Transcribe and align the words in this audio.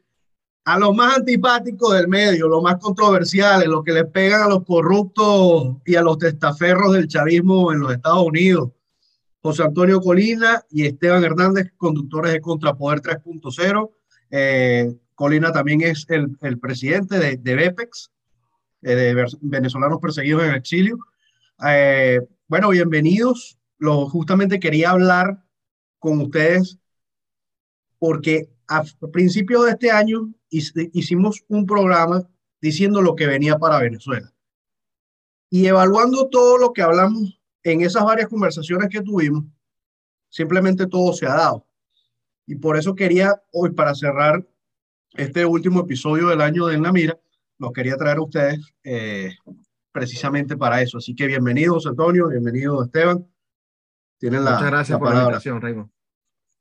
a 0.67 0.77
los 0.77 0.93
más 0.93 1.15
antipáticos 1.15 1.93
del 1.93 2.09
medio, 2.09 2.49
los 2.49 2.61
más 2.61 2.75
controversiales, 2.75 3.69
los 3.69 3.85
que 3.85 3.93
le 3.93 4.03
pegan 4.03 4.41
a 4.41 4.49
los 4.49 4.65
corruptos 4.65 5.77
y 5.85 5.95
a 5.95 6.01
los 6.01 6.17
testaferros 6.17 6.91
del 6.91 7.07
chavismo 7.07 7.71
en 7.71 7.79
los 7.79 7.93
Estados 7.93 8.23
Unidos. 8.23 8.71
José 9.41 9.63
Antonio 9.63 10.01
Colina 10.01 10.61
y 10.69 10.85
Esteban 10.85 11.23
Hernández, 11.23 11.71
conductores 11.77 12.33
de 12.33 12.41
Contrapoder 12.41 12.99
3.0. 12.99 13.91
Eh, 14.29 14.93
Colina 15.15 15.53
también 15.53 15.79
es 15.83 16.05
el, 16.09 16.37
el 16.41 16.59
presidente 16.59 17.17
de, 17.17 17.37
de 17.37 17.55
BEPEX, 17.55 18.11
eh, 18.81 18.93
de 18.93 19.25
venezolanos 19.39 19.99
perseguidos 20.01 20.43
en 20.43 20.53
exilio. 20.53 20.97
Eh, 21.65 22.19
bueno, 22.49 22.67
bienvenidos. 22.71 23.57
Lo, 23.77 24.09
justamente 24.09 24.59
quería 24.59 24.89
hablar 24.89 25.45
con 25.97 26.19
ustedes 26.19 26.77
porque 27.99 28.49
a 28.67 28.83
principios 29.13 29.63
de 29.63 29.71
este 29.71 29.91
año 29.91 30.33
hicimos 30.49 31.43
un 31.47 31.65
programa 31.65 32.27
diciendo 32.61 33.01
lo 33.01 33.15
que 33.15 33.27
venía 33.27 33.57
para 33.57 33.79
Venezuela. 33.79 34.33
Y 35.49 35.65
evaluando 35.67 36.27
todo 36.29 36.57
lo 36.57 36.73
que 36.73 36.81
hablamos 36.81 37.39
en 37.63 37.81
esas 37.81 38.03
varias 38.03 38.29
conversaciones 38.29 38.89
que 38.89 39.01
tuvimos, 39.01 39.45
simplemente 40.29 40.87
todo 40.87 41.13
se 41.13 41.25
ha 41.25 41.35
dado. 41.35 41.65
Y 42.45 42.55
por 42.55 42.77
eso 42.77 42.95
quería 42.95 43.41
hoy, 43.51 43.71
para 43.71 43.93
cerrar 43.93 44.45
este 45.13 45.45
último 45.45 45.81
episodio 45.81 46.27
del 46.27 46.41
año 46.41 46.67
de 46.67 46.75
En 46.75 46.83
la 46.83 46.91
Mira, 46.91 47.19
los 47.59 47.71
quería 47.71 47.97
traer 47.97 48.17
a 48.17 48.21
ustedes 48.21 48.73
eh, 48.83 49.35
precisamente 49.91 50.55
para 50.55 50.81
eso. 50.81 50.97
Así 50.97 51.15
que 51.15 51.27
bienvenidos, 51.27 51.87
Antonio, 51.87 52.29
bienvenido, 52.29 52.83
Esteban. 52.83 53.27
Tienen 54.17 54.45
la, 54.45 54.51
Muchas 54.51 54.71
gracias 54.71 54.99
por 54.99 55.13
la 55.13 55.21
invitación, 55.21 55.61
Raymond. 55.61 55.96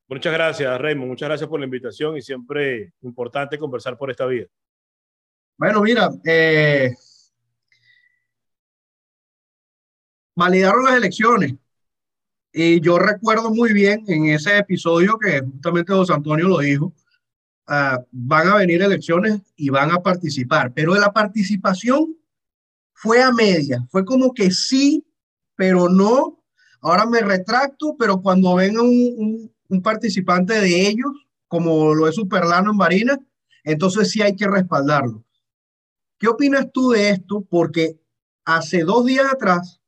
Muchas 0.09 0.33
gracias, 0.33 0.81
Raymond. 0.81 1.09
Muchas 1.09 1.29
gracias 1.29 1.49
por 1.49 1.59
la 1.59 1.67
invitación 1.67 2.17
y 2.17 2.23
siempre 2.23 2.93
importante 3.03 3.59
conversar 3.59 3.97
por 3.97 4.11
esta 4.11 4.27
vía. 4.27 4.47
Bueno, 5.59 5.83
mira, 5.83 6.11
eh, 6.25 6.93
validaron 10.37 10.85
las 10.85 10.97
elecciones. 10.97 11.55
Y 12.53 12.81
yo 12.81 12.99
recuerdo 12.99 13.51
muy 13.51 13.73
bien 13.73 14.05
en 14.07 14.27
ese 14.27 14.57
episodio 14.59 15.19
que 15.19 15.41
justamente 15.41 15.93
José 15.93 16.13
Antonio 16.13 16.49
lo 16.49 16.59
dijo, 16.59 16.95
uh, 17.69 18.03
van 18.11 18.49
a 18.49 18.57
venir 18.57 18.83
elecciones 18.83 19.43
y 19.57 19.69
van 19.71 19.91
a 19.91 20.01
participar, 20.01 20.73
pero 20.73 20.95
la 20.95 21.13
participación 21.13 22.17
fue 22.95 23.23
a 23.23 23.31
media, 23.31 23.87
fue 23.91 24.05
como 24.05 24.33
que 24.33 24.51
sí, 24.51 25.07
pero 25.55 25.89
no. 25.89 26.43
Ahora 26.81 27.05
me 27.05 27.21
retracto, 27.21 27.97
pero 27.99 28.23
cuando 28.23 28.55
venga 28.55 28.83
un, 28.83 29.53
participante 29.83 30.61
de 30.61 30.89
ellos, 30.89 31.13
como 31.49 31.95
lo 31.95 32.09
es 32.09 32.15
Superlano 32.15 32.71
en 32.71 32.77
Marina, 32.77 33.19
entonces 33.65 34.11
sí 34.11 34.23
hay 34.23 34.35
que 34.37 34.47
respaldarlo. 34.47 35.25
¿Qué 36.19 36.29
opinas 36.29 36.71
tú 36.73 36.91
de 36.91 37.11
esto? 37.11 37.45
Porque 37.49 37.99
hace 38.45 38.85
dos 38.85 39.05
días 39.05 39.27
atrás, 39.33 39.81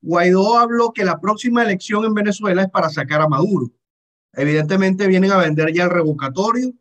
Guaidó 0.00 0.58
habló 0.58 0.92
que 0.92 1.04
la 1.04 1.20
próxima 1.20 1.62
elección 1.62 2.04
en 2.04 2.14
Venezuela 2.14 2.62
es 2.62 2.70
para 2.70 2.88
sacar 2.88 3.20
a 3.20 3.28
Maduro. 3.28 3.70
Evidentemente 4.32 5.06
vienen 5.06 5.32
a 5.32 5.38
vender 5.38 5.72
ya 5.72 5.84
el 5.84 5.90
revocatorio 5.90 6.72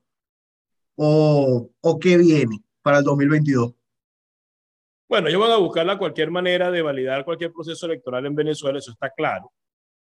o, 0.95 1.69
o 1.81 1.99
qué 1.99 2.17
viene 2.17 2.63
para 2.81 2.99
el 2.99 3.03
2022. 3.03 3.73
Bueno, 5.07 5.27
ellos 5.27 5.41
van 5.41 5.51
a 5.51 5.57
buscar 5.57 5.85
la 5.85 5.97
cualquier 5.97 6.31
manera 6.31 6.71
de 6.71 6.81
validar 6.81 7.25
cualquier 7.25 7.51
proceso 7.51 7.85
electoral 7.85 8.25
en 8.25 8.35
Venezuela, 8.35 8.79
eso 8.79 8.91
está 8.91 9.09
claro. 9.11 9.51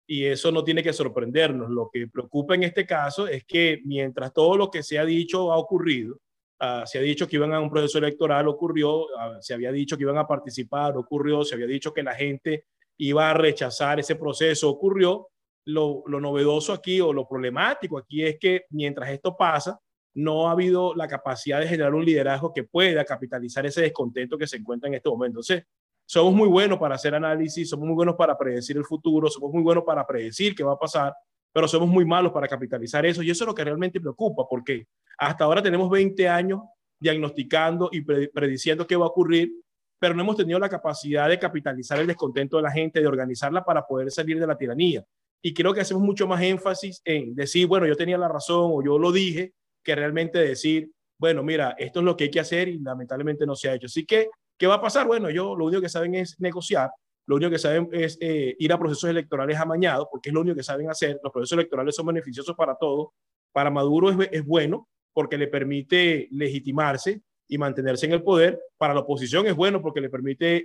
Y 0.05 0.25
eso 0.25 0.51
no 0.51 0.63
tiene 0.63 0.83
que 0.83 0.93
sorprendernos. 0.93 1.69
Lo 1.69 1.89
que 1.91 2.07
preocupa 2.07 2.55
en 2.55 2.63
este 2.63 2.85
caso 2.85 3.27
es 3.27 3.45
que 3.45 3.81
mientras 3.85 4.33
todo 4.33 4.57
lo 4.57 4.69
que 4.69 4.83
se 4.83 4.99
ha 4.99 5.05
dicho 5.05 5.51
ha 5.51 5.57
ocurrido, 5.57 6.17
uh, 6.61 6.85
se 6.85 6.99
ha 6.99 7.01
dicho 7.01 7.27
que 7.27 7.37
iban 7.37 7.53
a 7.53 7.59
un 7.59 7.69
proceso 7.69 7.97
electoral, 7.97 8.47
ocurrió, 8.47 9.03
uh, 9.03 9.07
se 9.39 9.53
había 9.53 9.71
dicho 9.71 9.95
que 9.95 10.03
iban 10.03 10.17
a 10.17 10.27
participar, 10.27 10.97
ocurrió, 10.97 11.43
se 11.43 11.55
había 11.55 11.67
dicho 11.67 11.93
que 11.93 12.03
la 12.03 12.15
gente 12.15 12.65
iba 12.97 13.29
a 13.29 13.33
rechazar 13.33 13.99
ese 13.99 14.15
proceso, 14.15 14.69
ocurrió. 14.69 15.29
Lo, 15.65 16.03
lo 16.07 16.19
novedoso 16.19 16.73
aquí 16.73 16.99
o 16.99 17.13
lo 17.13 17.25
problemático 17.25 17.97
aquí 17.97 18.21
es 18.21 18.37
que 18.37 18.65
mientras 18.71 19.09
esto 19.09 19.37
pasa, 19.37 19.79
no 20.15 20.47
ha 20.47 20.51
habido 20.51 20.93
la 20.93 21.07
capacidad 21.07 21.59
de 21.59 21.67
generar 21.67 21.93
un 21.93 22.05
liderazgo 22.05 22.53
que 22.53 22.65
pueda 22.65 23.03
capitalizar 23.05 23.65
ese 23.65 23.81
descontento 23.81 24.37
que 24.37 24.45
se 24.45 24.57
encuentra 24.57 24.87
en 24.87 24.95
este 24.95 25.09
momento. 25.09 25.39
Entonces, 25.39 25.63
somos 26.05 26.33
muy 26.33 26.47
buenos 26.47 26.77
para 26.79 26.95
hacer 26.95 27.15
análisis, 27.15 27.69
somos 27.69 27.85
muy 27.85 27.95
buenos 27.95 28.15
para 28.15 28.37
predecir 28.37 28.77
el 28.77 28.85
futuro, 28.85 29.29
somos 29.29 29.51
muy 29.51 29.63
buenos 29.63 29.83
para 29.83 30.05
predecir 30.05 30.55
qué 30.55 30.63
va 30.63 30.73
a 30.73 30.79
pasar, 30.79 31.13
pero 31.51 31.67
somos 31.67 31.87
muy 31.87 32.05
malos 32.05 32.31
para 32.31 32.47
capitalizar 32.47 33.05
eso 33.05 33.21
y 33.21 33.29
eso 33.29 33.43
es 33.43 33.47
lo 33.47 33.55
que 33.55 33.63
realmente 33.63 34.01
preocupa 34.01 34.45
porque 34.49 34.87
hasta 35.17 35.43
ahora 35.43 35.61
tenemos 35.61 35.89
20 35.89 36.27
años 36.27 36.61
diagnosticando 36.99 37.89
y 37.91 38.01
prediciendo 38.01 38.87
qué 38.87 38.95
va 38.95 39.05
a 39.05 39.09
ocurrir, 39.09 39.51
pero 39.99 40.15
no 40.15 40.23
hemos 40.23 40.37
tenido 40.37 40.57
la 40.59 40.69
capacidad 40.69 41.29
de 41.29 41.37
capitalizar 41.37 41.99
el 41.99 42.07
descontento 42.07 42.57
de 42.57 42.63
la 42.63 42.71
gente, 42.71 43.01
de 43.01 43.07
organizarla 43.07 43.63
para 43.63 43.85
poder 43.85 44.09
salir 44.11 44.39
de 44.39 44.47
la 44.47 44.57
tiranía. 44.57 45.03
Y 45.41 45.53
creo 45.53 45.73
que 45.73 45.81
hacemos 45.81 46.01
mucho 46.01 46.25
más 46.25 46.41
énfasis 46.41 47.01
en 47.03 47.35
decir, 47.35 47.67
bueno, 47.67 47.85
yo 47.85 47.95
tenía 47.95 48.17
la 48.17 48.29
razón 48.29 48.71
o 48.73 48.83
yo 48.83 48.97
lo 48.97 49.11
dije, 49.11 49.53
que 49.83 49.95
realmente 49.95 50.39
decir, 50.39 50.91
bueno, 51.19 51.43
mira, 51.43 51.75
esto 51.77 51.99
es 51.99 52.05
lo 52.05 52.15
que 52.15 52.25
hay 52.25 52.31
que 52.31 52.39
hacer 52.39 52.69
y 52.69 52.79
lamentablemente 52.79 53.45
no 53.45 53.55
se 53.55 53.69
ha 53.69 53.75
hecho. 53.75 53.87
Así 53.87 54.05
que, 54.05 54.29
¿qué 54.57 54.67
va 54.67 54.75
a 54.75 54.81
pasar? 54.81 55.07
Bueno, 55.07 55.29
yo 55.29 55.55
lo 55.55 55.65
único 55.65 55.81
que 55.81 55.89
saben 55.89 56.15
es 56.15 56.39
negociar, 56.39 56.89
lo 57.25 57.37
único 57.37 57.51
que 57.51 57.59
saben 57.59 57.89
es 57.91 58.17
eh, 58.19 58.55
ir 58.59 58.73
a 58.73 58.77
procesos 58.77 59.09
electorales 59.09 59.57
amañados, 59.57 60.07
porque 60.11 60.29
es 60.29 60.33
lo 60.33 60.41
único 60.41 60.55
que 60.55 60.63
saben 60.63 60.89
hacer. 60.89 61.19
Los 61.23 61.31
procesos 61.31 61.57
electorales 61.57 61.95
son 61.95 62.05
beneficiosos 62.05 62.55
para 62.55 62.75
todos. 62.75 63.09
Para 63.51 63.69
Maduro 63.69 64.09
es, 64.09 64.29
es 64.31 64.45
bueno 64.45 64.89
porque 65.13 65.37
le 65.37 65.47
permite 65.47 66.27
legitimarse 66.31 67.21
y 67.47 67.57
mantenerse 67.57 68.07
en 68.07 68.13
el 68.13 68.23
poder. 68.23 68.59
Para 68.77 68.93
la 68.93 69.01
oposición 69.01 69.47
es 69.47 69.55
bueno 69.55 69.81
porque 69.81 70.01
le 70.01 70.09
permite 70.09 70.63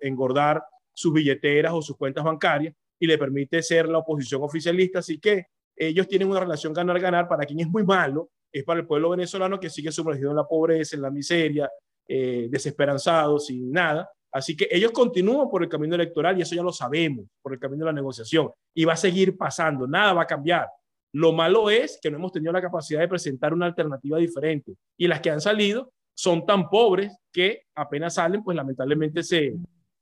engordar 0.00 0.62
sus 0.92 1.12
billeteras 1.12 1.72
o 1.72 1.82
sus 1.82 1.96
cuentas 1.96 2.24
bancarias 2.24 2.74
y 2.98 3.06
le 3.06 3.16
permite 3.16 3.62
ser 3.62 3.88
la 3.88 3.98
oposición 3.98 4.42
oficialista. 4.42 4.98
Así 4.98 5.20
que 5.20 5.46
ellos 5.76 6.08
tienen 6.08 6.28
una 6.28 6.40
relación 6.40 6.72
ganar-ganar. 6.72 7.28
Para 7.28 7.44
quien 7.44 7.60
es 7.60 7.68
muy 7.68 7.84
malo, 7.84 8.30
es 8.52 8.64
para 8.64 8.80
el 8.80 8.86
pueblo 8.86 9.10
venezolano 9.10 9.60
que 9.60 9.70
sigue 9.70 9.92
sumergido 9.92 10.30
en 10.30 10.36
la 10.36 10.46
pobreza, 10.46 10.96
en 10.96 11.02
la 11.02 11.10
miseria, 11.10 11.70
eh, 12.12 12.48
desesperanzado, 12.50 13.38
sin 13.38 13.70
nada. 13.70 14.10
Así 14.32 14.56
que 14.56 14.66
ellos 14.68 14.90
continúan 14.90 15.48
por 15.48 15.62
el 15.62 15.68
camino 15.68 15.94
electoral 15.94 16.36
y 16.36 16.42
eso 16.42 16.56
ya 16.56 16.62
lo 16.62 16.72
sabemos, 16.72 17.24
por 17.40 17.52
el 17.52 17.60
camino 17.60 17.84
de 17.84 17.92
la 17.92 17.94
negociación. 17.94 18.50
Y 18.74 18.84
va 18.84 18.94
a 18.94 18.96
seguir 18.96 19.36
pasando, 19.36 19.86
nada 19.86 20.12
va 20.12 20.22
a 20.22 20.26
cambiar. 20.26 20.66
Lo 21.12 21.32
malo 21.32 21.70
es 21.70 22.00
que 22.02 22.10
no 22.10 22.16
hemos 22.16 22.32
tenido 22.32 22.52
la 22.52 22.60
capacidad 22.60 22.98
de 22.98 23.06
presentar 23.06 23.54
una 23.54 23.66
alternativa 23.66 24.18
diferente. 24.18 24.74
Y 24.96 25.06
las 25.06 25.20
que 25.20 25.30
han 25.30 25.40
salido 25.40 25.92
son 26.12 26.44
tan 26.44 26.68
pobres 26.68 27.16
que 27.32 27.62
apenas 27.76 28.14
salen, 28.14 28.42
pues 28.42 28.56
lamentablemente 28.56 29.22
se 29.22 29.54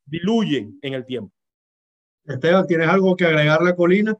diluyen 0.06 0.78
en 0.80 0.94
el 0.94 1.04
tiempo. 1.04 1.30
Esteban, 2.24 2.66
¿tienes 2.66 2.88
algo 2.88 3.14
que 3.16 3.26
agregarle 3.26 3.68
a 3.68 3.76
Colina? 3.76 4.16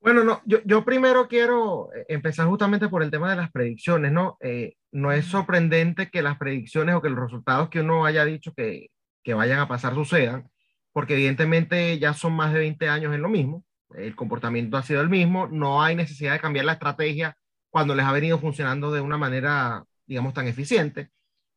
Bueno, 0.00 0.24
no, 0.24 0.40
yo, 0.46 0.58
yo, 0.64 0.84
primero 0.84 1.28
quiero 1.28 1.92
eh, 1.94 2.06
empezar 2.08 2.46
justamente 2.48 2.88
por 2.88 3.02
el 3.02 3.10
tema 3.10 3.30
de 3.30 3.36
las 3.36 3.50
predicciones, 3.50 4.12
¿no? 4.12 4.38
Eh, 4.40 4.74
no 4.92 5.12
es 5.12 5.26
sorprendente 5.26 6.10
que 6.10 6.22
las 6.22 6.38
predicciones 6.38 6.94
o 6.94 7.02
que 7.02 7.10
los 7.10 7.20
resultados 7.20 7.68
que 7.68 7.80
uno 7.80 8.06
haya 8.06 8.24
dicho 8.24 8.54
que, 8.54 8.88
que 9.22 9.34
vayan 9.34 9.58
a 9.60 9.68
pasar 9.68 9.94
sucedan, 9.94 10.48
porque 10.92 11.14
evidentemente 11.14 11.98
ya 11.98 12.14
son 12.14 12.32
más 12.32 12.52
de 12.54 12.60
20 12.60 12.88
años 12.88 13.14
en 13.14 13.20
lo 13.22 13.28
mismo, 13.28 13.64
el 13.94 14.16
comportamiento 14.16 14.76
ha 14.78 14.82
sido 14.82 15.02
el 15.02 15.10
mismo, 15.10 15.48
no 15.48 15.82
hay 15.82 15.96
necesidad 15.96 16.32
de 16.32 16.40
cambiar 16.40 16.64
la 16.64 16.72
estrategia 16.74 17.36
cuando 17.68 17.94
les 17.94 18.06
ha 18.06 18.12
venido 18.12 18.38
funcionando 18.38 18.90
de 18.92 19.00
una 19.02 19.18
manera, 19.18 19.84
digamos, 20.06 20.32
tan 20.34 20.46
eficiente. 20.48 21.10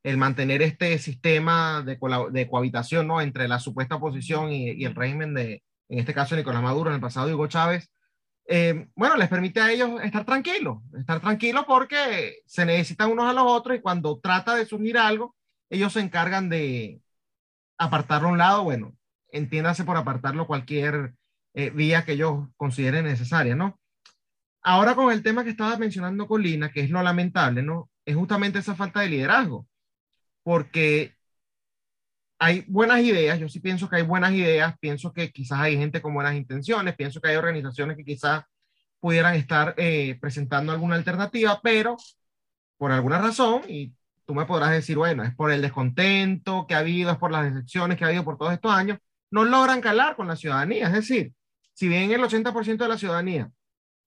El 0.04 0.18
mantener 0.18 0.62
este 0.62 0.98
sistema 1.00 1.82
de, 1.84 1.98
de 2.32 2.48
cohabitación, 2.50 3.08
¿no? 3.08 3.22
Entre 3.22 3.48
la 3.48 3.60
supuesta 3.60 3.96
oposición 3.96 4.52
y, 4.52 4.72
y 4.72 4.86
el 4.86 4.96
régimen 4.96 5.34
de, 5.34 5.64
en 5.90 6.00
este 6.00 6.14
caso 6.14 6.36
Nicolás 6.36 6.62
Maduro, 6.62 6.90
en 6.90 6.96
el 6.96 7.02
pasado 7.02 7.34
Hugo 7.34 7.48
Chávez, 7.48 7.90
eh, 8.46 8.88
bueno, 8.96 9.16
les 9.16 9.30
permite 9.30 9.62
a 9.62 9.72
ellos 9.72 10.02
estar 10.04 10.26
tranquilos, 10.26 10.80
estar 10.98 11.20
tranquilos 11.22 11.66
porque 11.66 12.40
se 12.46 12.66
necesitan 12.66 13.12
unos 13.12 13.26
a 13.30 13.34
los 13.34 13.46
otros 13.46 13.78
y 13.78 13.82
cuando 13.82 14.20
trata 14.20 14.56
de 14.56 14.66
surgir 14.66 14.98
algo, 14.98 15.36
ellos 15.70 15.94
se 15.94 16.02
encargan 16.02 16.50
de 16.50 17.02
apartarlo 17.78 18.28
a 18.30 18.32
un 18.32 18.38
lado, 18.38 18.64
bueno, 18.64 18.96
entiéndase 19.30 19.84
por 19.86 19.98
apartarlo 19.98 20.48
cualquier 20.48 21.16
eh, 21.54 21.70
vía 21.70 22.06
que 22.06 22.14
ellos 22.14 22.50
consideren 22.58 23.06
necesaria, 23.06 23.56
¿no? 23.56 23.80
Ahora 24.62 24.96
con 24.96 25.12
el 25.12 25.24
tema 25.24 25.44
que 25.44 25.50
estaba 25.50 25.78
mencionando 25.78 26.28
Colina, 26.28 26.72
que 26.72 26.82
es 26.82 26.90
lo 26.90 27.02
lamentable, 27.04 27.64
¿no? 27.64 27.90
Es 28.06 28.16
justamente 28.16 28.60
esa 28.60 28.76
falta 28.76 29.02
de 29.02 29.10
liderazgo, 29.10 29.68
porque 30.44 31.16
hay 32.44 32.66
buenas 32.68 33.00
ideas, 33.00 33.40
yo 33.40 33.48
sí 33.48 33.62
pienso 33.62 33.90
que 33.90 33.96
hay 33.96 34.02
buenas 34.02 34.34
ideas, 34.34 34.76
pienso 34.78 35.14
que 35.14 35.32
quizás 35.32 35.60
hay 35.60 35.78
gente 35.78 36.02
con 36.02 36.14
buenas 36.14 36.36
intenciones, 36.36 36.94
pienso 36.94 37.22
que 37.22 37.30
hay 37.30 37.38
organizaciones 37.38 37.96
que 37.96 38.04
quizás 38.04 38.44
pudieran 39.00 39.36
estar 39.36 39.74
eh, 39.78 40.18
presentando 40.20 40.74
alguna 40.74 40.96
alternativa, 40.96 41.62
pero 41.64 41.96
por 42.78 42.92
alguna 42.92 43.20
razón, 43.20 43.62
y 43.70 43.94
tú 44.26 44.36
me 44.36 44.46
podrás 44.46 44.72
decir, 44.72 44.98
bueno, 44.98 45.24
es 45.24 45.34
por 45.34 45.52
el 45.52 45.62
descontento 45.62 46.68
que 46.68 46.76
ha 46.76 46.80
habido, 46.80 47.12
es 47.12 47.18
por 47.18 47.32
las 47.32 47.46
decepciones 47.46 47.98
que 47.98 48.04
ha 48.04 48.08
habido 48.08 48.26
por 48.26 48.38
todos 48.38 48.52
estos 48.52 48.74
años, 48.74 49.00
no 49.32 49.46
logran 49.46 49.80
calar 49.80 50.18
con 50.18 50.28
la 50.28 50.36
ciudadanía. 50.36 50.88
Es 50.88 50.94
decir, 50.94 51.34
si 51.74 51.88
bien 51.88 52.12
el 52.12 52.22
80% 52.22 52.84
de 52.84 52.90
la 52.90 52.98
ciudadanía 52.98 53.50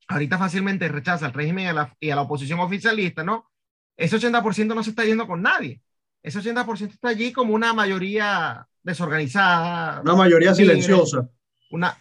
ahorita 0.08 0.36
fácilmente 0.36 0.88
rechaza 0.88 1.24
al 1.24 1.32
régimen 1.32 1.64
y 1.64 1.68
a 1.68 1.72
la, 1.72 1.96
y 2.00 2.10
a 2.10 2.16
la 2.16 2.22
oposición 2.22 2.60
oficialista, 2.60 3.24
¿no? 3.24 3.50
Ese 3.96 4.18
80% 4.18 4.74
no 4.74 4.82
se 4.82 4.90
está 4.90 5.04
yendo 5.06 5.26
con 5.26 5.40
nadie 5.40 5.80
ese 6.26 6.40
80% 6.40 6.90
está 6.90 7.10
allí 7.10 7.32
como 7.32 7.54
una 7.54 7.72
mayoría 7.72 8.66
desorganizada. 8.82 10.00
Una 10.00 10.16
mayoría 10.16 10.52
silenciosa. 10.56 11.28
Una... 11.70 11.96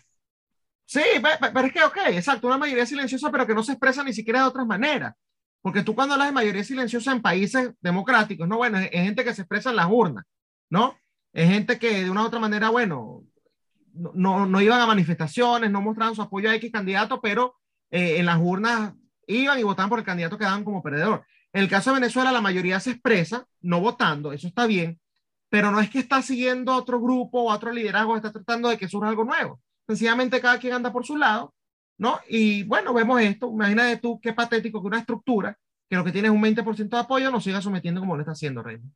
Sí, 0.83 1.03
pero 1.21 1.67
es 1.67 1.73
que, 1.73 1.83
ok, 1.83 1.97
exacto, 2.07 2.47
una 2.47 2.57
mayoría 2.57 2.87
silenciosa, 2.87 3.31
pero 3.31 3.45
que 3.45 3.53
no 3.53 3.61
se 3.61 3.73
expresa 3.73 4.03
ni 4.03 4.13
siquiera 4.13 4.41
de 4.41 4.47
otras 4.47 4.65
maneras. 4.65 5.13
Porque 5.61 5.83
tú 5.83 5.93
cuando 5.93 6.15
hablas 6.15 6.29
de 6.29 6.33
mayoría 6.33 6.63
silenciosa 6.63 7.11
en 7.11 7.21
países 7.21 7.69
democráticos, 7.81 8.47
no, 8.47 8.57
bueno, 8.57 8.79
es, 8.79 8.89
gente 8.89 9.23
que 9.23 9.35
se 9.35 9.43
expresa 9.43 9.69
en 9.69 9.75
las 9.75 9.87
urnas, 9.91 10.25
¿no? 10.71 10.97
Es 11.31 11.47
gente 11.47 11.77
que 11.77 12.03
de 12.03 12.09
una 12.09 12.23
u 12.23 12.25
otra 12.25 12.39
manera, 12.39 12.69
bueno, 12.71 13.21
no, 13.93 14.47
no, 14.47 14.59
iban 14.59 14.81
a 14.81 14.87
manifestaciones, 14.87 15.69
no 15.69 15.81
mostraban 15.81 16.15
su 16.15 16.23
apoyo 16.23 16.49
a 16.49 16.55
X 16.55 16.71
candidato, 16.71 17.21
pero 17.21 17.57
eh, 17.91 18.17
en 18.17 18.25
las 18.25 18.39
urnas 18.41 18.93
iban 19.27 19.59
y 19.59 19.63
votaban 19.63 19.89
por 19.91 19.99
el 19.99 20.05
candidato 20.05 20.35
que 20.35 20.45
daban 20.45 20.63
como 20.63 20.81
perdedor. 20.81 21.27
En 21.55 21.61
el 21.61 21.69
caso 21.69 21.91
de 21.91 22.01
Venezuela, 22.01 22.33
la 22.33 22.41
mayoría 22.41 22.81
se 22.81 22.91
expresa, 22.91 23.47
no 23.61 23.79
votando, 23.79 24.33
eso 24.33 24.45
está 24.45 24.67
bien, 24.67 24.99
pero 25.47 25.71
no 25.71 25.79
es 25.79 25.89
que 25.89 25.99
está 25.99 26.21
siguiendo 26.21 26.73
a 26.73 26.75
otro 26.75 26.99
grupo 26.99 27.43
o 27.43 27.49
a 27.49 27.55
otro 27.55 27.71
liderazgo, 27.71 28.17
está 28.17 28.29
tratando 28.29 28.67
de 28.67 28.77
que 28.77 28.89
surja 28.89 29.07
algo 29.07 29.23
nuevo. 29.23 29.61
Sencillamente 29.87 30.41
cada 30.41 30.59
quien 30.59 30.73
anda 30.73 30.91
por 30.91 31.05
su 31.05 31.15
lado, 31.15 31.53
¿no? 31.97 32.19
Y 32.27 32.63
bueno, 32.63 32.93
vemos 32.93 33.21
esto. 33.21 33.49
Imagínate 33.49 34.01
tú 34.01 34.19
qué 34.19 34.33
patético 34.33 34.81
que 34.81 34.87
una 34.87 34.99
estructura 34.99 35.57
que 35.89 35.95
lo 35.95 36.03
que 36.03 36.11
tiene 36.11 36.27
es 36.27 36.33
un 36.33 36.41
20% 36.41 36.89
de 36.89 36.97
apoyo 36.97 37.31
nos 37.31 37.45
siga 37.45 37.61
sometiendo 37.61 38.01
como 38.01 38.15
lo 38.17 38.23
está 38.23 38.33
haciendo 38.33 38.61
Reino. 38.61 38.91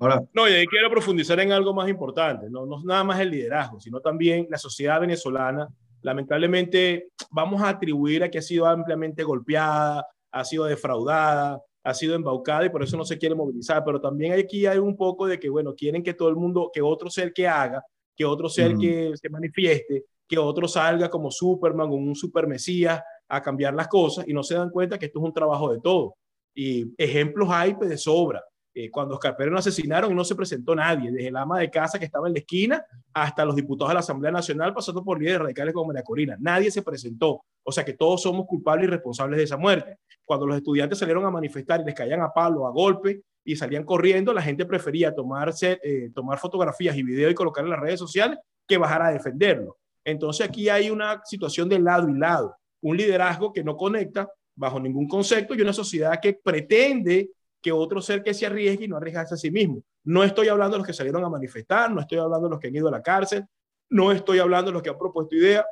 Ahora. 0.00 0.22
No, 0.34 0.46
y 0.50 0.52
ahí 0.52 0.66
quiero 0.66 0.90
profundizar 0.90 1.40
en 1.40 1.52
algo 1.52 1.72
más 1.72 1.88
importante, 1.88 2.50
no, 2.50 2.66
no 2.66 2.82
nada 2.84 3.04
más 3.04 3.20
el 3.20 3.30
liderazgo, 3.30 3.80
sino 3.80 4.00
también 4.00 4.48
la 4.50 4.58
sociedad 4.58 5.00
venezolana. 5.00 5.66
Lamentablemente, 6.02 7.08
vamos 7.30 7.62
a 7.62 7.70
atribuir 7.70 8.22
a 8.22 8.30
que 8.30 8.36
ha 8.36 8.42
sido 8.42 8.66
ampliamente 8.66 9.24
golpeada, 9.24 10.04
ha 10.38 10.44
sido 10.44 10.64
defraudada, 10.64 11.60
ha 11.82 11.94
sido 11.94 12.14
embaucada 12.14 12.66
y 12.66 12.70
por 12.70 12.82
eso 12.82 12.96
no 12.96 13.04
se 13.04 13.18
quiere 13.18 13.34
movilizar. 13.34 13.82
Pero 13.84 14.00
también 14.00 14.32
aquí 14.32 14.66
hay 14.66 14.78
un 14.78 14.96
poco 14.96 15.26
de 15.26 15.38
que, 15.38 15.48
bueno, 15.48 15.74
quieren 15.74 16.02
que 16.02 16.14
todo 16.14 16.28
el 16.28 16.36
mundo, 16.36 16.70
que 16.72 16.82
otro 16.82 17.10
ser 17.10 17.32
que 17.32 17.46
haga, 17.46 17.82
que 18.16 18.24
otro 18.24 18.48
ser 18.48 18.76
que 18.76 19.12
se 19.14 19.28
manifieste, 19.28 20.04
que 20.26 20.38
otro 20.38 20.68
salga 20.68 21.08
como 21.08 21.30
Superman 21.30 21.88
o 21.88 21.94
un 21.94 22.14
super 22.14 22.46
mesías 22.46 23.00
a 23.28 23.42
cambiar 23.42 23.74
las 23.74 23.88
cosas 23.88 24.26
y 24.26 24.32
no 24.32 24.42
se 24.42 24.54
dan 24.54 24.70
cuenta 24.70 24.98
que 24.98 25.06
esto 25.06 25.18
es 25.18 25.24
un 25.24 25.32
trabajo 25.32 25.72
de 25.72 25.80
todo. 25.80 26.14
Y 26.54 26.92
ejemplos 26.96 27.48
hay 27.50 27.74
pues, 27.74 27.90
de 27.90 27.96
sobra. 27.96 28.42
Eh, 28.74 28.90
cuando 28.90 29.14
Oscar 29.14 29.36
Pérez 29.36 29.52
lo 29.52 29.58
asesinaron 29.58 30.14
no 30.14 30.24
se 30.24 30.36
presentó 30.36 30.74
nadie, 30.74 31.10
desde 31.10 31.28
el 31.28 31.36
ama 31.36 31.58
de 31.58 31.70
casa 31.70 31.98
que 31.98 32.04
estaba 32.04 32.28
en 32.28 32.34
la 32.34 32.40
esquina 32.40 32.84
hasta 33.12 33.44
los 33.44 33.56
diputados 33.56 33.90
de 33.90 33.94
la 33.94 34.00
Asamblea 34.00 34.30
Nacional, 34.30 34.74
pasando 34.74 35.02
por 35.02 35.18
líderes 35.18 35.40
radicales 35.40 35.74
como 35.74 35.88
María 35.88 36.02
Corina. 36.02 36.36
Nadie 36.38 36.70
se 36.70 36.82
presentó. 36.82 37.42
O 37.68 37.70
sea 37.70 37.84
que 37.84 37.92
todos 37.92 38.22
somos 38.22 38.46
culpables 38.46 38.88
y 38.88 38.90
responsables 38.90 39.36
de 39.36 39.44
esa 39.44 39.58
muerte. 39.58 39.98
Cuando 40.24 40.46
los 40.46 40.56
estudiantes 40.56 40.98
salieron 40.98 41.26
a 41.26 41.30
manifestar 41.30 41.82
y 41.82 41.84
les 41.84 41.94
caían 41.94 42.22
a 42.22 42.32
palo, 42.32 42.66
a 42.66 42.70
golpe 42.70 43.20
y 43.44 43.56
salían 43.56 43.84
corriendo, 43.84 44.32
la 44.32 44.40
gente 44.40 44.64
prefería 44.64 45.14
tomarse, 45.14 45.78
eh, 45.84 46.10
tomar 46.14 46.38
fotografías 46.38 46.96
y 46.96 47.02
videos 47.02 47.30
y 47.30 47.34
colocar 47.34 47.62
en 47.64 47.70
las 47.70 47.78
redes 47.78 48.00
sociales 48.00 48.38
que 48.66 48.78
bajar 48.78 49.02
a 49.02 49.10
defenderlo. 49.10 49.76
Entonces 50.02 50.48
aquí 50.48 50.70
hay 50.70 50.88
una 50.88 51.20
situación 51.26 51.68
de 51.68 51.78
lado 51.78 52.08
y 52.08 52.16
lado, 52.16 52.56
un 52.80 52.96
liderazgo 52.96 53.52
que 53.52 53.62
no 53.62 53.76
conecta 53.76 54.30
bajo 54.56 54.80
ningún 54.80 55.06
concepto 55.06 55.54
y 55.54 55.60
una 55.60 55.74
sociedad 55.74 56.18
que 56.22 56.40
pretende 56.42 57.28
que 57.60 57.70
otro 57.70 58.00
ser 58.00 58.22
que 58.22 58.32
se 58.32 58.46
arriesgue 58.46 58.86
y 58.86 58.88
no 58.88 58.96
arriesgarse 58.96 59.34
a 59.34 59.36
sí 59.36 59.50
mismo. 59.50 59.82
No 60.04 60.24
estoy 60.24 60.48
hablando 60.48 60.76
de 60.76 60.78
los 60.78 60.86
que 60.86 60.94
salieron 60.94 61.22
a 61.22 61.28
manifestar, 61.28 61.90
no 61.90 62.00
estoy 62.00 62.16
hablando 62.16 62.48
de 62.48 62.52
los 62.52 62.60
que 62.60 62.68
han 62.68 62.76
ido 62.76 62.88
a 62.88 62.92
la 62.92 63.02
cárcel, 63.02 63.44
no 63.90 64.10
estoy 64.10 64.38
hablando 64.38 64.70
de 64.70 64.72
los 64.72 64.82
que 64.82 64.88
han 64.88 64.96
propuesto 64.96 65.36
ideas, 65.36 65.66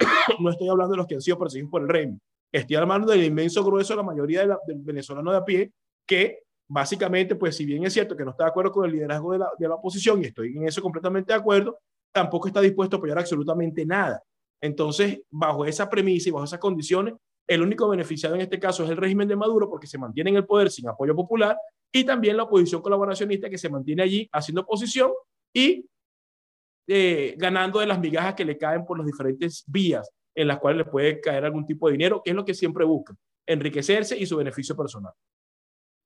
no 0.40 0.50
estoy 0.50 0.68
hablando 0.68 0.92
de 0.92 0.98
los 0.98 1.06
que 1.06 1.14
han 1.14 1.20
sido 1.20 1.38
perseguidos 1.38 1.70
por 1.70 1.82
el 1.82 1.88
régimen. 1.88 2.20
Estoy 2.52 2.76
hablando 2.76 3.12
del 3.12 3.24
inmenso 3.24 3.64
grueso 3.64 3.92
de 3.92 3.98
la 3.98 4.02
mayoría 4.02 4.46
de 4.46 4.56
del 4.66 4.78
venezolano 4.82 5.30
de 5.30 5.36
a 5.36 5.44
pie 5.44 5.72
que 6.06 6.40
básicamente, 6.68 7.36
pues 7.36 7.56
si 7.56 7.64
bien 7.64 7.84
es 7.84 7.92
cierto 7.92 8.16
que 8.16 8.24
no 8.24 8.30
está 8.30 8.44
de 8.44 8.50
acuerdo 8.50 8.72
con 8.72 8.84
el 8.84 8.92
liderazgo 8.92 9.32
de 9.32 9.38
la, 9.38 9.50
de 9.58 9.68
la 9.68 9.74
oposición 9.74 10.22
y 10.22 10.26
estoy 10.26 10.56
en 10.56 10.66
eso 10.66 10.82
completamente 10.82 11.32
de 11.32 11.38
acuerdo, 11.38 11.78
tampoco 12.12 12.48
está 12.48 12.60
dispuesto 12.60 12.96
a 12.96 12.98
apoyar 12.98 13.18
absolutamente 13.18 13.84
nada. 13.84 14.22
Entonces, 14.60 15.20
bajo 15.30 15.64
esa 15.64 15.88
premisa 15.88 16.28
y 16.28 16.32
bajo 16.32 16.44
esas 16.44 16.58
condiciones, 16.58 17.14
el 17.48 17.62
único 17.62 17.88
beneficiado 17.88 18.36
en 18.36 18.42
este 18.42 18.60
caso 18.60 18.84
es 18.84 18.90
el 18.90 18.96
régimen 18.96 19.26
de 19.26 19.34
Maduro 19.34 19.68
porque 19.68 19.86
se 19.86 19.98
mantiene 19.98 20.30
en 20.30 20.36
el 20.36 20.46
poder 20.46 20.70
sin 20.70 20.88
apoyo 20.88 21.14
popular 21.16 21.56
y 21.92 22.04
también 22.04 22.36
la 22.36 22.44
oposición 22.44 22.80
colaboracionista 22.82 23.50
que 23.50 23.58
se 23.58 23.68
mantiene 23.68 24.02
allí 24.02 24.28
haciendo 24.32 24.60
oposición 24.60 25.10
y 25.52 25.84
eh, 26.86 27.34
ganando 27.38 27.80
de 27.80 27.86
las 27.86 28.00
migajas 28.00 28.34
que 28.34 28.44
le 28.44 28.58
caen 28.58 28.84
por 28.84 28.98
las 28.98 29.06
diferentes 29.06 29.64
vías 29.66 30.08
en 30.34 30.48
las 30.48 30.58
cuales 30.58 30.78
le 30.78 30.90
puede 30.90 31.20
caer 31.20 31.44
algún 31.44 31.66
tipo 31.66 31.86
de 31.86 31.92
dinero, 31.92 32.22
que 32.24 32.30
es 32.30 32.36
lo 32.36 32.44
que 32.44 32.54
siempre 32.54 32.84
buscan, 32.84 33.16
enriquecerse 33.46 34.16
y 34.16 34.26
su 34.26 34.36
beneficio 34.36 34.76
personal. 34.76 35.12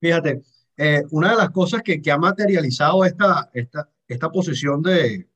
Fíjate, 0.00 0.43
eh, 0.76 1.02
una 1.11 1.31
de 1.31 1.37
las 1.37 1.50
cosas 1.50 1.83
que, 1.83 2.00
que 2.00 2.11
ha 2.11 2.19
materializado 2.19 3.04
esta, 3.04 3.50
esta, 3.52 3.88
esta 4.09 4.31
posición 4.31 4.83
de, 4.83 5.28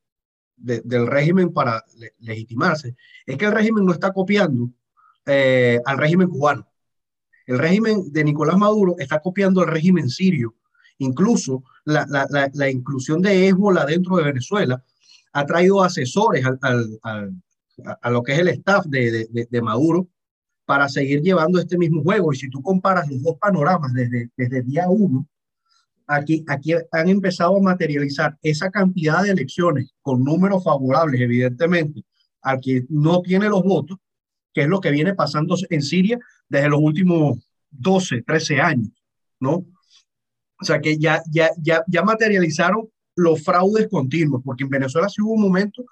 del 0.58 1.06
régimen 1.06 1.52
para 1.52 1.84
legitimarse 2.18 2.96
es 3.24 3.36
que 3.36 3.44
el 3.44 3.52
régimen 3.52 3.84
no 3.84 3.92
está 3.92 4.12
copiando 4.12 4.70
eh, 5.24 5.80
al 5.84 5.98
régimen 5.98 6.28
cubano. 6.28 6.66
El 7.46 7.58
régimen 7.58 8.12
de 8.12 8.24
Nicolás 8.24 8.58
Maduro 8.58 8.96
está 8.98 9.20
copiando 9.20 9.60
al 9.60 9.68
régimen 9.68 10.10
sirio. 10.10 10.56
Incluso 10.98 11.62
la, 11.84 12.04
la, 12.08 12.50
la, 12.52 12.70
inclusión 12.70 13.22
de 13.22 13.46
Hezbollah 13.46 13.86
dentro 13.86 14.16
de 14.16 14.24
Venezuela 14.24 14.82
ha 15.32 15.46
traído 15.46 15.82
asesores 15.82 16.44
al, 16.44 16.58
al, 17.02 17.42
a 18.02 18.10
lo 18.10 18.22
que 18.22 18.32
es 18.32 18.38
el 18.38 18.48
staff 18.48 18.86
de, 18.86 19.28
de, 19.30 19.48
de, 19.50 19.62
Maduro 19.62 20.08
para 20.64 20.88
seguir 20.88 21.22
llevando 21.22 21.58
este 21.58 21.78
mismo 21.78 22.02
juego. 22.02 22.32
Y 22.32 22.36
si 22.36 22.50
tú 22.50 22.62
comparas 22.62 23.08
los 23.08 23.22
dos 23.22 23.36
panoramas 23.38 23.92
desde, 23.92 24.30
desde 24.36 24.62
día 24.62 24.88
uno, 24.88 25.26
aquí, 26.06 26.44
aquí 26.48 26.74
han 26.92 27.08
empezado 27.08 27.56
a 27.56 27.60
materializar 27.60 28.36
esa 28.42 28.70
cantidad 28.70 29.22
de 29.22 29.30
elecciones 29.30 29.94
con 30.02 30.24
números 30.24 30.64
favorables, 30.64 31.20
evidentemente, 31.20 32.04
al 32.42 32.60
que 32.60 32.84
no 32.88 33.22
tiene 33.22 33.48
los 33.48 33.62
votos, 33.62 33.98
que 34.52 34.62
es 34.62 34.68
lo 34.68 34.80
que 34.80 34.90
viene 34.90 35.14
pasando 35.14 35.56
en 35.70 35.82
Siria 35.82 36.18
desde 36.48 36.68
los 36.68 36.80
últimos 36.80 37.38
12, 37.70 38.22
13 38.22 38.60
años, 38.60 38.90
¿no? 39.40 39.64
O 40.60 40.64
sea 40.64 40.80
que 40.80 40.98
ya, 40.98 41.22
ya, 41.30 41.50
ya, 41.58 41.84
ya 41.86 42.02
materializaron 42.02 42.88
los 43.18 43.42
fraudes 43.42 43.88
continuos, 43.88 44.42
porque 44.44 44.64
en 44.64 44.70
Venezuela 44.70 45.08
sí 45.08 45.20
hubo 45.22 45.34
un 45.34 45.42
momento 45.42 45.84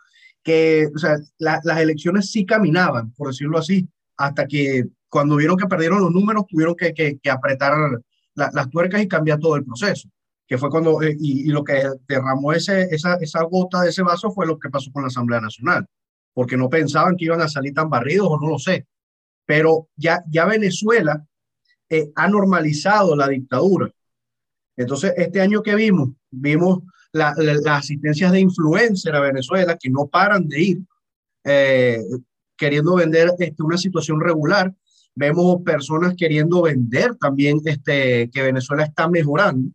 que, 0.43 0.89
o 0.95 0.99
sea, 0.99 1.17
las 1.39 1.81
elecciones 1.81 2.31
sí 2.31 2.47
caminaban, 2.47 3.13
por 3.13 3.29
decirlo 3.29 3.59
así, 3.59 3.89
hasta 4.17 4.47
que 4.47 4.85
cuando 5.09 5.37
vieron 5.37 5.57
que 5.57 5.67
perdieron 5.67 6.01
los 6.01 6.13
números, 6.13 6.47
tuvieron 6.49 6.75
que, 6.75 6.95
que, 6.95 7.19
que 7.19 7.31
apretar 7.31 7.75
las 8.35 8.71
tuercas 8.71 9.03
y 9.03 9.09
cambiar 9.09 9.39
todo 9.39 9.57
el 9.57 9.65
proceso, 9.65 10.09
que 10.47 10.59
fue 10.59 10.71
cuando, 10.71 11.03
eh, 11.03 11.17
y, 11.19 11.49
y, 11.49 11.53
lo 11.53 11.65
que 11.65 11.83
derramó 12.07 12.53
ese, 12.53 12.83
esa, 12.91 13.15
esa 13.15 13.43
gota 13.45 13.81
de 13.81 13.91
ese 13.91 14.03
vaso 14.03 14.31
fue 14.31 14.47
lo 14.47 14.59
que 14.59 14.69
pasó 14.69 14.93
con 14.93 15.03
la 15.03 15.09
Asamblea 15.09 15.41
Nacional 15.41 15.87
porque 16.37 16.59
no 16.59 16.69
pensaban 16.69 17.17
que 17.17 17.25
iban 17.25 17.41
a 17.41 17.49
salir 17.49 17.73
tan 17.73 17.89
barridos 17.89 18.29
o 18.29 18.39
no 18.39 18.51
lo 18.51 18.59
sé. 18.59 18.87
Pero 19.47 19.89
ya, 19.97 20.23
ya 20.29 20.45
Venezuela 20.45 21.27
eh, 21.89 22.13
ha 22.15 22.29
normalizado 22.29 23.17
la 23.17 23.27
dictadura. 23.29 23.91
Entonces, 24.77 25.15
este 25.17 25.41
año 25.41 25.63
que 25.63 25.75
vimos, 25.75 26.11
vimos 26.31 26.81
las 27.17 27.67
asistencias 27.67 28.33
de 28.33 28.41
influencer 28.41 29.15
a 29.15 29.21
Venezuela 29.21 29.77
que 29.77 29.91
no 29.91 30.07
paran 30.07 30.49
de 30.49 30.63
ir 30.63 30.81
eh, 31.45 32.01
queriendo 32.57 32.95
vender 32.97 33.33
este, 33.39 33.63
una 33.63 33.79
situación 33.79 34.21
regular. 34.21 34.73
Vemos 35.15 35.63
personas 35.63 36.15
queriendo 36.17 36.63
vender 36.63 37.15
también 37.17 37.61
este, 37.65 38.31
que 38.31 38.43
Venezuela 38.43 38.85
está 38.85 39.09
mejorando. 39.09 39.71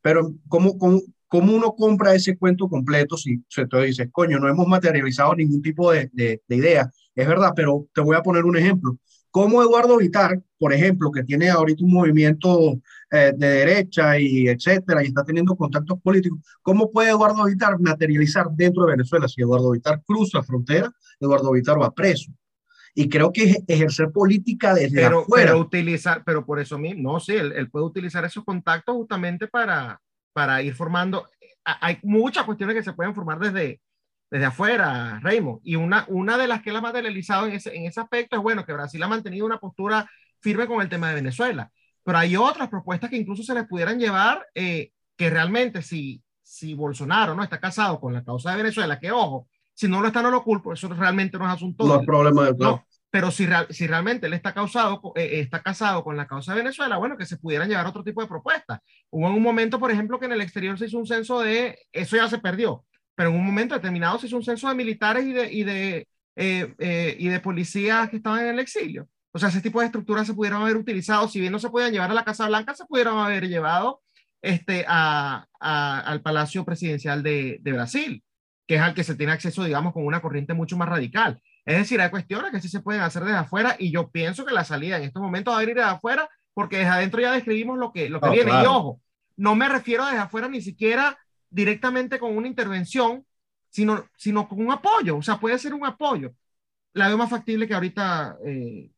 Pero 0.00 0.34
¿cómo, 0.48 0.78
cómo, 0.78 1.00
¿Cómo 1.32 1.56
uno 1.56 1.74
compra 1.74 2.14
ese 2.14 2.36
cuento 2.36 2.68
completo 2.68 3.16
si 3.16 3.42
se 3.48 3.66
te 3.66 3.82
dice, 3.82 4.10
coño, 4.10 4.38
no 4.38 4.50
hemos 4.50 4.66
materializado 4.66 5.34
ningún 5.34 5.62
tipo 5.62 5.90
de, 5.90 6.10
de, 6.12 6.42
de 6.46 6.56
idea? 6.56 6.92
Es 7.14 7.26
verdad, 7.26 7.52
pero 7.56 7.86
te 7.94 8.02
voy 8.02 8.16
a 8.16 8.22
poner 8.22 8.44
un 8.44 8.58
ejemplo. 8.58 8.98
¿Cómo 9.32 9.62
Eduardo 9.62 9.96
Vitar, 9.96 10.42
por 10.58 10.74
ejemplo, 10.74 11.10
que 11.10 11.24
tiene 11.24 11.48
ahorita 11.48 11.82
un 11.84 11.94
movimiento 11.94 12.78
eh, 13.10 13.32
de 13.34 13.48
derecha 13.48 14.18
y 14.18 14.46
etcétera, 14.46 15.02
y 15.02 15.06
está 15.06 15.24
teniendo 15.24 15.56
contactos 15.56 15.98
políticos, 16.02 16.38
¿cómo 16.60 16.92
puede 16.92 17.08
Eduardo 17.08 17.42
Vitar 17.44 17.80
materializar 17.80 18.46
dentro 18.50 18.84
de 18.84 18.92
Venezuela? 18.92 19.26
Si 19.26 19.40
Eduardo 19.40 19.70
Vitar 19.70 20.02
cruza 20.06 20.42
frontera, 20.42 20.92
Eduardo 21.18 21.50
Vitar 21.50 21.80
va 21.80 21.90
preso. 21.90 22.30
Y 22.94 23.08
creo 23.08 23.32
que 23.32 23.56
ejercer 23.66 24.10
política 24.12 24.74
desde 24.74 24.96
pero, 24.96 25.20
afuera. 25.20 25.52
Pero 25.52 25.60
utilizar, 25.60 26.22
pero 26.26 26.44
por 26.44 26.60
eso 26.60 26.78
mismo, 26.78 27.14
no, 27.14 27.18
sí, 27.18 27.32
él, 27.32 27.52
él 27.56 27.70
puede 27.70 27.86
utilizar 27.86 28.22
esos 28.26 28.44
contactos 28.44 28.94
justamente 28.94 29.48
para, 29.48 29.98
para 30.34 30.62
ir 30.62 30.74
formando. 30.74 31.26
Hay 31.64 31.98
muchas 32.02 32.44
cuestiones 32.44 32.76
que 32.76 32.82
se 32.82 32.92
pueden 32.92 33.14
formar 33.14 33.38
desde, 33.38 33.80
desde 34.32 34.46
afuera, 34.46 35.20
Raymond. 35.20 35.60
Y 35.62 35.76
una, 35.76 36.06
una 36.08 36.38
de 36.38 36.48
las 36.48 36.62
que 36.62 36.70
él 36.70 36.76
ha 36.76 36.80
materializado 36.80 37.46
en 37.46 37.52
ese, 37.52 37.76
en 37.76 37.84
ese 37.84 38.00
aspecto 38.00 38.34
es, 38.34 38.42
bueno, 38.42 38.64
que 38.64 38.72
Brasil 38.72 39.02
ha 39.02 39.06
mantenido 39.06 39.44
una 39.44 39.58
postura 39.58 40.10
firme 40.40 40.66
con 40.66 40.80
el 40.80 40.88
tema 40.88 41.10
de 41.10 41.16
Venezuela. 41.16 41.70
Pero 42.02 42.16
hay 42.16 42.34
otras 42.34 42.70
propuestas 42.70 43.10
que 43.10 43.18
incluso 43.18 43.42
se 43.42 43.52
les 43.52 43.66
pudieran 43.66 43.98
llevar, 43.98 44.46
eh, 44.54 44.90
que 45.18 45.28
realmente 45.28 45.82
si, 45.82 46.22
si 46.42 46.72
Bolsonaro 46.72 47.34
no 47.34 47.42
está 47.42 47.60
casado 47.60 48.00
con 48.00 48.14
la 48.14 48.24
causa 48.24 48.52
de 48.52 48.56
Venezuela, 48.56 48.98
que 48.98 49.12
ojo, 49.12 49.48
si 49.74 49.86
no 49.86 50.00
lo 50.00 50.06
está, 50.06 50.22
no 50.22 50.30
lo 50.30 50.42
culpo, 50.42 50.72
eso 50.72 50.88
realmente 50.88 51.36
no 51.36 51.44
es 51.44 51.52
asunto. 51.52 51.86
No 51.86 52.00
es 52.00 52.06
problema 52.06 52.46
de 52.46 52.54
no, 52.56 52.86
pero 53.10 53.30
si, 53.30 53.46
si 53.68 53.86
realmente 53.86 54.28
él 54.28 54.32
está, 54.32 54.54
causado, 54.54 55.12
eh, 55.14 55.40
está 55.40 55.60
casado 55.60 56.02
con 56.02 56.16
la 56.16 56.26
causa 56.26 56.52
de 56.52 56.62
Venezuela, 56.62 56.96
bueno, 56.96 57.18
que 57.18 57.26
se 57.26 57.36
pudieran 57.36 57.68
llevar 57.68 57.86
otro 57.86 58.02
tipo 58.02 58.22
de 58.22 58.28
propuestas. 58.28 58.80
Hubo 59.10 59.26
en 59.26 59.34
un 59.34 59.42
momento, 59.42 59.78
por 59.78 59.90
ejemplo, 59.90 60.18
que 60.18 60.24
en 60.24 60.32
el 60.32 60.40
exterior 60.40 60.78
se 60.78 60.86
hizo 60.86 60.96
un 60.96 61.06
censo 61.06 61.40
de, 61.40 61.78
eso 61.92 62.16
ya 62.16 62.26
se 62.28 62.38
perdió, 62.38 62.86
pero 63.14 63.30
en 63.30 63.36
un 63.36 63.46
momento 63.46 63.74
determinado 63.74 64.18
se 64.18 64.26
hizo 64.26 64.36
un 64.36 64.44
censo 64.44 64.68
de 64.68 64.74
militares 64.74 65.24
y 65.24 65.32
de, 65.32 65.52
y 65.52 65.64
de, 65.64 66.08
eh, 66.36 66.74
eh, 66.78 67.16
y 67.18 67.28
de 67.28 67.40
policías 67.40 68.08
que 68.08 68.16
estaban 68.16 68.40
en 68.40 68.48
el 68.48 68.58
exilio. 68.58 69.08
O 69.32 69.38
sea, 69.38 69.48
ese 69.48 69.60
tipo 69.60 69.80
de 69.80 69.86
estructuras 69.86 70.26
se 70.26 70.34
pudieron 70.34 70.62
haber 70.62 70.76
utilizado, 70.76 71.28
si 71.28 71.40
bien 71.40 71.52
no 71.52 71.58
se 71.58 71.70
podían 71.70 71.92
llevar 71.92 72.10
a 72.10 72.14
la 72.14 72.24
Casa 72.24 72.46
Blanca, 72.48 72.74
se 72.74 72.84
pudieron 72.84 73.18
haber 73.18 73.48
llevado 73.48 74.02
este, 74.42 74.84
a, 74.86 75.46
a, 75.60 76.00
al 76.00 76.20
Palacio 76.20 76.64
Presidencial 76.64 77.22
de, 77.22 77.58
de, 77.62 77.72
Brasil, 77.72 78.22
que 78.66 78.74
es 78.74 78.80
al 78.80 78.94
que 78.94 79.04
se 79.04 79.14
tiene 79.14 79.32
acceso, 79.32 79.64
digamos, 79.64 79.92
con 79.92 80.04
una 80.04 80.20
corriente 80.20 80.52
mucho 80.52 80.76
más 80.76 80.88
radical. 80.88 81.40
Es 81.64 81.78
decir, 81.78 82.00
hay 82.00 82.10
cuestiones 82.10 82.50
que 82.50 82.60
sí 82.60 82.68
se 82.68 82.80
pueden 82.80 83.02
hacer 83.02 83.24
desde 83.24 83.38
afuera 83.38 83.76
y 83.78 83.92
yo 83.92 84.10
pienso 84.10 84.44
que 84.44 84.52
la 84.52 84.64
salida 84.64 84.96
en 84.96 85.04
estos 85.04 85.22
momentos 85.22 85.52
va 85.52 85.58
a 85.58 85.60
venir 85.60 85.76
de 85.76 85.82
afuera 85.82 86.28
porque 86.54 86.78
desde 86.78 86.90
adentro 86.90 87.20
ya 87.20 87.32
describimos 87.32 87.78
lo 87.78 87.92
que, 87.92 88.10
lo 88.10 88.20
que 88.20 88.28
oh, 88.28 88.32
viene. 88.32 88.50
Claro. 88.50 88.64
Y 88.64 88.66
ojo, 88.66 89.00
no 89.36 89.54
me 89.54 89.68
refiero 89.68 90.04
desde 90.04 90.18
afuera 90.18 90.48
ni 90.48 90.60
siquiera 90.60 91.16
directamente 91.52 92.18
con 92.18 92.36
una 92.36 92.48
intervención, 92.48 93.24
sino, 93.68 94.06
sino 94.16 94.48
con 94.48 94.60
un 94.60 94.72
apoyo. 94.72 95.16
O 95.16 95.22
sea, 95.22 95.38
puede 95.38 95.58
ser 95.58 95.74
un 95.74 95.84
apoyo. 95.86 96.32
La 96.94 97.08
veo 97.08 97.18
más 97.18 97.30
factible 97.30 97.66
que 97.66 97.74
ahorita 97.74 98.38
eh, 98.44 98.90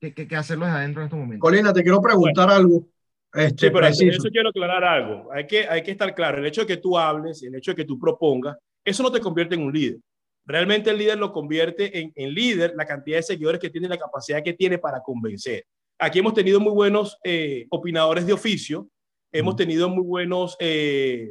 que, 0.00 0.14
que, 0.14 0.26
que, 0.26 0.36
hacerlo 0.36 0.66
desde 0.66 0.78
adentro 0.78 1.02
en 1.02 1.06
estos 1.06 1.18
momentos. 1.18 1.48
Colina, 1.48 1.72
te 1.72 1.82
quiero 1.82 2.00
preguntar 2.00 2.46
bueno. 2.46 2.60
algo. 2.60 2.86
Este, 3.32 3.66
sí, 3.66 3.72
pero 3.72 3.86
preciso. 3.86 4.18
eso 4.18 4.28
quiero 4.30 4.48
aclarar 4.48 4.82
algo. 4.82 5.30
Hay 5.32 5.46
que, 5.46 5.68
hay 5.68 5.82
que 5.82 5.92
estar 5.92 6.14
claro. 6.14 6.38
El 6.38 6.46
hecho 6.46 6.62
de 6.62 6.66
que 6.66 6.76
tú 6.78 6.98
hables, 6.98 7.42
el 7.42 7.54
hecho 7.54 7.72
de 7.72 7.76
que 7.76 7.84
tú 7.84 7.98
propongas, 7.98 8.56
eso 8.84 9.02
no 9.02 9.12
te 9.12 9.20
convierte 9.20 9.54
en 9.54 9.62
un 9.62 9.72
líder. 9.72 9.98
Realmente 10.44 10.90
el 10.90 10.98
líder 10.98 11.18
lo 11.18 11.32
convierte 11.32 12.00
en, 12.00 12.12
en 12.16 12.34
líder 12.34 12.72
la 12.76 12.86
cantidad 12.86 13.18
de 13.18 13.22
seguidores 13.22 13.60
que 13.60 13.70
tiene, 13.70 13.88
la 13.88 13.98
capacidad 13.98 14.42
que 14.42 14.54
tiene 14.54 14.78
para 14.78 15.00
convencer. 15.00 15.64
Aquí 15.98 16.18
hemos 16.18 16.34
tenido 16.34 16.58
muy 16.58 16.72
buenos 16.72 17.18
eh, 17.22 17.66
opinadores 17.68 18.26
de 18.26 18.32
oficio, 18.32 18.88
hemos 19.30 19.54
tenido 19.54 19.88
muy 19.88 20.02
buenos 20.02 20.56
eh, 20.58 21.30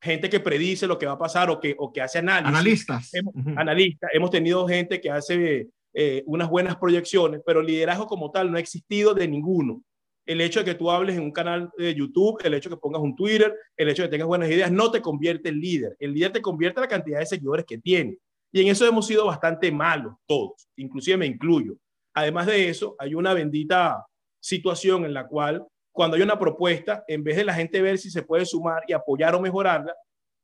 gente 0.00 0.30
que 0.30 0.40
predice 0.40 0.86
lo 0.86 0.98
que 0.98 1.06
va 1.06 1.12
a 1.12 1.18
pasar 1.18 1.50
o 1.50 1.60
que, 1.60 1.74
o 1.78 1.92
que 1.92 2.00
hace 2.00 2.18
análisis. 2.18 2.48
Analistas. 2.48 3.14
Hemos, 3.14 3.34
uh 3.34 3.38
-huh. 3.38 3.54
Analistas. 3.58 4.10
Hemos 4.12 4.30
tenido 4.30 4.66
gente 4.66 5.00
que 5.00 5.10
hace 5.10 5.68
eh, 5.92 6.22
unas 6.26 6.48
buenas 6.48 6.76
proyecciones, 6.76 7.40
pero 7.44 7.62
liderazgo 7.62 8.06
como 8.06 8.30
tal 8.30 8.50
no 8.50 8.56
ha 8.56 8.60
existido 8.60 9.14
de 9.14 9.28
ninguno. 9.28 9.82
El 10.26 10.40
hecho 10.40 10.60
de 10.60 10.64
que 10.64 10.74
tú 10.74 10.90
hables 10.90 11.16
en 11.16 11.22
un 11.22 11.32
canal 11.32 11.70
de 11.76 11.94
YouTube, 11.94 12.40
el 12.44 12.54
hecho 12.54 12.68
de 12.68 12.76
que 12.76 12.80
pongas 12.80 13.02
un 13.02 13.16
Twitter, 13.16 13.52
el 13.76 13.88
hecho 13.88 14.02
de 14.02 14.08
que 14.08 14.12
tengas 14.12 14.28
buenas 14.28 14.48
ideas, 14.48 14.70
no 14.70 14.90
te 14.90 15.00
convierte 15.00 15.48
en 15.48 15.60
líder. 15.60 15.96
El 15.98 16.12
líder 16.12 16.32
te 16.32 16.42
convierte 16.42 16.78
en 16.78 16.82
la 16.82 16.88
cantidad 16.88 17.18
de 17.18 17.26
seguidores 17.26 17.64
que 17.66 17.78
tiene. 17.78 18.16
Y 18.52 18.62
en 18.62 18.68
eso 18.68 18.86
hemos 18.86 19.06
sido 19.06 19.26
bastante 19.26 19.70
malos 19.70 20.14
todos, 20.26 20.68
inclusive 20.76 21.16
me 21.16 21.26
incluyo. 21.26 21.76
Además 22.14 22.46
de 22.46 22.68
eso, 22.68 22.96
hay 22.98 23.14
una 23.14 23.32
bendita 23.34 24.04
situación 24.40 25.04
en 25.04 25.14
la 25.14 25.26
cual 25.26 25.64
cuando 25.92 26.16
hay 26.16 26.22
una 26.22 26.38
propuesta, 26.38 27.04
en 27.08 27.24
vez 27.24 27.36
de 27.36 27.44
la 27.44 27.54
gente 27.54 27.82
ver 27.82 27.98
si 27.98 28.10
se 28.10 28.22
puede 28.22 28.46
sumar 28.46 28.82
y 28.86 28.92
apoyar 28.92 29.34
o 29.34 29.40
mejorarla, 29.40 29.94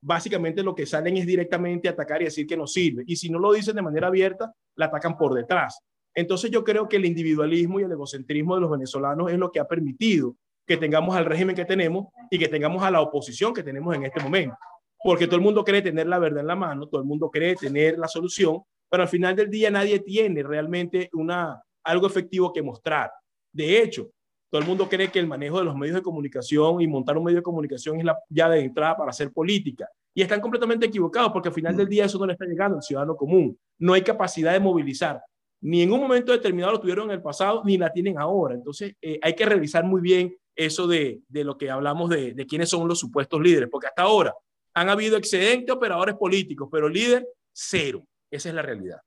básicamente 0.01 0.63
lo 0.63 0.75
que 0.75 0.87
salen 0.87 1.17
es 1.17 1.27
directamente 1.27 1.89
atacar 1.89 2.23
y 2.23 2.27
decir 2.27 2.47
que 2.47 2.57
no 2.57 2.67
sirve. 2.67 3.05
Y 3.07 3.17
si 3.17 3.31
no 3.31 3.39
lo 3.39 3.53
dicen 3.53 3.77
de 3.77 3.83
manera 3.83 4.09
abierta, 4.09 4.53
la 4.77 4.87
atacan 4.87 5.17
por 5.17 5.35
detrás. 5.35 5.81
Entonces 6.15 6.51
yo 6.51 6.65
creo 6.65 6.89
que 6.89 6.97
el 6.97 7.05
individualismo 7.05 7.79
y 7.79 7.85
el 7.85 7.93
egocentrismo 7.93 8.55
de 8.55 8.63
los 8.63 8.71
venezolanos 8.71 9.31
es 9.31 9.39
lo 9.39 9.51
que 9.51 9.61
ha 9.61 9.67
permitido 9.67 10.37
que 10.67 10.77
tengamos 10.77 11.15
al 11.15 11.25
régimen 11.25 11.55
que 11.55 11.65
tenemos 11.65 12.07
y 12.31 12.39
que 12.39 12.49
tengamos 12.49 12.83
a 12.83 12.91
la 12.91 13.01
oposición 13.01 13.55
que 13.55 13.63
tenemos 13.63 13.95
en 13.95 14.05
este 14.05 14.21
momento. 14.21 14.57
Porque 15.03 15.27
todo 15.27 15.37
el 15.37 15.43
mundo 15.43 15.65
cree 15.65 15.83
tener 15.83 16.07
la 16.07 16.19
verdad 16.19 16.41
en 16.41 16.47
la 16.47 16.57
mano, 16.57 16.89
todo 16.89 17.01
el 17.01 17.07
mundo 17.07 17.31
cree 17.31 17.55
tener 17.55 17.99
la 17.99 18.09
solución, 18.09 18.63
pero 18.91 19.03
al 19.03 19.09
final 19.09 19.37
del 19.37 19.51
día 19.51 19.71
nadie 19.71 20.01
tiene 20.01 20.43
realmente 20.43 21.09
una, 21.13 21.63
algo 21.85 22.07
efectivo 22.07 22.53
que 22.53 22.63
mostrar. 22.63 23.11
De 23.53 23.83
hecho, 23.83 24.11
todo 24.57 24.63
el 24.63 24.69
mundo 24.69 24.89
cree 24.89 25.11
que 25.11 25.19
el 25.19 25.27
manejo 25.27 25.59
de 25.59 25.65
los 25.67 25.77
medios 25.77 25.97
de 25.97 26.03
comunicación 26.03 26.81
y 26.81 26.87
montar 26.87 27.19
un 27.19 27.25
medio 27.25 27.41
de 27.41 27.43
comunicación 27.43 27.99
es 27.99 28.07
la 28.07 28.17
llave 28.31 28.57
de 28.57 28.63
entrada 28.63 28.97
para 28.97 29.11
hacer 29.11 29.31
política. 29.31 29.87
Y 30.15 30.23
están 30.23 30.41
completamente 30.41 30.87
equivocados 30.87 31.31
porque 31.31 31.51
al 31.51 31.55
final 31.55 31.77
del 31.77 31.87
día 31.87 32.07
eso 32.07 32.19
no 32.19 32.25
le 32.25 32.33
está 32.33 32.47
llegando 32.47 32.79
al 32.79 32.83
ciudadano 32.83 33.17
común. 33.17 33.59
No 33.79 33.93
hay 33.93 34.01
capacidad 34.01 34.55
de 34.55 34.61
movilizar. 34.61 35.21
Ni 35.61 35.83
en 35.83 35.93
un 35.93 36.01
momento 36.01 36.33
determinado 36.33 36.73
lo 36.73 36.81
tuvieron 36.81 37.05
en 37.11 37.17
el 37.17 37.23
pasado, 37.23 37.65
ni 37.67 37.77
la 37.77 37.93
tienen 37.93 38.19
ahora. 38.19 38.55
Entonces 38.55 38.95
eh, 39.03 39.19
hay 39.21 39.35
que 39.35 39.45
revisar 39.45 39.85
muy 39.85 40.01
bien 40.01 40.35
eso 40.55 40.87
de, 40.87 41.21
de 41.29 41.45
lo 41.45 41.59
que 41.59 41.71
hablamos 41.71 42.09
de, 42.09 42.33
de 42.33 42.47
quiénes 42.47 42.71
son 42.71 42.89
los 42.89 42.99
supuestos 42.99 43.39
líderes, 43.39 43.69
porque 43.71 43.89
hasta 43.89 44.05
ahora 44.05 44.33
han 44.73 44.89
habido 44.89 45.19
excedentes 45.19 45.77
operadores 45.77 46.15
políticos, 46.15 46.71
pero 46.73 46.89
líder 46.89 47.29
cero. 47.53 48.07
Esa 48.31 48.49
es 48.49 48.55
la 48.55 48.63
realidad. 48.63 49.01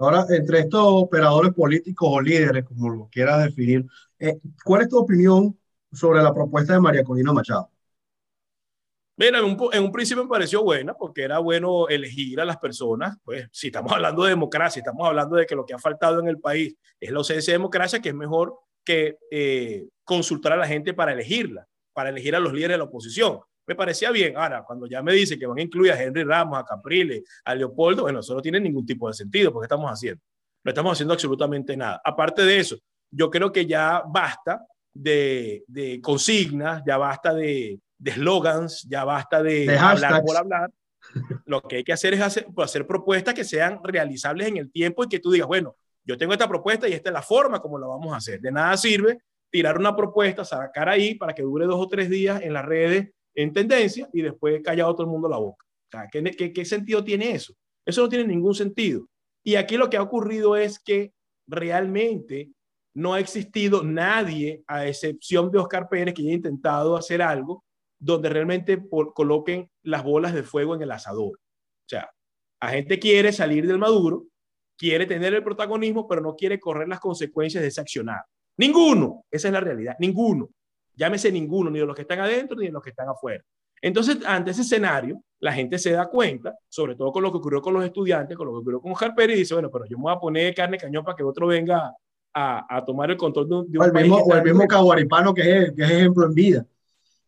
Ahora, 0.00 0.24
entre 0.30 0.60
estos 0.60 0.80
operadores 0.82 1.52
políticos 1.52 2.08
o 2.10 2.22
líderes, 2.22 2.64
como 2.64 2.88
lo 2.88 3.08
quieras 3.12 3.44
definir, 3.44 3.84
eh, 4.18 4.38
¿cuál 4.64 4.80
es 4.80 4.88
tu 4.88 4.96
opinión 4.96 5.58
sobre 5.92 6.22
la 6.22 6.32
propuesta 6.32 6.72
de 6.72 6.80
María 6.80 7.04
Corina 7.04 7.34
Machado? 7.34 7.70
Mira, 9.18 9.40
en 9.40 9.44
un, 9.44 9.58
en 9.74 9.84
un, 9.84 9.92
principio 9.92 10.24
me 10.24 10.30
pareció 10.30 10.64
buena 10.64 10.94
porque 10.94 11.22
era 11.22 11.38
bueno 11.38 11.86
elegir 11.86 12.40
a 12.40 12.46
las 12.46 12.56
personas. 12.56 13.18
Pues 13.22 13.46
si 13.52 13.66
estamos 13.66 13.92
hablando 13.92 14.22
de 14.22 14.30
democracia, 14.30 14.80
estamos 14.80 15.06
hablando 15.06 15.36
de 15.36 15.44
que 15.44 15.54
lo 15.54 15.66
que 15.66 15.74
ha 15.74 15.78
faltado 15.78 16.18
en 16.18 16.28
el 16.28 16.40
país 16.40 16.74
es 16.98 17.10
la 17.10 17.18
ausencia 17.18 17.52
de 17.52 17.58
democracia, 17.58 18.00
que 18.00 18.08
es 18.08 18.14
mejor 18.14 18.58
que 18.82 19.18
eh, 19.30 19.86
consultar 20.02 20.54
a 20.54 20.56
la 20.56 20.66
gente 20.66 20.94
para 20.94 21.12
elegirla, 21.12 21.68
para 21.92 22.08
elegir 22.08 22.34
a 22.34 22.40
los 22.40 22.54
líderes 22.54 22.76
de 22.76 22.78
la 22.78 22.84
oposición. 22.84 23.40
Me 23.70 23.76
parecía 23.76 24.10
bien. 24.10 24.36
Ahora, 24.36 24.64
cuando 24.64 24.88
ya 24.88 25.00
me 25.00 25.12
dice 25.12 25.38
que 25.38 25.46
van 25.46 25.56
a 25.56 25.62
incluir 25.62 25.92
a 25.92 26.02
Henry 26.02 26.24
Ramos, 26.24 26.58
a 26.58 26.64
Capriles, 26.64 27.22
a 27.44 27.54
Leopoldo, 27.54 28.02
bueno, 28.02 28.18
eso 28.18 28.34
no 28.34 28.42
tiene 28.42 28.58
ningún 28.58 28.84
tipo 28.84 29.06
de 29.06 29.14
sentido 29.14 29.52
porque 29.52 29.66
estamos 29.66 29.88
haciendo. 29.88 30.20
No 30.64 30.70
estamos 30.72 30.94
haciendo 30.94 31.14
absolutamente 31.14 31.76
nada. 31.76 32.00
Aparte 32.04 32.42
de 32.42 32.58
eso, 32.58 32.76
yo 33.12 33.30
creo 33.30 33.52
que 33.52 33.66
ya 33.66 34.02
basta 34.04 34.66
de, 34.92 35.62
de 35.68 36.00
consignas, 36.00 36.82
ya 36.84 36.96
basta 36.96 37.32
de 37.32 37.78
eslogans, 38.04 38.82
ya 38.90 39.04
basta 39.04 39.40
de, 39.40 39.66
de 39.66 39.78
hablar 39.78 40.24
por 40.24 40.36
hablar. 40.36 40.70
Lo 41.44 41.62
que 41.62 41.76
hay 41.76 41.84
que 41.84 41.92
hacer 41.92 42.14
es 42.14 42.22
hacer, 42.22 42.48
hacer 42.56 42.88
propuestas 42.88 43.34
que 43.34 43.44
sean 43.44 43.78
realizables 43.84 44.48
en 44.48 44.56
el 44.56 44.72
tiempo 44.72 45.04
y 45.04 45.08
que 45.08 45.20
tú 45.20 45.30
digas, 45.30 45.46
bueno, 45.46 45.76
yo 46.04 46.18
tengo 46.18 46.32
esta 46.32 46.48
propuesta 46.48 46.88
y 46.88 46.92
esta 46.92 47.10
es 47.10 47.14
la 47.14 47.22
forma 47.22 47.60
como 47.60 47.78
la 47.78 47.86
vamos 47.86 48.12
a 48.12 48.16
hacer. 48.16 48.40
De 48.40 48.50
nada 48.50 48.76
sirve 48.76 49.18
tirar 49.48 49.78
una 49.78 49.94
propuesta, 49.94 50.44
sacar 50.44 50.88
ahí 50.88 51.14
para 51.14 51.32
que 51.32 51.42
dure 51.42 51.66
dos 51.66 51.78
o 51.78 51.86
tres 51.86 52.10
días 52.10 52.42
en 52.42 52.52
las 52.52 52.64
redes 52.64 53.10
en 53.34 53.52
tendencia 53.52 54.08
y 54.12 54.22
después 54.22 54.62
callado 54.62 54.94
todo 54.94 55.04
el 55.04 55.12
mundo 55.12 55.28
la 55.28 55.38
boca. 55.38 55.64
O 55.92 55.98
¿qué, 56.10 56.22
qué, 56.22 56.52
¿qué, 56.52 56.64
sentido 56.64 57.02
tiene 57.02 57.32
eso? 57.32 57.54
Eso 57.84 58.02
no 58.02 58.08
tiene 58.08 58.26
ningún 58.26 58.54
sentido. 58.54 59.06
Y 59.44 59.56
aquí 59.56 59.76
lo 59.76 59.90
que 59.90 59.96
ha 59.96 60.02
ocurrido 60.02 60.56
es 60.56 60.78
que 60.78 61.12
realmente 61.46 62.50
no 62.94 63.14
ha 63.14 63.20
existido 63.20 63.82
nadie, 63.82 64.62
a 64.66 64.86
excepción 64.86 65.50
de 65.50 65.58
Oscar 65.58 65.88
Pérez, 65.88 66.14
que 66.14 66.22
haya 66.22 66.32
intentado 66.32 66.96
hacer 66.96 67.22
algo 67.22 67.64
donde 67.98 68.30
realmente 68.30 68.82
coloquen 69.14 69.70
las 69.82 70.02
bolas 70.02 70.34
de 70.34 70.42
fuego 70.42 70.74
en 70.74 70.82
el 70.82 70.90
asador. 70.90 71.36
O 71.36 71.88
sea, 71.88 72.10
la 72.60 72.68
gente 72.70 72.98
quiere 72.98 73.32
salir 73.32 73.66
del 73.66 73.78
Maduro, 73.78 74.26
quiere 74.76 75.06
tener 75.06 75.34
el 75.34 75.44
protagonismo, 75.44 76.08
pero 76.08 76.22
no 76.22 76.34
quiere 76.34 76.58
correr 76.58 76.88
las 76.88 77.00
consecuencias 77.00 77.62
de 77.62 77.68
ese 77.68 77.80
accionar. 77.80 78.22
Ninguno, 78.56 79.24
esa 79.30 79.48
es 79.48 79.52
la 79.52 79.60
realidad, 79.60 79.96
ninguno. 79.98 80.48
Llámese 81.00 81.32
ninguno, 81.32 81.70
ni 81.70 81.78
de 81.78 81.86
los 81.86 81.96
que 81.96 82.02
están 82.02 82.20
adentro 82.20 82.58
ni 82.58 82.66
de 82.66 82.72
los 82.72 82.82
que 82.82 82.90
están 82.90 83.08
afuera. 83.08 83.42
Entonces, 83.80 84.18
ante 84.26 84.50
ese 84.50 84.60
escenario, 84.60 85.22
la 85.38 85.50
gente 85.50 85.78
se 85.78 85.92
da 85.92 86.06
cuenta, 86.06 86.54
sobre 86.68 86.94
todo 86.94 87.10
con 87.10 87.22
lo 87.22 87.32
que 87.32 87.38
ocurrió 87.38 87.62
con 87.62 87.72
los 87.72 87.82
estudiantes, 87.82 88.36
con 88.36 88.46
lo 88.46 88.52
que 88.52 88.58
ocurrió 88.58 88.80
con 88.82 88.92
Oscar 88.92 89.14
Pérez, 89.14 89.36
y 89.36 89.38
dice, 89.40 89.54
bueno, 89.54 89.70
pero 89.70 89.86
yo 89.86 89.96
me 89.96 90.02
voy 90.02 90.12
a 90.12 90.18
poner 90.18 90.54
carne 90.54 90.76
cañón 90.76 91.02
para 91.02 91.16
que 91.16 91.22
otro 91.22 91.46
venga 91.46 91.94
a, 92.34 92.76
a 92.76 92.84
tomar 92.84 93.10
el 93.10 93.16
control 93.16 93.48
de 93.48 93.54
un, 93.54 93.72
de 93.72 93.78
un 93.78 93.84
o 93.84 93.86
el 93.86 93.92
mismo, 93.94 94.16
o 94.18 94.34
el 94.34 94.44
mismo 94.44 94.66
caguaripano 94.68 95.32
que 95.32 95.40
es, 95.40 95.72
que 95.72 95.82
es 95.82 95.90
ejemplo 95.90 96.26
en 96.26 96.34
vida. 96.34 96.66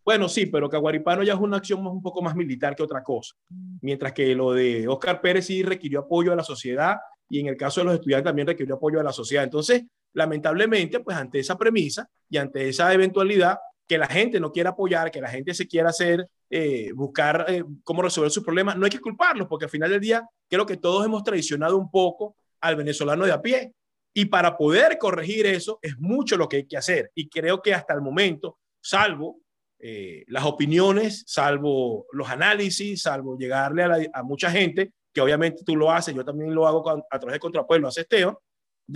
Bueno, 0.04 0.28
sí, 0.28 0.46
pero 0.46 0.68
Caguaripano 0.68 1.22
ya 1.22 1.34
es 1.34 1.40
una 1.40 1.58
acción 1.58 1.86
un 1.86 2.02
poco 2.02 2.20
más 2.22 2.34
militar 2.34 2.74
que 2.74 2.82
otra 2.82 3.02
cosa. 3.02 3.34
Mientras 3.80 4.12
que 4.12 4.34
lo 4.34 4.52
de 4.52 4.88
Oscar 4.88 5.20
Pérez 5.20 5.46
sí 5.46 5.62
requirió 5.62 6.00
apoyo 6.00 6.30
de 6.30 6.36
la 6.36 6.42
sociedad 6.42 6.96
y 7.28 7.38
en 7.38 7.46
el 7.46 7.56
caso 7.56 7.80
de 7.80 7.84
los 7.86 7.94
estudiantes 7.94 8.24
también 8.24 8.48
requirió 8.48 8.74
apoyo 8.74 8.98
de 8.98 9.04
la 9.04 9.12
sociedad. 9.12 9.44
Entonces, 9.44 9.84
lamentablemente, 10.14 11.00
pues 11.00 11.16
ante 11.16 11.38
esa 11.38 11.56
premisa 11.56 12.08
y 12.28 12.36
ante 12.36 12.68
esa 12.68 12.92
eventualidad, 12.92 13.58
que 13.86 13.98
la 13.98 14.06
gente 14.06 14.40
no 14.40 14.52
quiera 14.52 14.70
apoyar, 14.70 15.10
que 15.10 15.20
la 15.20 15.28
gente 15.28 15.54
se 15.54 15.66
quiera 15.66 15.90
hacer, 15.90 16.26
eh, 16.48 16.92
buscar 16.94 17.44
eh, 17.48 17.64
cómo 17.82 18.02
resolver 18.02 18.30
sus 18.30 18.44
problemas, 18.44 18.76
no 18.76 18.84
hay 18.84 18.90
que 18.90 19.00
culparlos, 19.00 19.48
porque 19.48 19.66
al 19.66 19.70
final 19.70 19.90
del 19.90 20.00
día 20.00 20.26
creo 20.48 20.64
que 20.64 20.76
todos 20.76 21.04
hemos 21.04 21.24
traicionado 21.24 21.76
un 21.76 21.90
poco 21.90 22.36
al 22.60 22.76
venezolano 22.76 23.24
de 23.24 23.32
a 23.32 23.42
pie. 23.42 23.72
Y 24.14 24.26
para 24.26 24.56
poder 24.56 24.98
corregir 24.98 25.46
eso 25.46 25.78
es 25.82 25.98
mucho 25.98 26.36
lo 26.36 26.48
que 26.48 26.56
hay 26.56 26.66
que 26.66 26.76
hacer. 26.76 27.10
Y 27.14 27.28
creo 27.28 27.62
que 27.62 27.74
hasta 27.74 27.94
el 27.94 28.02
momento, 28.02 28.58
salvo 28.80 29.40
eh, 29.78 30.24
las 30.28 30.44
opiniones, 30.44 31.24
salvo 31.26 32.06
los 32.12 32.28
análisis, 32.28 33.02
salvo 33.02 33.36
llegarle 33.36 34.10
a, 34.12 34.22
mucha 34.22 34.50
gente, 34.50 34.92
que 35.12 35.20
obviamente 35.20 35.64
tú 35.64 35.76
lo 35.76 35.90
haces, 35.90 36.14
yo 36.14 36.24
también 36.24 36.54
lo 36.54 36.66
hago 36.66 36.88
a 36.88 37.18
través 37.18 37.34
de 37.34 37.40
Contrapueblo, 37.40 37.88
hace 37.88 38.02
Esteban, 38.02 38.36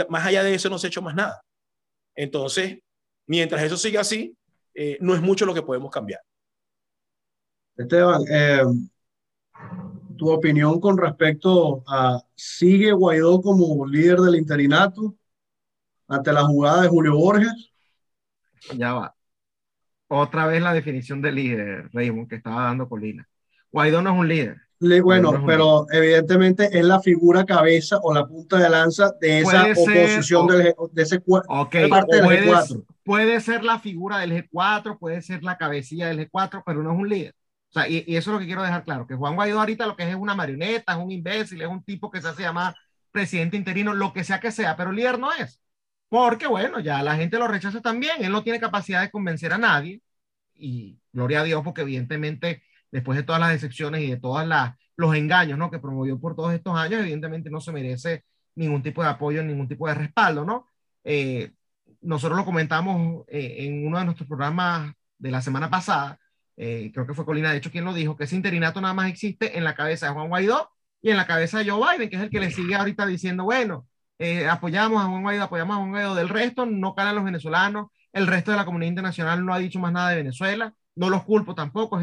más 0.09 0.27
allá 0.27 0.43
de 0.43 0.55
eso 0.55 0.69
no 0.69 0.79
se 0.79 0.87
ha 0.87 0.89
hecho 0.89 1.03
más 1.03 1.15
nada. 1.15 1.43
Entonces, 2.15 2.79
mientras 3.27 3.63
eso 3.63 3.77
siga 3.77 4.01
así, 4.01 4.37
eh, 4.75 4.99
no 5.01 5.15
es 5.15 5.21
mucho 5.21 5.47
lo 5.47 5.55
que 5.55 5.63
podemos 5.63 5.91
cambiar. 5.91 6.21
Esteban, 7.77 8.23
eh, 8.31 8.63
tu 10.17 10.31
opinión 10.31 10.81
con 10.81 10.97
respecto 10.97 11.83
a 11.87 12.23
sigue 12.35 12.93
Guaidó 12.93 13.41
como 13.41 13.87
líder 13.87 14.19
del 14.21 14.37
interinato 14.37 15.15
ante 16.09 16.33
la 16.33 16.45
jugada 16.45 16.83
de 16.83 16.89
Julio 16.89 17.17
Borges. 17.17 17.73
Ya 18.77 18.95
va. 18.95 19.15
Otra 20.09 20.47
vez 20.47 20.63
la 20.63 20.73
definición 20.73 21.21
de 21.21 21.33
líder, 21.33 21.91
Raymond, 21.93 22.29
que 22.29 22.37
estaba 22.37 22.65
dando 22.65 22.89
Colina. 22.89 23.29
Guaidó 23.71 24.03
no 24.03 24.13
es 24.13 24.19
un 24.19 24.29
líder. 24.29 24.66
Bueno, 24.79 25.43
pero 25.47 25.87
evidentemente 25.91 26.69
es 26.79 26.85
la 26.85 27.01
figura 27.01 27.45
cabeza 27.45 27.99
o 28.03 28.13
la 28.13 28.27
punta 28.27 28.59
de 28.59 28.69
lanza 28.69 29.13
de 29.21 29.41
esa 29.41 29.65
oposición 29.73 30.47
del, 30.47 30.75
de 30.93 31.03
ese 31.03 31.23
okay, 31.27 31.89
parte 31.89 32.17
del 32.17 32.25
puede, 32.25 32.47
G4. 32.47 32.85
Puede 33.03 33.41
ser 33.41 33.65
la 33.65 33.79
figura 33.79 34.19
del 34.19 34.33
G4, 34.33 34.99
puede 34.99 35.23
ser 35.23 35.43
la 35.43 35.57
cabecilla 35.57 36.09
del 36.09 36.29
G4, 36.31 36.63
pero 36.67 36.83
no 36.83 36.93
es 36.93 36.99
un 36.99 37.09
líder. 37.09 37.35
O 37.71 37.73
sea, 37.73 37.89
y, 37.89 38.05
y, 38.07 38.17
eso 38.17 38.31
es 38.31 38.35
lo 38.35 38.39
que 38.39 38.47
quiero 38.47 38.63
dejar 38.63 38.85
claro, 38.85 39.07
que 39.07 39.15
Juan 39.15 39.35
Guaidó 39.35 39.61
ahorita 39.61 39.87
lo 39.87 39.97
que 39.97 40.05
es 40.05 40.11
es 40.11 40.15
una 40.15 40.35
marioneta, 40.35 40.93
es 40.93 40.99
un 40.99 41.11
imbécil, 41.11 41.63
es 41.63 41.69
un 41.69 41.83
tipo 41.83 42.11
que 42.11 42.21
se 42.21 42.29
hace 42.29 42.43
llamar 42.43 42.75
presidente 43.11 43.57
interino, 43.57 43.95
lo 43.95 44.13
que 44.13 44.25
sea 44.25 44.41
que 44.41 44.53
sea, 44.53 44.77
pero 44.77 44.93
líder 44.93 45.19
no 45.19 45.33
es. 45.33 45.61
Porque 46.09 46.47
bueno, 46.47 46.81
ya 46.81 47.03
la 47.03 47.17
gente 47.17 47.39
lo 47.39 47.49
rechaza 47.49 47.81
también, 47.81 48.23
él 48.23 48.31
no 48.31 48.43
tiene 48.43 48.61
capacidad 48.61 49.01
de 49.01 49.11
convencer 49.11 49.53
a 49.53 49.59
nadie 49.59 50.03
y 50.55 50.99
gloria 51.13 51.41
a 51.41 51.45
Dios 51.45 51.63
porque 51.65 51.83
evidentemente 51.83 52.63
después 52.91 53.17
de 53.17 53.25
todas 53.25 53.41
las 53.41 53.51
decepciones 53.51 54.03
y 54.03 54.11
de 54.11 54.17
todos 54.17 54.47
los 54.97 55.15
engaños 55.15 55.59
¿no? 55.59 55.71
que 55.71 55.79
promovió 55.79 56.19
por 56.19 56.35
todos 56.35 56.53
estos 56.55 56.77
años, 56.77 57.01
evidentemente 57.01 57.51
no 57.51 57.61
se 57.61 57.73
merece 57.73 58.25
ningún 58.55 58.83
tipo 58.83 59.03
de 59.03 59.09
apoyo, 59.09 59.43
ningún 59.43 59.69
tipo 59.69 59.87
de 59.87 59.95
respaldo. 59.95 60.45
¿no? 60.45 60.67
Eh, 61.05 61.53
nosotros 62.01 62.39
lo 62.39 62.45
comentamos 62.45 63.25
eh, 63.29 63.57
en 63.61 63.87
uno 63.87 63.99
de 63.99 64.05
nuestros 64.05 64.29
programas 64.29 64.93
de 65.19 65.31
la 65.31 65.41
semana 65.41 65.71
pasada, 65.71 66.19
eh, 66.57 66.91
creo 66.93 67.07
que 67.07 67.15
fue 67.15 67.27
Colina, 67.27 67.51
de 67.51 67.59
hecho, 67.59 67.71
quien 67.71 67.85
lo 67.85 67.93
dijo, 67.93 68.17
que 68.17 68.25
ese 68.25 68.37
interinato 68.37 68.81
nada 68.81 68.95
más 68.95 69.11
existe 69.11 69.59
en 69.59 69.65
la 69.65 69.75
cabeza 69.75 70.07
de 70.07 70.13
Juan 70.13 70.29
Guaidó 70.29 70.71
y 71.03 71.11
en 71.11 71.17
la 71.17 71.27
cabeza 71.27 71.59
de 71.59 71.71
Joe 71.71 71.81
Biden, 71.81 72.09
que 72.11 72.17
es 72.17 72.23
el 72.23 72.31
que 72.31 72.41
le 72.41 72.51
sigue 72.51 72.75
ahorita 72.75 73.07
diciendo, 73.07 73.45
bueno, 73.45 73.87
apoyamos 74.51 75.03
a 75.03 75.07
Juan 75.07 75.23
Guaidó, 75.23 75.45
apoyamos 75.45 75.75
a 75.77 75.81
Juan 75.81 75.91
Guaidó, 75.91 76.15
del 76.15 76.29
resto 76.29 76.67
no 76.67 76.95
calan 76.95 77.15
los 77.15 77.25
venezolanos, 77.25 77.89
el 78.13 78.27
resto 78.27 78.51
de 78.51 78.57
la 78.57 78.65
comunidad 78.65 78.89
internacional 78.89 79.45
no 79.45 79.53
ha 79.53 79.59
dicho 79.59 79.79
más 79.79 79.93
nada 79.93 80.11
de 80.11 80.17
Venezuela, 80.17 80.75
no 80.97 81.11
los 81.11 81.23
culpo 81.25 81.55
tampoco. 81.55 82.01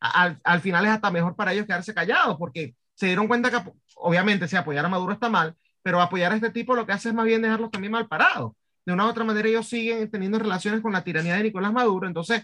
Al, 0.00 0.40
al, 0.42 0.60
final 0.60 0.84
es 0.84 0.90
hasta 0.90 1.10
mejor 1.10 1.36
para 1.36 1.52
ellos 1.52 1.66
quedarse 1.66 1.94
callados, 1.94 2.36
porque 2.38 2.74
se 2.94 3.06
dieron 3.06 3.28
cuenta 3.28 3.50
que, 3.50 3.70
obviamente, 3.96 4.48
si 4.48 4.56
apoyar 4.56 4.84
a 4.84 4.88
Maduro 4.88 5.12
está 5.12 5.28
mal, 5.28 5.54
pero 5.82 6.00
apoyar 6.00 6.32
a 6.32 6.36
este 6.36 6.50
tipo 6.50 6.74
lo 6.74 6.86
que 6.86 6.92
hace 6.92 7.10
es 7.10 7.14
más 7.14 7.26
bien 7.26 7.42
dejarlos 7.42 7.70
también 7.70 7.92
mal 7.92 8.08
parados. 8.08 8.52
De 8.84 8.92
una 8.92 9.06
u 9.06 9.08
otra 9.08 9.24
manera, 9.24 9.48
ellos 9.48 9.68
siguen 9.68 10.10
teniendo 10.10 10.38
relaciones 10.38 10.80
con 10.80 10.92
la 10.92 11.04
tiranía 11.04 11.36
de 11.36 11.44
Nicolás 11.44 11.72
Maduro. 11.72 12.06
Entonces, 12.08 12.42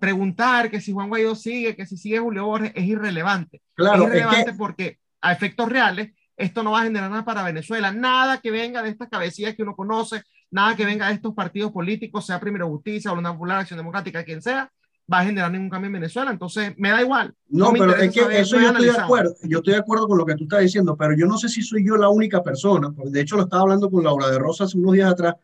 preguntar 0.00 0.70
que 0.70 0.80
si 0.80 0.92
Juan 0.92 1.08
Guaidó 1.08 1.34
sigue, 1.34 1.76
que 1.76 1.86
si 1.86 1.96
sigue 1.96 2.18
Julio 2.18 2.46
Borges, 2.46 2.72
es 2.74 2.84
irrelevante. 2.84 3.60
Claro, 3.74 4.04
es 4.04 4.08
irrelevante 4.08 4.54
porque 4.54 4.98
a 5.20 5.32
efectos 5.32 5.68
reales, 5.68 6.12
esto 6.36 6.62
no 6.62 6.72
va 6.72 6.80
a 6.80 6.84
generar 6.84 7.10
nada 7.10 7.24
para 7.24 7.42
Venezuela. 7.42 7.92
Nada 7.92 8.40
que 8.40 8.50
venga 8.50 8.82
de 8.82 8.90
estas 8.90 9.08
cabecillas 9.08 9.54
que 9.54 9.62
uno 9.62 9.76
conoce, 9.76 10.22
nada 10.50 10.74
que 10.76 10.84
venga 10.84 11.08
de 11.08 11.14
estos 11.14 11.34
partidos 11.34 11.72
políticos, 11.72 12.26
sea 12.26 12.40
Primero 12.40 12.68
Justicia 12.68 13.12
o 13.12 13.18
una 13.18 13.32
Popular 13.32 13.60
Acción 13.60 13.78
Democrática, 13.78 14.24
quien 14.24 14.42
sea, 14.42 14.70
va 15.12 15.20
a 15.20 15.24
generar 15.24 15.50
ningún 15.50 15.68
cambio 15.68 15.86
en 15.88 15.94
Venezuela. 15.94 16.30
Entonces, 16.30 16.72
me 16.76 16.90
da 16.90 17.02
igual. 17.02 17.34
No, 17.48 17.72
pero 17.72 17.96
es 17.96 18.12
que 18.12 18.20
eso 18.38 18.58
yo 18.58 18.68
estoy 18.68 18.86
de 18.86 18.98
acuerdo. 18.98 19.34
Yo 19.42 19.58
estoy 19.58 19.74
de 19.74 19.80
acuerdo 19.80 20.08
con 20.08 20.18
lo 20.18 20.26
que 20.26 20.34
tú 20.34 20.44
estás 20.44 20.60
diciendo, 20.60 20.96
pero 20.96 21.14
yo 21.16 21.26
no 21.26 21.38
sé 21.38 21.48
si 21.48 21.62
soy 21.62 21.86
yo 21.86 21.96
la 21.96 22.08
única 22.08 22.42
persona. 22.42 22.92
De 22.96 23.20
hecho, 23.20 23.36
lo 23.36 23.42
estaba 23.42 23.62
hablando 23.62 23.90
con 23.90 24.04
Laura 24.04 24.30
de 24.30 24.38
Rosa 24.38 24.64
hace 24.64 24.78
unos 24.78 24.92
días 24.92 25.10
atrás 25.10 25.34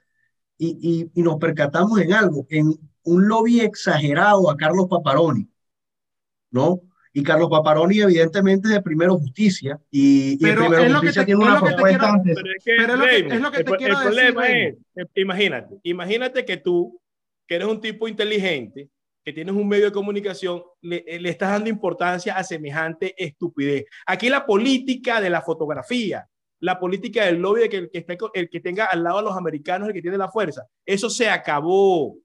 y, 0.56 0.78
y, 0.80 1.20
y 1.20 1.22
nos 1.22 1.36
percatamos 1.36 1.98
en 2.00 2.12
algo, 2.12 2.46
en 2.50 2.78
un 3.02 3.28
lobby 3.28 3.60
exagerado 3.60 4.50
a 4.50 4.56
Carlos 4.56 4.86
Paparoni, 4.88 5.48
¿no? 6.50 6.82
Y 7.12 7.22
Carlos 7.22 7.48
Paparoni, 7.50 8.00
evidentemente, 8.00 8.68
es 8.68 8.74
de 8.74 8.82
Primero 8.82 9.18
Justicia. 9.18 9.80
Y, 9.90 10.36
pero 10.38 10.64
y 10.64 10.68
Primero 10.68 10.92
Justicia 10.98 11.24
tiene 11.24 11.42
una 11.42 11.60
propuesta 11.60 12.12
antes. 12.12 12.36
Pero 12.36 12.54
es 12.54 12.64
que, 12.64 12.76
es 12.76 13.40
lo 13.40 13.50
que, 13.50 13.64
te 13.64 13.70
el, 13.70 13.76
quiero 13.76 13.98
el 13.98 14.04
problema 14.04 14.48
es, 14.48 14.76
imagínate, 15.16 15.80
imagínate 15.82 16.44
que 16.44 16.56
tú, 16.58 17.00
que 17.46 17.56
eres 17.56 17.66
un 17.66 17.80
tipo 17.80 18.06
inteligente, 18.06 18.90
que 19.24 19.32
tienes 19.32 19.54
un 19.54 19.68
medio 19.68 19.86
de 19.86 19.92
comunicación, 19.92 20.62
le, 20.80 21.04
le, 21.20 21.28
estás 21.28 21.50
dando 21.50 21.68
importancia 21.68 22.36
a 22.36 22.44
semejante 22.44 23.14
estupidez. 23.22 23.84
Aquí 24.06 24.28
la 24.28 24.46
política 24.46 25.20
de 25.20 25.30
la 25.30 25.42
fotografía, 25.42 26.26
la 26.60 26.78
política 26.78 27.24
del 27.24 27.36
lobby 27.36 27.62
de 27.62 27.68
que 27.68 27.76
el 27.76 27.90
que, 27.90 27.98
esté, 27.98 28.18
el 28.34 28.48
que 28.48 28.60
tenga 28.60 28.86
al 28.86 29.02
lado 29.02 29.18
a 29.18 29.22
los 29.22 29.36
americanos, 29.36 29.88
el 29.88 29.94
que 29.94 30.02
tiene 30.02 30.18
la 30.18 30.30
fuerza, 30.30 30.66
eso 30.84 31.10
se 31.10 31.28
acabó. 31.28 32.16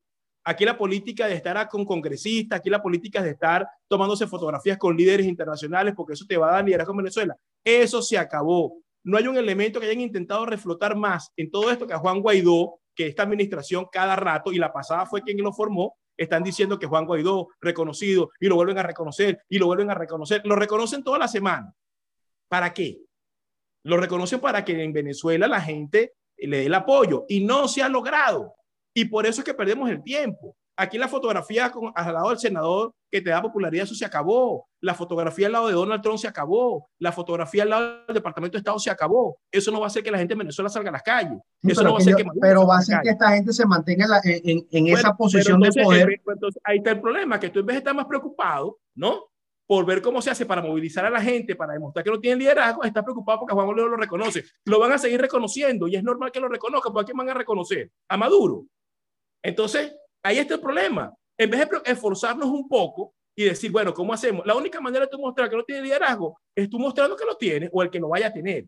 Aquí 0.44 0.64
la 0.64 0.78
política 0.78 1.28
de 1.28 1.34
estar 1.34 1.68
con 1.68 1.86
congresistas, 1.86 2.60
aquí 2.60 2.70
la 2.70 2.82
política 2.82 3.22
de 3.22 3.32
estar 3.32 3.68
tomándose 3.88 4.28
fotografías 4.28 4.78
con 4.78 4.96
líderes 4.96 5.26
internacionales, 5.26 5.94
porque 5.96 6.14
eso 6.14 6.26
te 6.28 6.38
va 6.38 6.50
a 6.50 6.52
dar 6.54 6.66
liderazgo 6.66 6.94
en 6.94 6.98
Venezuela. 6.98 7.36
Eso 7.64 8.02
se 8.02 8.18
acabó. 8.18 8.78
No 9.04 9.18
hay 9.18 9.28
un 9.28 9.38
elemento 9.38 9.80
que 9.80 9.88
hayan 9.88 10.02
intentado 10.02 10.46
reflotar 10.46 10.96
más 10.96 11.32
en 11.36 11.50
todo 11.50 11.72
esto 11.72 11.88
que 11.88 11.94
a 11.94 12.00
Juan 12.00 12.22
Guaidó, 12.22 12.80
que 12.96 13.08
esta 13.08 13.24
administración 13.24 13.88
cada 13.92 14.16
rato, 14.16 14.54
y 14.54 14.58
la 14.58 14.72
pasada 14.72 15.06
fue 15.06 15.22
quien 15.22 15.38
lo 15.38 15.52
formó, 15.52 15.96
están 16.18 16.44
diciendo 16.44 16.80
que 16.80 16.88
Juan 16.88 17.06
Guaidó, 17.06 17.50
reconocido, 17.62 18.32
y 18.40 18.48
lo 18.48 18.56
vuelven 18.56 18.78
a 18.78 18.84
reconocer, 18.84 19.42
y 19.50 19.58
lo 19.58 19.68
vuelven 19.68 19.90
a 19.92 19.96
reconocer. 19.96 20.42
Lo 20.46 20.56
reconocen 20.56 21.04
toda 21.04 21.20
la 21.20 21.28
semana. 21.28 21.74
¿Para 22.48 22.74
qué? 22.74 23.02
Lo 23.84 23.98
reconocen 23.98 24.40
para 24.40 24.64
que 24.64 24.84
en 24.84 24.94
Venezuela 24.94 25.48
la 25.48 25.62
gente 25.62 26.14
le 26.38 26.58
dé 26.58 26.66
el 26.66 26.74
apoyo, 26.74 27.26
y 27.28 27.44
no 27.44 27.68
se 27.68 27.82
ha 27.82 27.90
logrado. 27.90 28.56
Y 28.94 29.06
por 29.06 29.26
eso 29.26 29.42
es 29.42 29.46
que 29.46 29.54
perdemos 29.54 29.90
el 29.90 30.04
tiempo. 30.04 30.56
Aquí 30.78 30.98
la 30.98 31.08
fotografía 31.08 31.72
con, 31.72 31.92
al 31.96 32.14
lado 32.14 32.30
del 32.30 32.38
senador 32.38 32.94
que 33.10 33.22
te 33.22 33.30
da 33.30 33.42
popularidad, 33.42 33.86
eso 33.86 33.96
se 33.96 34.04
acabó. 34.04 34.68
La 34.82 34.94
fotografía 34.94 35.48
al 35.48 35.54
lado 35.54 35.68
de 35.68 35.74
Donald 35.74 36.02
Trump 36.02 36.18
se 36.18 36.28
acabó. 36.28 36.90
La 37.00 37.14
fotografía 37.14 37.64
al 37.64 37.70
lado 37.70 38.06
del 38.08 38.14
Departamento 38.14 38.56
de 38.56 38.60
Estado 38.60 38.78
se 38.78 38.90
acabó. 38.90 39.38
Eso 39.50 39.72
no 39.72 39.80
va 39.80 39.86
a 39.86 39.88
hacer 39.88 40.04
que 40.04 40.12
la 40.12 40.18
gente 40.18 40.34
en 40.34 40.40
Venezuela 40.40 40.70
salga 40.70 40.90
a 40.90 40.94
las 40.94 41.04
calles. 41.04 41.40
Eso 41.64 41.82
no 41.82 41.92
va 41.92 42.00
a 42.00 42.02
hacer 42.02 42.16
que 42.16 42.26
pero 42.42 42.68
va 42.68 42.76
a 42.76 42.80
hacer 42.80 43.00
que 43.02 43.10
esta 43.10 43.30
gente 43.30 43.54
se 43.54 43.66
mantenga 43.66 44.20
en, 44.24 44.50
en, 44.50 44.68
en 44.70 44.84
bueno, 44.84 44.98
esa 44.98 45.16
posición 45.16 45.56
entonces, 45.56 45.76
de 45.76 45.84
poder. 45.84 46.22
Entonces, 46.28 46.62
ahí 46.66 46.78
está 46.78 46.92
el 46.92 47.00
problema, 47.00 47.40
que 47.40 47.50
tú 47.50 47.60
en 47.60 47.66
vez 47.68 47.76
de 47.76 47.78
estar 47.78 47.96
más 47.96 48.06
preocupado, 48.06 48.78
¿no? 48.96 49.24
Por 49.68 49.86
ver 49.86 50.02
cómo 50.02 50.22
se 50.22 50.30
hace 50.30 50.46
para 50.46 50.62
movilizar 50.62 51.06
a 51.06 51.10
la 51.10 51.22
gente, 51.22 51.56
para 51.56 51.74
demostrar 51.74 52.04
que 52.04 52.12
no 52.12 52.20
tienen 52.20 52.40
liderazgo, 52.40 52.84
está 52.84 53.02
preocupado 53.02 53.40
porque 53.40 53.54
Juan 53.54 53.66
Guaidó 53.66 53.88
lo 53.88 53.98
reconoce. 53.98 54.44
Lo 54.66 54.78
van 54.78 54.92
a 54.92 54.98
seguir 54.98 55.22
reconociendo 55.22 55.88
y 55.88 55.96
es 55.96 56.04
normal 56.04 56.32
que 56.32 56.42
lo 56.42 56.50
reconozcan, 56.50 56.92
porque 56.92 57.04
¿a 57.04 57.08
quién 57.08 57.18
van 57.18 57.30
a 57.30 57.34
reconocer? 57.34 57.92
A 58.10 58.18
Maduro. 58.18 58.66
Entonces, 59.42 59.96
ahí 60.26 60.40
está 60.40 60.56
el 60.56 60.60
problema. 60.60 61.14
En 61.38 61.50
vez 61.50 61.70
de 61.70 61.92
esforzarnos 61.92 62.48
un 62.48 62.68
poco 62.68 63.14
y 63.36 63.44
decir, 63.44 63.72
bueno, 63.72 63.94
¿cómo 63.94 64.14
hacemos? 64.14 64.46
La 64.46 64.56
única 64.56 64.82
manera 64.82 65.06
de 65.06 65.12
tú 65.12 65.20
mostrar 65.20 65.50
que 65.50 65.56
no 65.56 65.64
tiene 65.64 65.84
liderazgo 65.84 66.40
es 66.56 66.70
tú 66.70 66.80
mostrando 66.80 67.16
que 67.16 67.26
lo 67.26 67.36
tiene 67.36 67.70
o 67.72 67.84
el 67.84 67.90
que 67.90 68.00
lo 68.00 68.10
vaya 68.10 68.28
a 68.28 68.34
tener. 68.34 68.66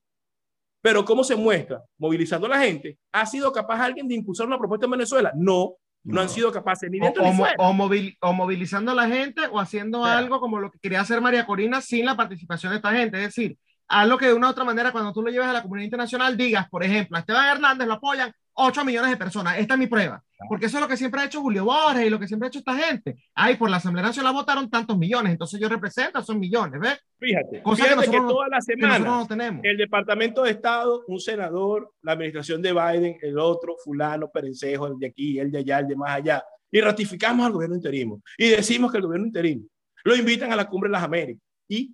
Pero 0.81 1.03
¿cómo 1.03 1.23
se 1.23 1.35
muestra? 1.35 1.81
Movilizando 1.97 2.45
a 2.45 2.51
la 2.51 2.59
gente. 2.59 2.97
¿Ha 3.11 3.25
sido 3.25 3.51
capaz 3.51 3.81
alguien 3.81 4.07
de 4.07 4.15
impulsar 4.15 4.45
una 4.45 4.59
propuesta 4.59 4.85
en 4.85 4.91
Venezuela? 4.91 5.31
No, 5.35 5.75
no, 6.03 6.15
no 6.15 6.21
han 6.21 6.29
sido 6.29 6.51
capaces 6.51 6.91
ni 6.91 6.99
dentro 6.99 7.23
o, 7.23 7.27
ni 7.27 7.35
fuera. 7.35 7.55
O, 7.57 7.73
movil, 7.73 8.15
o, 8.21 8.33
movilizando 8.33 8.91
a 8.91 8.95
la 8.95 9.07
gente 9.07 9.41
o 9.51 9.59
haciendo 9.59 10.01
claro. 10.01 10.19
algo 10.19 10.39
como 10.39 10.59
lo 10.59 10.69
que 10.69 10.79
quería 10.79 11.01
hacer 11.01 11.19
María 11.21 11.45
Corina 11.45 11.81
sin 11.81 12.05
la 12.05 12.15
participación 12.15 12.71
de 12.71 12.77
esta 12.77 12.91
gente. 12.91 13.17
Es 13.17 13.35
decir, 13.35 13.57
algo 13.87 14.17
que 14.17 14.27
de 14.27 14.33
una 14.33 14.47
u 14.47 14.49
otra 14.51 14.63
manera, 14.63 14.91
cuando 14.91 15.11
tú 15.11 15.23
lo 15.23 15.31
lleves 15.31 15.47
a 15.47 15.53
la 15.53 15.61
comunidad 15.63 15.85
internacional, 15.85 16.37
digas, 16.37 16.69
por 16.69 16.83
ejemplo, 16.83 17.17
a 17.17 17.21
Esteban 17.21 17.47
Hernández 17.47 17.87
lo 17.87 17.95
apoyan 17.95 18.31
8 18.53 18.85
millones 18.85 19.11
de 19.11 19.17
personas. 19.17 19.57
Esta 19.57 19.73
es 19.73 19.79
mi 19.79 19.87
prueba. 19.87 20.23
Porque 20.47 20.67
eso 20.67 20.77
es 20.77 20.81
lo 20.81 20.87
que 20.87 20.97
siempre 20.97 21.21
ha 21.21 21.25
hecho 21.25 21.41
Julio 21.41 21.65
Borges 21.65 22.05
y 22.05 22.09
lo 22.09 22.19
que 22.19 22.27
siempre 22.27 22.47
ha 22.47 22.49
hecho 22.49 22.59
esta 22.59 22.75
gente. 22.75 23.15
Ay, 23.33 23.55
por 23.55 23.69
la 23.69 23.77
Asamblea 23.77 24.05
Nacional 24.05 24.33
votaron 24.33 24.69
tantos 24.69 24.97
millones, 24.97 25.31
entonces 25.31 25.59
yo 25.59 25.67
represento 25.67 26.19
esos 26.19 26.35
millones, 26.35 26.79
¿ves? 26.79 26.99
Fíjate, 27.19 27.63
Cosa 27.63 27.83
fíjate 27.83 28.05
que, 28.05 28.11
que 28.11 28.17
toda 28.17 28.47
la 28.47 28.61
semana 28.61 28.99
no 28.99 29.27
tenemos. 29.27 29.63
el 29.63 29.77
Departamento 29.77 30.43
de 30.43 30.51
Estado, 30.51 31.03
un 31.07 31.19
senador, 31.19 31.93
la 32.03 32.11
administración 32.11 32.61
de 32.61 32.71
Biden, 32.71 33.17
el 33.21 33.39
otro, 33.39 33.75
fulano, 33.83 34.29
perencejo, 34.29 34.87
el 34.87 34.99
de 34.99 35.07
aquí, 35.07 35.39
el 35.39 35.51
de 35.51 35.59
allá, 35.59 35.79
el 35.79 35.87
de 35.87 35.95
más 35.95 36.11
allá, 36.11 36.43
y 36.69 36.81
ratificamos 36.81 37.45
al 37.45 37.53
gobierno 37.53 37.75
interino 37.75 38.21
y 38.37 38.49
decimos 38.49 38.91
que 38.91 38.97
el 38.97 39.03
gobierno 39.03 39.25
interino 39.25 39.65
lo 40.03 40.15
invitan 40.15 40.51
a 40.51 40.55
la 40.55 40.69
cumbre 40.69 40.89
de 40.89 40.93
las 40.93 41.03
Américas. 41.03 41.43
¿Y? 41.67 41.93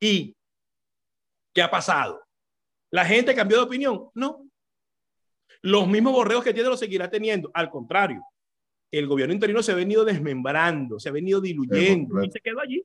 ¿Y 0.00 0.36
qué 1.54 1.62
ha 1.62 1.70
pasado? 1.70 2.20
¿La 2.90 3.04
gente 3.04 3.34
cambió 3.34 3.58
de 3.58 3.62
opinión? 3.64 4.10
No. 4.14 4.44
Los 5.62 5.86
mismos 5.88 6.12
borreos 6.12 6.42
que 6.42 6.52
tiene 6.52 6.68
los 6.68 6.78
seguirá 6.78 7.08
teniendo. 7.08 7.50
Al 7.54 7.70
contrario, 7.70 8.22
el 8.90 9.06
gobierno 9.06 9.32
interino 9.32 9.62
se 9.62 9.72
ha 9.72 9.76
venido 9.76 10.04
desmembrando, 10.04 10.98
se 10.98 11.08
ha 11.08 11.12
venido 11.12 11.40
diluyendo 11.40 12.22
y 12.22 12.30
se 12.30 12.40
quedó 12.40 12.60
allí. 12.60 12.84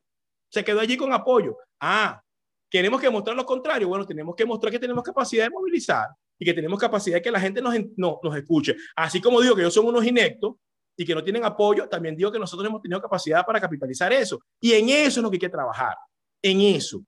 Se 0.50 0.64
quedó 0.64 0.80
allí 0.80 0.96
con 0.96 1.12
apoyo. 1.12 1.58
Ah, 1.82 2.22
queremos 2.70 3.02
que 3.02 3.10
mostrar 3.10 3.36
lo 3.36 3.46
contrario. 3.46 3.90
Bueno, 3.90 4.06
tenemos 4.06 4.36
que 4.36 4.46
mostrar 4.46 4.72
que 4.72 4.80
tenemos 4.80 5.04
capacidad 5.04 5.46
de 5.46 5.50
movilizar 5.50 6.08
y 6.40 6.46
que 6.46 6.54
tenemos 6.54 6.80
capacidad 6.80 7.18
de 7.18 7.22
que 7.22 7.32
la 7.32 7.40
gente 7.40 7.62
nos, 7.62 7.74
nos 7.98 8.38
escuche. 8.38 8.76
Así 8.96 9.20
como 9.20 9.42
digo 9.42 9.56
que 9.56 9.62
ellos 9.62 9.74
son 9.74 9.88
unos 9.88 10.06
inectos 10.06 10.56
y 10.96 11.06
que 11.06 11.14
no 11.14 11.24
tienen 11.24 11.44
apoyo, 11.44 11.90
también 11.90 12.16
digo 12.16 12.32
que 12.32 12.40
nosotros 12.40 12.68
hemos 12.68 12.82
tenido 12.82 13.02
capacidad 13.02 13.46
para 13.46 13.60
capitalizar 13.60 14.12
eso. 14.14 14.40
Y 14.62 14.74
en 14.74 14.90
eso 14.90 15.20
es 15.20 15.24
lo 15.24 15.30
que 15.30 15.36
hay 15.36 15.42
que 15.42 15.50
trabajar, 15.50 15.96
en 16.42 16.62
eso. 16.62 17.04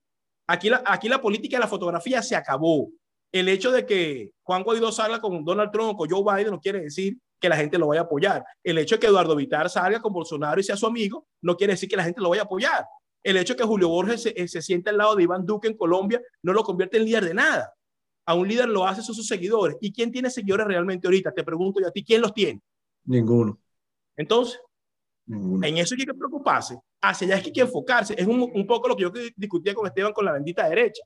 Aquí 0.48 0.70
la, 0.70 0.84
aquí 0.86 1.08
la 1.08 1.22
política 1.22 1.58
de 1.58 1.62
la 1.62 1.68
fotografía 1.68 2.22
se 2.22 2.36
acabó. 2.36 2.90
El 3.32 3.48
hecho 3.50 3.72
de 3.72 3.86
que 3.86 4.32
Juan 4.44 4.64
Guaidó 4.64 4.92
salga 4.92 5.22
con 5.22 5.44
Donald 5.44 5.72
Trump 5.72 5.92
o 5.92 5.98
con 5.98 6.10
Joe 6.10 6.24
Biden 6.24 6.52
no 6.52 6.60
quiere 6.60 6.82
decir 6.82 7.18
que 7.40 7.50
la 7.50 7.56
gente 7.56 7.78
lo 7.78 7.88
vaya 7.88 8.02
a 8.02 8.04
apoyar. 8.06 8.44
El 8.64 8.78
hecho 8.78 8.96
de 8.96 9.00
que 9.00 9.08
Eduardo 9.08 9.36
Vitar 9.36 9.70
salga 9.70 10.02
con 10.02 10.12
Bolsonaro 10.12 10.60
y 10.60 10.64
sea 10.64 10.76
su 10.76 10.86
amigo 10.86 11.28
no 11.42 11.56
quiere 11.56 11.74
decir 11.74 11.88
que 11.88 11.96
la 11.96 12.04
gente 12.04 12.22
lo 12.22 12.30
vaya 12.30 12.42
a 12.42 12.46
apoyar. 12.46 12.86
El 13.24 13.38
hecho 13.38 13.54
de 13.54 13.58
que 13.58 13.64
Julio 13.66 13.90
Borges 13.90 14.24
se, 14.24 14.48
se 14.48 14.62
siente 14.62 14.90
al 14.90 14.98
lado 14.98 15.16
de 15.16 15.24
Iván 15.24 15.46
Duque 15.46 15.68
en 15.68 15.78
Colombia 15.78 16.22
no 16.42 16.54
lo 16.54 16.64
convierte 16.64 16.98
en 16.98 17.06
líder 17.06 17.26
de 17.26 17.34
nada 17.34 17.74
a 18.30 18.36
un 18.36 18.48
líder 18.48 18.70
lo 18.70 18.86
hace 18.86 19.02
son 19.02 19.16
sus 19.16 19.26
seguidores. 19.26 19.76
¿Y 19.82 19.92
quién 19.92 20.12
tiene 20.12 20.30
seguidores 20.30 20.68
realmente 20.68 21.08
ahorita? 21.08 21.32
Te 21.32 21.44
pregunto 21.44 21.80
yo 21.82 21.88
a 21.88 21.92
ti, 21.92 22.04
¿quién 22.04 22.22
los 22.22 22.32
tiene? 22.32 22.62
Ninguno. 23.06 23.60
Entonces, 24.16 24.62
en 25.28 25.78
eso 25.80 25.96
hay 25.98 26.06
que 26.06 26.14
preocuparse. 26.14 26.78
Hacia 27.02 27.26
allá 27.26 27.38
es 27.38 27.42
que 27.42 27.50
hay 27.50 27.54
que 27.54 27.62
enfocarse. 27.62 28.14
Es 28.16 28.28
un, 28.28 28.40
un, 28.54 28.68
poco 28.68 28.88
lo 28.88 28.96
que 28.96 29.02
yo 29.02 29.12
discutía 29.36 29.74
con 29.74 29.88
Esteban 29.88 30.14
con 30.14 30.26
la 30.26 30.34
bendita 30.34 30.70
derecha. 30.70 31.02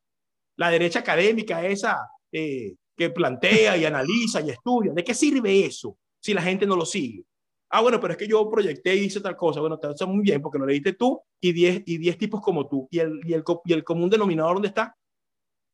La 0.58 0.70
derecha 0.70 1.00
académica, 1.00 1.66
esa 1.66 2.10
eh, 2.32 2.76
que 2.96 3.10
plantea 3.10 3.78
y 3.78 3.86
analiza 3.86 4.42
y 4.42 4.52
estudia. 4.52 4.94
¿De 4.94 5.04
qué 5.04 5.13
sirve 5.13 5.66
eso 5.66 5.98
si 6.20 6.34
la 6.34 6.42
gente 6.42 6.66
no 6.66 6.76
lo 6.76 6.86
sigue? 6.86 7.24
Ah, 7.70 7.82
bueno, 7.82 8.00
pero 8.00 8.13
es 8.13 8.18
que 8.18 8.28
yo 8.28 8.50
proyecté 8.52 8.96
y 8.96 9.06
hice 9.06 9.20
tal 9.20 9.36
cosa. 9.36 9.60
Bueno, 9.60 9.80
te 9.80 9.89
está 9.89 10.06
muy 10.06 10.22
bien 10.22 10.42
porque 10.42 10.60
lo 10.60 10.66
leíste 10.66 10.94
tú 10.94 11.20
y 11.42 11.52
10 11.54 11.84
y 11.88 11.98
diez 11.98 12.18
tipos 12.18 12.39
como 12.39 12.68
tú. 12.68 12.88
¿Y 12.92 13.00
el, 13.00 13.20
y, 13.26 13.34
el, 13.34 13.44
¿Y 13.66 13.74
el 13.74 13.84
común 13.84 14.10
denominador 14.10 14.56
dónde 14.56 14.68
está? 14.68 14.96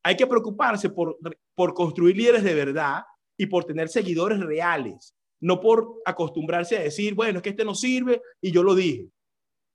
Hay 0.03 0.15
que 0.15 0.25
preocuparse 0.25 0.89
por, 0.89 1.17
por 1.53 1.73
construir 1.73 2.15
líderes 2.15 2.43
de 2.43 2.53
verdad 2.53 3.03
y 3.37 3.47
por 3.47 3.65
tener 3.65 3.89
seguidores 3.89 4.39
reales, 4.39 5.13
no 5.41 5.59
por 5.59 5.95
acostumbrarse 6.05 6.77
a 6.77 6.83
decir, 6.83 7.15
bueno, 7.15 7.39
es 7.39 7.43
que 7.43 7.49
este 7.49 7.65
no 7.65 7.75
sirve 7.75 8.21
y 8.41 8.51
yo 8.51 8.63
lo 8.63 8.75
dije. 8.75 9.09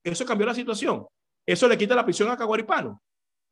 Eso 0.03 0.25
cambió 0.25 0.47
la 0.47 0.55
situación. 0.55 1.07
Eso 1.47 1.69
le 1.69 1.77
quita 1.77 1.95
la 1.95 2.05
prisión 2.05 2.31
a 2.31 2.37
Caguaripano. 2.37 3.03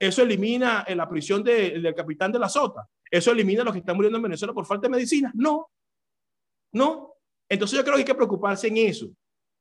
Eso 0.03 0.23
elimina 0.23 0.85
la 0.97 1.09
prisión 1.09 1.45
de, 1.45 1.79
del 1.79 1.95
capitán 1.95 2.33
de 2.33 2.39
la 2.41 2.49
Sota. 2.49 2.89
Eso 3.09 3.31
elimina 3.31 3.63
los 3.63 3.73
que 3.73 3.79
están 3.79 3.95
muriendo 3.95 4.17
en 4.17 4.25
Venezuela 4.25 4.53
por 4.53 4.67
falta 4.67 4.89
de 4.89 4.91
medicina. 4.91 5.31
No, 5.33 5.71
no. 6.73 7.15
Entonces 7.49 7.79
yo 7.79 7.85
creo 7.85 7.95
que 7.95 8.01
hay 8.01 8.05
que 8.05 8.15
preocuparse 8.17 8.67
en 8.67 8.79
eso. 8.79 9.07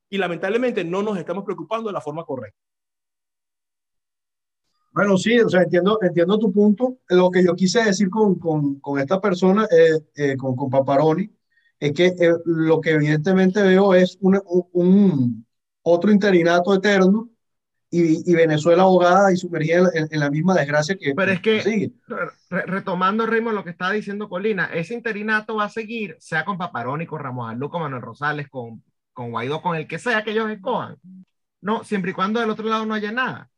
Y 0.09 0.17
lamentablemente 0.17 0.83
no 0.83 1.03
nos 1.03 1.15
estamos 1.19 1.43
preocupando 1.43 1.89
de 1.89 1.93
la 1.93 2.01
forma 2.01 2.25
correcta. 2.25 2.57
Bueno, 4.91 5.15
sí, 5.15 5.39
o 5.39 5.47
sea, 5.47 5.61
entiendo, 5.61 5.99
entiendo 6.01 6.39
tu 6.39 6.51
punto. 6.51 6.97
Lo 7.09 7.29
que 7.29 7.43
yo 7.43 7.53
quise 7.55 7.83
decir 7.83 8.09
con, 8.09 8.39
con, 8.39 8.79
con 8.79 8.99
esta 8.99 9.21
persona, 9.21 9.65
eh, 9.65 9.99
eh, 10.15 10.37
con, 10.37 10.55
con 10.55 10.71
Paparoni, 10.71 11.29
es 11.79 11.93
que 11.93 12.07
eh, 12.07 12.33
lo 12.45 12.81
que 12.81 12.89
evidentemente 12.89 13.61
veo 13.61 13.93
es 13.93 14.17
un 14.21 15.45
otro 15.83 16.11
interinato 16.11 16.73
eterno 16.73 17.29
y, 17.91 18.31
y, 18.31 18.35
Venezuela 18.35 18.83
abogada 18.83 19.31
y 19.33 19.37
sumergida 19.37 19.89
en, 19.93 20.07
en, 20.09 20.19
la 20.19 20.29
misma 20.29 20.53
desgracia 20.55 20.95
que. 20.95 21.13
Pero 21.13 21.31
es 21.31 21.41
que, 21.41 21.61
sigue. 21.61 21.91
Re, 22.49 22.65
retomando, 22.65 23.25
Raymond, 23.25 23.55
lo 23.55 23.63
que 23.63 23.69
estaba 23.69 23.91
diciendo 23.91 24.29
Colina, 24.29 24.65
ese 24.73 24.93
interinato 24.93 25.57
va 25.57 25.65
a 25.65 25.69
seguir, 25.69 26.15
sea 26.19 26.45
con 26.45 26.57
Paparoni, 26.57 27.05
con 27.05 27.19
Ramos 27.19 27.51
Alú, 27.51 27.69
con 27.69 27.81
Manuel 27.81 28.01
Rosales, 28.01 28.49
con, 28.49 28.81
con 29.13 29.31
Guaidó, 29.31 29.61
con 29.61 29.75
el 29.75 29.87
que 29.87 29.99
sea 29.99 30.23
que 30.23 30.31
ellos 30.31 30.49
escojan. 30.49 30.95
No, 31.59 31.83
siempre 31.83 32.11
y 32.11 32.13
cuando 32.13 32.39
del 32.39 32.49
otro 32.49 32.67
lado 32.67 32.85
no 32.85 32.93
haya 32.93 33.11
nada 33.11 33.51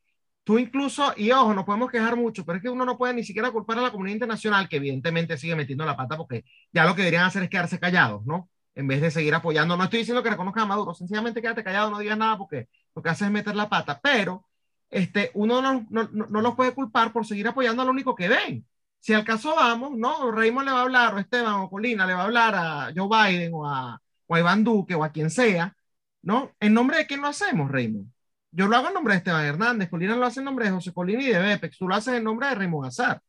tú 0.44 0.60
incluso, 0.60 1.14
y 1.16 1.32
ojo, 1.32 1.54
no 1.54 1.66
podemos 1.66 1.90
quejar 1.92 2.16
mucho, 2.16 2.46
pero 2.46 2.58
es 2.58 2.62
que 2.64 2.70
uno 2.70 2.86
no 2.86 2.98
puede 2.98 3.14
ni 3.14 3.24
siquiera 3.24 3.52
culpar 3.52 3.80
a 3.80 3.82
la 3.82 3.92
comunidad 3.92 4.16
internacional, 4.16 4.68
que 4.68 4.78
evidentemente 4.78 5.38
sigue 5.38 5.56
metiendo 5.56 5.86
la 5.86 5.96
pata 5.96 6.18
porque 6.18 6.46
ya 6.72 6.86
lo 6.86 6.96
que 6.96 7.02
deberían 7.02 7.26
hacer 7.26 7.44
es 7.44 7.50
quedarse 7.50 7.80
callados, 7.80 8.26
¿no? 8.26 8.50
En 8.76 8.88
vez 8.88 9.02
de 9.02 9.12
seguir 9.12 9.34
apoyando. 9.36 9.78
No 9.78 9.84
estoy 9.84 10.00
diciendo 10.00 10.24
que 10.24 10.30
reconozca 10.32 10.62
a 10.62 10.66
Maduro, 10.66 10.94
sencillamente 10.94 11.42
quédate 11.42 11.64
callado, 11.64 11.92
no 11.92 12.00
digas 12.00 12.18
nada 12.18 12.38
porque 12.38 12.68
lo 12.96 13.02
que 13.02 13.10
hace 13.10 13.26
es 13.26 13.32
meter 13.32 13.56
la 13.56 13.70
pata, 13.70 14.00
pero 14.02 14.46
este, 14.90 15.32
uno 15.34 15.62
no, 15.62 15.86
no, 15.90 16.10
no, 16.12 16.42
los 16.42 16.56
puede 16.56 16.74
culpar 16.74 17.12
por 17.12 17.26
seguir 17.26 17.48
apoyando 17.48 17.82
a 17.82 17.86
lo 17.86 17.92
único 17.92 18.16
que 18.16 18.30
ven. 18.30 18.66
Si 19.00 19.14
al 19.14 19.26
caso 19.26 19.56
vamos, 19.56 19.92
¿no? 19.98 20.32
Raymond 20.32 20.68
le 20.68 20.72
va 20.72 20.80
a 20.80 20.84
hablar, 20.84 21.16
o 21.16 21.20
Esteban 21.20 21.56
o 21.56 21.70
Colina 21.70 22.06
le 22.06 22.14
va 22.14 22.22
a 22.22 22.26
hablar 22.26 22.56
a 22.56 22.94
Joe 22.96 23.10
Biden 23.10 23.52
o 23.54 23.68
a, 23.68 24.00
o 24.28 24.36
a 24.36 24.40
Iván 24.40 24.64
Duque 24.64 24.96
o 24.96 25.04
a 25.04 25.12
quien 25.12 25.30
sea, 25.30 25.76
¿no? 26.22 26.52
¿En 26.60 26.74
nombre 26.74 26.98
de 26.98 27.08
quién 27.08 27.22
lo 27.22 27.28
hacemos, 27.28 27.72
Raymond? 27.72 28.08
Yo 28.52 28.68
lo 28.68 28.78
hago 28.78 28.90
en 28.90 28.94
nombre 28.94 29.14
de 29.16 29.18
Esteban 29.18 29.46
Hernández, 29.46 29.90
Colina 29.90 30.16
lo 30.16 30.26
hace 30.26 30.40
en 30.40 30.46
nombre 30.46 30.66
de 30.66 30.72
José 30.72 30.94
Colina 30.94 31.22
y 31.24 31.28
de 31.30 31.40
Bepex, 31.40 31.78
tú 31.78 31.88
lo 31.88 31.96
haces 31.96 32.16
en 32.16 32.24
nombre 32.24 32.48
de 32.48 32.56
Raymond 32.56 32.88
Azar. 32.88 33.22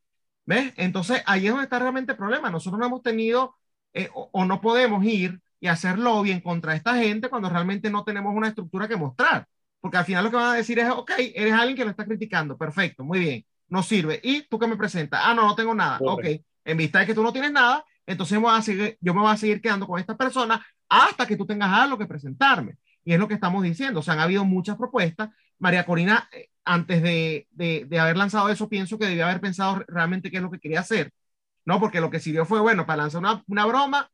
¿Ves? 0.46 0.74
Entonces 0.76 1.22
ahí 1.26 1.46
es 1.46 1.50
donde 1.50 1.64
está 1.64 1.78
realmente 1.78 2.12
el 2.12 2.18
problema. 2.18 2.50
Nosotros 2.50 2.78
no 2.78 2.86
hemos 2.86 3.02
tenido 3.02 3.56
eh, 3.94 4.10
o, 4.14 4.28
o, 4.32 4.44
no 4.44 4.60
podemos 4.60 5.02
ir 5.04 5.40
y 5.60 5.68
hacer 5.68 5.98
lobby 5.98 6.32
en 6.32 6.40
contra 6.40 6.72
de 6.72 6.78
esta 6.78 6.96
gente 6.96 7.30
cuando 7.30 7.48
realmente 7.48 7.90
no 7.90 8.04
tenemos 8.04 8.34
una 8.34 8.48
estructura 8.48 8.86
que 8.88 8.96
mostrar. 8.96 9.48
Porque 9.84 9.98
al 9.98 10.06
final 10.06 10.24
lo 10.24 10.30
que 10.30 10.36
van 10.36 10.46
a 10.46 10.54
decir 10.54 10.78
es, 10.78 10.88
ok, 10.88 11.10
eres 11.18 11.52
alguien 11.52 11.76
que 11.76 11.84
lo 11.84 11.90
está 11.90 12.06
criticando, 12.06 12.56
perfecto, 12.56 13.04
muy 13.04 13.18
bien, 13.18 13.44
no 13.68 13.82
sirve. 13.82 14.18
¿Y 14.22 14.40
tú 14.48 14.58
qué 14.58 14.66
me 14.66 14.78
presentas? 14.78 15.20
Ah, 15.22 15.34
no, 15.34 15.46
no 15.46 15.54
tengo 15.54 15.74
nada. 15.74 15.98
Correcto. 15.98 16.40
Ok, 16.40 16.46
en 16.64 16.76
vista 16.78 17.00
de 17.00 17.06
que 17.06 17.12
tú 17.12 17.22
no 17.22 17.34
tienes 17.34 17.52
nada, 17.52 17.84
entonces 18.06 18.40
me 18.40 18.48
a 18.48 18.62
seguir, 18.62 18.96
yo 18.98 19.12
me 19.12 19.20
voy 19.20 19.30
a 19.30 19.36
seguir 19.36 19.60
quedando 19.60 19.86
con 19.86 20.00
esta 20.00 20.16
persona 20.16 20.64
hasta 20.88 21.26
que 21.26 21.36
tú 21.36 21.44
tengas 21.44 21.70
algo 21.70 21.98
que 21.98 22.06
presentarme. 22.06 22.78
Y 23.04 23.12
es 23.12 23.18
lo 23.18 23.28
que 23.28 23.34
estamos 23.34 23.62
diciendo. 23.62 24.00
O 24.00 24.02
sea, 24.02 24.14
han 24.14 24.20
habido 24.20 24.46
muchas 24.46 24.78
propuestas. 24.78 25.28
María 25.58 25.84
Corina, 25.84 26.30
eh, 26.32 26.48
antes 26.64 27.02
de, 27.02 27.46
de, 27.50 27.84
de, 27.86 27.98
haber 28.00 28.16
lanzado 28.16 28.48
eso, 28.48 28.70
pienso 28.70 28.98
que 28.98 29.04
debía 29.04 29.28
haber 29.28 29.42
pensado 29.42 29.84
realmente 29.86 30.30
qué 30.30 30.38
es 30.38 30.42
lo 30.42 30.50
que 30.50 30.60
quería 30.60 30.80
hacer. 30.80 31.12
¿No? 31.66 31.78
Porque 31.78 32.00
lo 32.00 32.08
que 32.08 32.20
sirvió 32.20 32.46
fue, 32.46 32.62
bueno, 32.62 32.86
para 32.86 33.02
lanzar 33.02 33.20
una, 33.20 33.44
una 33.48 33.66
broma 33.66 34.10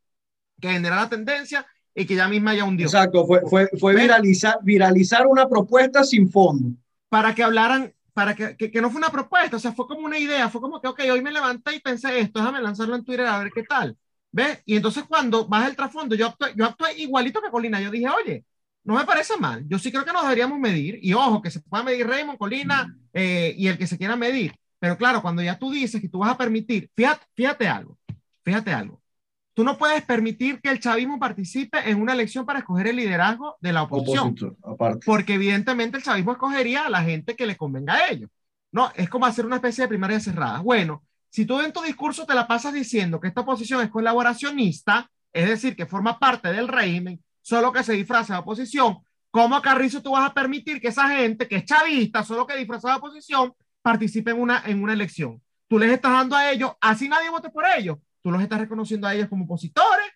que 0.61 0.72
generara 0.72 1.09
tendencia 1.09 1.64
y 1.94 2.05
que 2.05 2.14
ya 2.14 2.29
misma 2.29 2.55
ya 2.55 2.64
hundió. 2.64 2.87
Exacto, 2.87 3.26
fue, 3.26 3.40
fue, 3.48 3.68
fue 3.79 3.94
viralizar, 3.94 4.59
viralizar 4.62 5.26
una 5.26 5.48
propuesta 5.48 6.05
sin 6.05 6.31
fondo. 6.31 6.76
Para 7.09 7.35
que 7.35 7.42
hablaran, 7.42 7.92
para 8.12 8.35
que, 8.35 8.57
que, 8.57 8.70
que, 8.70 8.81
no 8.81 8.90
fue 8.90 8.98
una 8.98 9.11
propuesta, 9.11 9.57
o 9.57 9.61
sea, 9.61 9.72
fue 9.72 9.87
como 9.87 10.07
una 10.07 10.18
idea, 10.18 10.48
fue 10.48 10.61
como 10.61 10.81
que, 10.81 10.88
ok, 10.88 11.00
hoy 11.12 11.22
me 11.22 11.33
levanté 11.33 11.74
y 11.74 11.81
pensé 11.81 12.20
esto, 12.20 12.38
déjame 12.38 12.61
lanzarlo 12.61 12.94
en 12.94 13.05
Twitter 13.05 13.26
a 13.26 13.38
ver 13.38 13.50
qué 13.55 13.62
tal. 13.64 13.96
¿Ves? 14.33 14.62
Y 14.64 14.76
entonces 14.76 15.05
cuando 15.09 15.46
baja 15.48 15.66
el 15.66 15.76
trasfondo, 15.76 16.14
yo 16.14 16.29
actué, 16.29 16.53
yo 16.55 16.64
actué 16.64 16.98
igualito 16.98 17.42
que 17.42 17.50
Colina, 17.50 17.81
yo 17.81 17.90
dije, 17.90 18.09
oye, 18.09 18.44
no 18.85 18.94
me 18.94 19.05
parece 19.05 19.37
mal. 19.37 19.64
Yo 19.68 19.79
sí 19.79 19.90
creo 19.90 20.05
que 20.05 20.12
nos 20.12 20.22
deberíamos 20.22 20.59
medir. 20.59 20.98
Y 21.03 21.12
ojo, 21.14 21.42
que 21.42 21.50
se 21.50 21.61
pueda 21.61 21.83
medir 21.83 22.07
Raymond, 22.07 22.38
Colina 22.38 22.96
eh, 23.12 23.55
y 23.57 23.66
el 23.68 23.76
que 23.79 23.87
se 23.87 23.98
quiera 23.98 24.16
medir. 24.16 24.55
Pero 24.79 24.96
claro, 24.96 25.20
cuando 25.20 25.42
ya 25.42 25.59
tú 25.59 25.70
dices 25.70 26.00
que 26.00 26.09
tú 26.09 26.20
vas 26.20 26.31
a 26.31 26.38
permitir, 26.38 26.90
fíjate, 26.96 27.26
fíjate 27.35 27.68
algo, 27.68 27.98
fíjate 28.44 28.72
algo. 28.72 28.99
Tú 29.54 29.64
no 29.64 29.76
puedes 29.76 30.02
permitir 30.04 30.60
que 30.60 30.70
el 30.70 30.80
chavismo 30.80 31.18
participe 31.18 31.90
en 31.90 32.00
una 32.00 32.12
elección 32.12 32.46
para 32.46 32.60
escoger 32.60 32.86
el 32.86 32.96
liderazgo 32.96 33.56
de 33.60 33.72
la 33.72 33.82
oposición. 33.82 34.36
Opositor, 34.62 35.00
porque 35.04 35.34
evidentemente 35.34 35.96
el 35.96 36.04
chavismo 36.04 36.32
escogería 36.32 36.86
a 36.86 36.90
la 36.90 37.02
gente 37.02 37.34
que 37.34 37.46
le 37.46 37.56
convenga 37.56 37.94
a 37.94 38.08
ellos. 38.08 38.30
No, 38.72 38.90
es 38.94 39.08
como 39.08 39.26
hacer 39.26 39.44
una 39.44 39.56
especie 39.56 39.82
de 39.82 39.88
primaria 39.88 40.20
cerrada. 40.20 40.60
Bueno, 40.60 41.02
si 41.28 41.44
tú 41.44 41.60
en 41.60 41.72
tu 41.72 41.80
discurso 41.82 42.26
te 42.26 42.34
la 42.34 42.46
pasas 42.46 42.72
diciendo 42.72 43.20
que 43.20 43.28
esta 43.28 43.40
oposición 43.40 43.82
es 43.82 43.90
colaboracionista, 43.90 45.10
es 45.32 45.48
decir, 45.48 45.76
que 45.76 45.86
forma 45.86 46.18
parte 46.18 46.52
del 46.52 46.68
régimen, 46.68 47.22
solo 47.40 47.72
que 47.72 47.84
se 47.84 47.92
disfraza 47.92 48.34
de 48.34 48.40
oposición, 48.40 48.98
¿cómo 49.30 49.60
Carrizo 49.62 50.02
tú 50.02 50.12
vas 50.12 50.28
a 50.28 50.34
permitir 50.34 50.80
que 50.80 50.88
esa 50.88 51.08
gente 51.08 51.48
que 51.48 51.56
es 51.56 51.64
chavista, 51.64 52.24
solo 52.24 52.46
que 52.46 52.56
disfraza 52.56 52.90
de 52.90 52.96
oposición, 52.96 53.52
participe 53.82 54.30
en 54.30 54.40
una, 54.40 54.62
en 54.66 54.82
una 54.82 54.92
elección? 54.92 55.40
Tú 55.68 55.78
les 55.78 55.92
estás 55.92 56.12
dando 56.12 56.34
a 56.34 56.50
ellos, 56.50 56.72
así 56.80 57.08
nadie 57.08 57.30
vote 57.30 57.48
por 57.50 57.64
ellos, 57.76 57.98
tú 58.22 58.30
los 58.30 58.42
estás 58.42 58.61
reconociendo 58.61 59.06
a 59.06 59.14
ellos 59.14 59.28
como 59.28 59.44
opositores, 59.44 60.06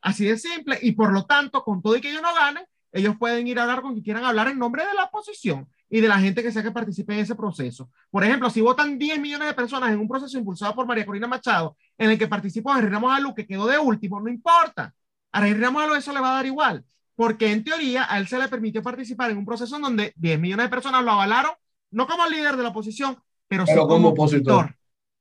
así 0.00 0.26
de 0.26 0.38
simple, 0.38 0.78
y 0.82 0.92
por 0.92 1.12
lo 1.12 1.24
tanto, 1.24 1.62
con 1.62 1.82
todo 1.82 1.96
y 1.96 2.00
que 2.00 2.10
ellos 2.10 2.22
no 2.22 2.34
ganen, 2.34 2.64
ellos 2.92 3.16
pueden 3.18 3.46
ir 3.48 3.58
a 3.58 3.62
hablar 3.62 3.82
con 3.82 3.92
quien 3.92 4.04
quieran 4.04 4.24
hablar 4.24 4.48
en 4.48 4.58
nombre 4.58 4.86
de 4.86 4.94
la 4.94 5.04
oposición 5.04 5.68
y 5.90 6.00
de 6.00 6.08
la 6.08 6.18
gente 6.18 6.42
que 6.42 6.52
sea 6.52 6.62
que 6.62 6.70
participe 6.70 7.12
en 7.12 7.20
ese 7.20 7.34
proceso. 7.34 7.90
Por 8.10 8.22
ejemplo, 8.22 8.48
si 8.50 8.60
votan 8.60 8.98
10 8.98 9.20
millones 9.20 9.48
de 9.48 9.54
personas 9.54 9.90
en 9.92 9.98
un 9.98 10.08
proceso 10.08 10.38
impulsado 10.38 10.74
por 10.74 10.86
María 10.86 11.04
Corina 11.04 11.26
Machado, 11.26 11.76
en 11.98 12.10
el 12.10 12.18
que 12.18 12.28
participó 12.28 12.72
Henry 12.72 12.88
Ramos 12.88 13.12
Alú, 13.12 13.34
que 13.34 13.46
quedó 13.46 13.66
de 13.66 13.78
último, 13.78 14.20
no 14.20 14.30
importa. 14.30 14.94
A 15.32 15.46
Henry 15.46 15.60
Ramos 15.60 15.82
Alú 15.82 15.94
eso 15.94 16.12
le 16.12 16.20
va 16.20 16.30
a 16.30 16.36
dar 16.36 16.46
igual, 16.46 16.84
porque 17.16 17.50
en 17.50 17.64
teoría 17.64 18.06
a 18.08 18.18
él 18.18 18.28
se 18.28 18.38
le 18.38 18.48
permitió 18.48 18.82
participar 18.82 19.30
en 19.30 19.38
un 19.38 19.44
proceso 19.44 19.74
en 19.76 19.82
donde 19.82 20.12
10 20.16 20.38
millones 20.38 20.66
de 20.66 20.70
personas 20.70 21.04
lo 21.04 21.10
avalaron, 21.10 21.52
no 21.90 22.06
como 22.06 22.26
líder 22.28 22.56
de 22.56 22.62
la 22.62 22.68
oposición, 22.68 23.16
pero, 23.48 23.64
pero 23.64 23.66
sí 23.66 23.74
como, 23.74 23.88
como 23.88 24.08
opositor. 24.10 24.76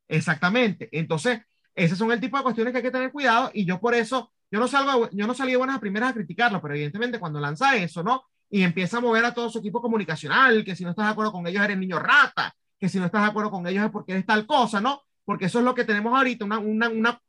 Exactamente. 0.08 0.90
Entonces, 0.92 1.42
esos 1.76 1.98
son 1.98 2.12
el 2.12 2.20
tipo 2.20 2.38
de 2.38 2.44
cuestiones 2.44 2.72
que 2.72 2.78
hay 2.78 2.84
que 2.84 2.92
tener 2.92 3.12
cuidado 3.12 3.52
y 3.54 3.66
yo 3.66 3.80
por 3.80 3.94
eso 3.96 4.32
yo 4.52 4.60
no 4.60 4.68
salgo, 4.68 5.10
yo 5.12 5.26
no 5.26 5.34
salí 5.34 5.52
de 5.52 5.58
buenas 5.58 5.78
a 5.78 5.80
primeras 5.80 6.12
a 6.12 6.14
criticarlo, 6.14 6.62
pero 6.62 6.76
evidentemente 6.76 7.20
cuando 7.20 7.40
lanza 7.40 7.76
eso, 7.76 8.04
¿no? 8.04 8.24
Y 8.52 8.62
empieza 8.62 8.98
a 8.98 9.02
mover 9.02 9.26
a 9.26 9.34
todo 9.34 9.50
su 9.50 9.58
equipo 9.58 9.82
comunicacional, 9.82 10.64
que 10.64 10.76
si 10.76 10.84
no 10.84 10.92
estás 10.92 11.08
de 11.08 11.12
acuerdo 11.12 11.32
con 11.32 11.48
ellos 11.48 11.64
eres 11.64 11.78
niño 11.78 11.98
rata, 11.98 12.56
que 12.80 12.88
si 12.88 13.00
no 13.00 13.06
estás 13.06 13.24
de 13.24 13.30
acuerdo 13.30 13.50
con 13.50 13.66
ellos 13.66 13.86
es 13.86 13.90
porque 13.90 14.12
eres 14.12 14.28
tal 14.28 14.46
cosa, 14.46 14.80
¿no? 14.80 15.02
Porque 15.26 15.46
eso 15.46 15.58
es 15.58 15.66
lo 15.66 15.74
que 15.74 15.86
tenemos 15.86 16.16
ahorita, 16.16 16.46
una, 16.46 16.60
una, 16.60 16.90
una 16.90 17.22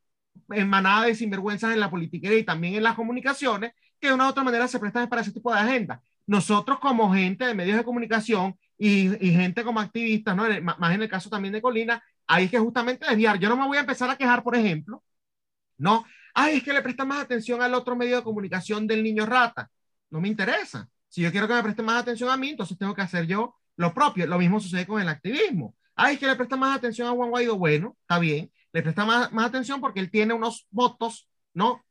manada 0.66 1.06
de 1.06 1.14
sinvergüenzas 1.14 1.72
en 1.72 1.80
la 1.80 1.90
política 1.90 2.30
y 2.30 2.42
también 2.42 2.74
en 2.74 2.82
las 2.82 2.94
comunicaciones, 2.94 3.72
que 3.98 4.08
de 4.08 4.14
una 4.14 4.26
u 4.26 4.28
otra 4.28 4.44
manera 4.44 4.68
se 4.68 4.78
prestan 4.78 5.08
para 5.08 5.22
ese 5.22 5.32
tipo 5.32 5.50
de 5.50 5.60
agenda. 5.60 6.02
Nosotros 6.26 6.78
como 6.78 7.12
gente 7.14 7.46
de 7.46 7.54
medios 7.54 7.78
de 7.78 7.84
comunicación 7.84 8.58
y, 8.76 9.14
y 9.26 9.32
gente 9.32 9.64
como 9.64 9.80
activistas, 9.80 10.36
¿no? 10.36 10.44
más 10.62 10.94
en 10.94 11.02
el 11.02 11.08
caso 11.08 11.30
también 11.30 11.52
de 11.52 11.62
Colina, 11.62 12.02
hay 12.26 12.48
que 12.48 12.58
justamente 12.58 13.06
desviar. 13.06 13.38
Yo 13.38 13.48
no 13.48 13.56
me 13.56 13.66
voy 13.66 13.76
a 13.76 13.80
empezar 13.80 14.10
a 14.10 14.16
quejar, 14.16 14.42
por 14.42 14.56
ejemplo, 14.56 15.02
¿no? 15.78 16.04
Ay, 16.34 16.56
es 16.58 16.62
que 16.64 16.72
le 16.72 16.82
presta 16.82 17.04
más 17.04 17.22
atención 17.22 17.62
al 17.62 17.74
otro 17.74 17.96
medio 17.96 18.16
de 18.16 18.22
comunicación 18.22 18.86
del 18.86 19.02
niño 19.02 19.26
rata. 19.26 19.70
No 20.10 20.20
me 20.20 20.28
interesa. 20.28 20.88
Si 21.08 21.22
yo 21.22 21.30
quiero 21.30 21.46
que 21.46 21.54
me 21.54 21.62
preste 21.62 21.82
más 21.82 22.02
atención 22.02 22.30
a 22.30 22.36
mí, 22.36 22.50
entonces 22.50 22.76
tengo 22.78 22.94
que 22.94 23.02
hacer 23.02 23.26
yo 23.26 23.54
lo 23.76 23.94
propio. 23.94 24.26
Lo 24.26 24.38
mismo 24.38 24.60
sucede 24.60 24.86
con 24.86 25.00
el 25.00 25.08
activismo. 25.08 25.76
Ay, 25.94 26.14
es 26.14 26.20
que 26.20 26.26
le 26.26 26.36
presta 26.36 26.56
más 26.56 26.76
atención 26.76 27.08
a 27.08 27.12
Juan 27.12 27.30
Guaido. 27.30 27.56
Bueno, 27.56 27.96
está 28.00 28.18
bien. 28.18 28.50
Le 28.72 28.82
presta 28.82 29.04
más, 29.04 29.32
más 29.32 29.46
atención 29.46 29.80
porque 29.80 30.00
él 30.00 30.10
tiene 30.10 30.34
unos 30.34 30.66
votos, 30.70 31.28
¿no? 31.52 31.84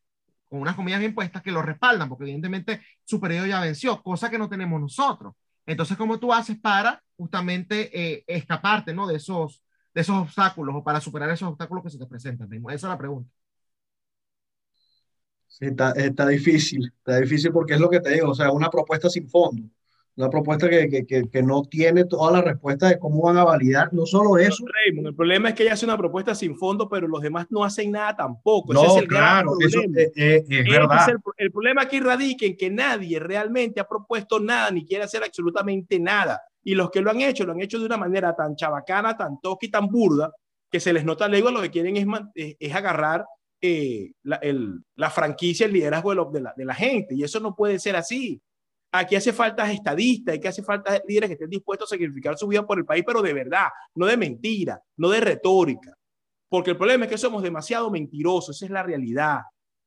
Con 0.50 0.62
unas 0.62 0.76
comillas 0.76 1.00
bien 1.00 1.16
puestas 1.16 1.42
que 1.42 1.52
lo 1.52 1.62
respaldan, 1.62 2.10
porque 2.10 2.26
evidentemente 2.26 2.82
su 3.06 3.20
periodo 3.20 3.46
ya 3.46 3.62
venció, 3.62 4.02
cosa 4.04 4.30
que 4.30 4.38
no 4.38 4.50
tenemos 4.50 4.80
nosotros. 4.82 5.34
Entonces, 5.66 5.98
¿cómo 5.98 6.20
tú 6.20 6.34
haces 6.34 6.60
para 6.60 7.02
justamente 7.16 7.90
eh, 7.98 8.24
escaparte, 8.28 8.94
¿no? 8.94 9.08
De 9.08 9.16
esos, 9.16 9.62
de 9.94 10.02
esos 10.02 10.16
obstáculos 10.16 10.76
o 10.76 10.84
para 10.84 11.00
superar 11.00 11.30
esos 11.30 11.50
obstáculos 11.50 11.84
que 11.84 11.90
se 11.90 11.98
te 11.98 12.08
presentan. 12.08 12.50
Esa 12.52 12.74
es 12.74 12.84
la 12.84 12.98
pregunta. 12.98 13.30
Sí, 15.48 15.66
está, 15.66 15.92
está, 15.92 16.28
difícil, 16.28 16.92
está 16.98 17.20
difícil 17.20 17.52
porque 17.52 17.76
es 17.76 17.80
lo 17.80 17.90
que 17.90 18.00
te 18.00 18.10
digo, 18.10 18.32
o 18.32 18.34
sea, 18.34 18.52
una 18.52 18.72
propuesta 18.72 19.08
sin 19.08 19.30
fondo, 19.30 19.70
una 20.16 20.28
propuesta 20.28 20.68
que, 20.68 20.90
que, 20.90 21.30
que, 21.30 21.44
no 21.44 21.62
tiene 21.62 22.06
todas 22.06 22.34
las 22.34 22.44
respuestas 22.44 22.90
de 22.90 22.98
cómo 22.98 23.22
van 23.22 23.38
a 23.38 23.44
validar, 23.44 23.94
no 23.94 24.08
solo 24.08 24.40
eso. 24.40 24.66
Raymond, 24.66 25.10
el 25.10 25.16
problema 25.16 25.50
es 25.50 25.56
que 25.56 25.62
ella 25.62 25.74
hace 25.74 25.86
una 25.86 25.98
propuesta 25.98 26.34
sin 26.34 26.58
fondo, 26.58 26.90
pero 26.90 27.08
los 27.08 27.22
demás 27.22 27.46
no 27.52 27.64
hacen 27.64 27.92
nada 27.92 28.16
tampoco. 28.16 28.74
No, 28.74 28.98
es 28.98 29.08
claro, 29.08 29.52
eso 29.60 29.80
es, 29.82 30.12
es, 30.16 30.44
es 30.50 30.66
verdad. 30.68 31.08
El, 31.10 31.20
el, 31.38 31.52
problema 31.52 31.84
aquí 31.84 32.00
radica 32.00 32.48
en 32.48 32.58
que 32.58 32.72
nadie 32.72 33.20
realmente 33.20 33.80
ha 33.80 33.88
propuesto 33.88 34.40
nada 34.40 34.72
ni 34.72 34.84
quiere 34.84 35.04
hacer 35.04 35.24
absolutamente 35.24 36.00
nada. 36.00 36.42
Y 36.64 36.76
los 36.76 36.90
que 36.90 37.02
lo 37.02 37.12
han 37.12 37.22
hecho, 37.22 37.46
lo 37.46 37.52
han 37.52 37.62
hecho 37.62 37.80
de 37.80 37.86
una 37.86 37.98
manera 37.98 38.36
tan 38.36 38.56
chabacana, 38.56 39.18
tan 39.18 39.40
toque 39.42 39.68
y 39.68 39.72
tan 39.72 39.88
burda, 39.88 40.32
que 40.72 40.80
se 40.80 40.94
les 40.94 41.06
nota 41.06 41.28
luego 41.28 41.52
lo 41.52 41.62
que 41.62 41.70
quieren 41.70 41.98
es, 41.98 42.08
es 42.60 42.74
agarrar 42.74 43.26
eh, 43.62 44.12
la, 44.24 44.38
el, 44.38 44.84
la, 44.96 45.10
franquicia, 45.10 45.66
el 45.66 45.74
liderazgo 45.74 46.10
de, 46.10 46.16
lo, 46.16 46.26
de, 46.32 46.42
la, 46.42 46.54
de, 46.56 46.66
la, 46.66 46.74
gente. 46.74 47.16
Y 47.16 47.24
eso 47.24 47.40
no 47.40 47.56
puede 47.56 47.80
ser 47.80 47.96
así. 47.96 48.42
Aquí 48.92 49.16
hace 49.16 49.34
falta 49.34 49.72
estadistas, 49.72 50.36
aquí 50.36 50.48
hace 50.48 50.62
falta 50.64 51.02
líderes 51.08 51.30
que 51.30 51.34
estén 51.34 51.50
dispuestos 51.50 51.92
a 51.92 51.96
sacrificar 51.96 52.38
su 52.38 52.48
vida 52.48 52.66
por 52.66 52.78
el 52.78 52.86
país, 52.86 53.04
pero 53.06 53.22
de 53.22 53.34
verdad, 53.34 53.68
no 53.96 54.06
de 54.06 54.18
mentira, 54.18 54.82
no 54.98 55.10
de 55.10 55.20
retórica. 55.22 55.94
Porque 56.50 56.72
el 56.72 56.78
problema 56.78 57.06
es 57.06 57.12
que 57.12 57.18
somos 57.18 57.42
demasiado 57.42 57.90
mentirosos, 57.90 58.56
esa 58.56 58.66
es 58.66 58.72
la 58.72 58.84
realidad. 58.84 59.40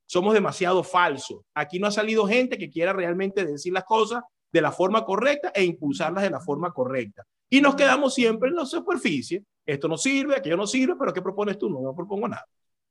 Somos 0.07 0.35
demasiado 0.35 0.83
falsos. 0.83 1.43
Aquí 1.55 1.79
no 1.79 1.87
ha 1.87 1.93
salido 1.93 2.27
gente 2.27 2.57
que 2.57 2.71
quiera 2.71 2.93
realmente 2.93 3.45
decir 3.45 3.73
las 3.73 3.85
cosas 3.85 4.23
de 4.57 4.62
la 4.62 4.73
forma 4.73 5.05
correcta 5.05 5.53
e 5.55 5.62
impulsarlas 5.62 6.23
de 6.23 6.31
la 6.31 6.40
forma 6.40 6.73
correcta. 6.73 7.23
Y 7.51 7.61
nos 7.61 7.75
quedamos 7.75 8.14
siempre 8.14 8.49
en 8.49 8.57
la 8.57 8.64
superficie. 8.64 9.45
Esto 9.66 9.87
no 9.87 9.99
sirve, 9.99 10.35
aquello 10.37 10.57
no 10.57 10.66
sirve, 10.66 10.95
pero 10.99 11.12
¿qué 11.12 11.21
propones 11.21 11.59
tú? 11.59 11.69
No, 11.69 11.83
no 11.83 11.95
propongo 11.95 12.27
nada. 12.27 12.47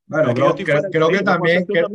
Bueno, 0.06 0.34
creo, 0.34 0.56
creo, 0.56 0.84
creo 0.92 1.10
que 1.10 1.20
también, 1.24 1.66
creo, 1.66 1.88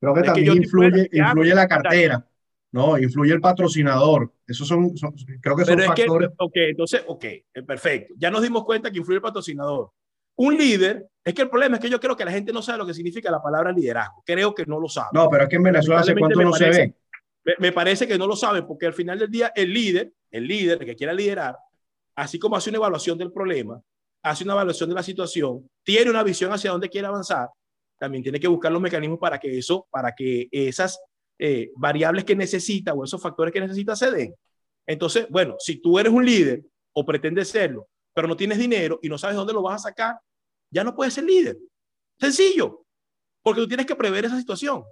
creo 0.00 0.14
que 0.14 0.22
también 0.22 0.56
influye, 0.56 1.10
influye 1.12 1.54
la 1.54 1.68
cartera, 1.68 2.26
¿no? 2.72 2.98
Influye 2.98 3.34
el 3.34 3.40
patrocinador. 3.42 4.32
Esos 4.46 4.66
son, 4.66 4.96
son 4.96 5.14
creo 5.42 5.54
que 5.54 5.66
son 5.66 5.76
Pero 5.76 5.88
factores. 5.88 6.28
Que, 6.30 6.34
ok, 6.38 6.52
entonces, 6.54 7.04
ok, 7.06 7.24
perfecto. 7.66 8.14
Ya 8.16 8.30
nos 8.30 8.40
dimos 8.40 8.64
cuenta 8.64 8.90
que 8.90 8.98
influye 8.98 9.16
el 9.16 9.22
patrocinador. 9.22 9.90
Un 10.36 10.56
líder, 10.56 11.06
es 11.22 11.34
que 11.34 11.42
el 11.42 11.50
problema 11.50 11.76
es 11.76 11.82
que 11.82 11.90
yo 11.90 12.00
creo 12.00 12.16
que 12.16 12.24
la 12.24 12.30
gente 12.30 12.52
no 12.52 12.62
sabe 12.62 12.78
lo 12.78 12.86
que 12.86 12.94
significa 12.94 13.30
la 13.30 13.42
palabra 13.42 13.70
liderazgo. 13.70 14.22
Creo 14.24 14.54
que 14.54 14.64
no 14.64 14.80
lo 14.80 14.88
sabe. 14.88 15.08
No, 15.12 15.28
pero 15.28 15.42
es 15.42 15.50
que 15.50 15.56
en 15.56 15.64
Venezuela 15.64 16.00
hace 16.00 16.14
cuánto 16.14 16.40
no 16.40 16.52
se 16.52 16.70
ve. 16.70 16.94
Me, 17.58 17.72
parece 17.72 18.06
que 18.06 18.18
no 18.18 18.26
lo 18.26 18.36
sabe 18.36 18.62
porque 18.62 18.86
al 18.86 18.92
final 18.92 19.18
del 19.18 19.30
día 19.30 19.52
el 19.54 19.72
líder, 19.72 20.12
el 20.30 20.46
líder, 20.46 20.78
que 20.84 20.94
quiera 20.94 21.14
liderar, 21.14 21.56
así 22.14 22.38
como 22.38 22.56
hace 22.56 22.68
una 22.68 22.76
evaluación 22.76 23.16
del 23.16 23.32
problema, 23.32 23.80
hace 24.22 24.44
una 24.44 24.52
evaluación 24.52 24.88
de 24.90 24.94
la 24.94 25.02
situación, 25.02 25.66
tiene 25.82 26.10
una 26.10 26.22
visión 26.22 26.52
hacia 26.52 26.72
dónde 26.72 26.90
quiere 26.90 27.06
avanzar, 27.06 27.48
también 27.98 28.22
tiene 28.22 28.38
que 28.38 28.48
buscar 28.48 28.70
los 28.70 28.82
mecanismos 28.82 29.18
para 29.18 29.38
que 29.38 29.56
eso, 29.56 29.86
para 29.90 30.14
que 30.14 30.48
esas 30.52 31.00
eh, 31.38 31.70
variables 31.76 32.24
que 32.24 32.36
necesita 32.36 32.92
o 32.92 33.04
esos 33.04 33.22
factores 33.22 33.52
que 33.52 33.60
necesita 33.60 33.96
se 33.96 34.10
den. 34.10 34.34
Entonces, 34.86 35.26
bueno, 35.30 35.56
si 35.58 35.80
tú 35.80 35.98
eres 35.98 36.12
un 36.12 36.26
líder 36.26 36.62
o 36.92 37.04
pretendes 37.04 37.48
serlo, 37.48 37.88
pero 38.12 38.28
no 38.28 38.36
tienes 38.36 38.58
dinero 38.58 38.98
y 39.02 39.08
no 39.08 39.16
sabes 39.16 39.36
dónde 39.36 39.52
lo 39.54 39.62
vas 39.62 39.76
a 39.76 39.88
sacar, 39.88 40.18
ya 40.70 40.84
no 40.84 40.94
puedes 40.94 41.14
ser 41.14 41.24
líder. 41.24 41.56
Sencillo, 42.20 42.84
porque 43.42 43.62
tú 43.62 43.68
tienes 43.68 43.86
que 43.86 43.96
prever 43.96 44.26
esa 44.26 44.38
situación. 44.38 44.82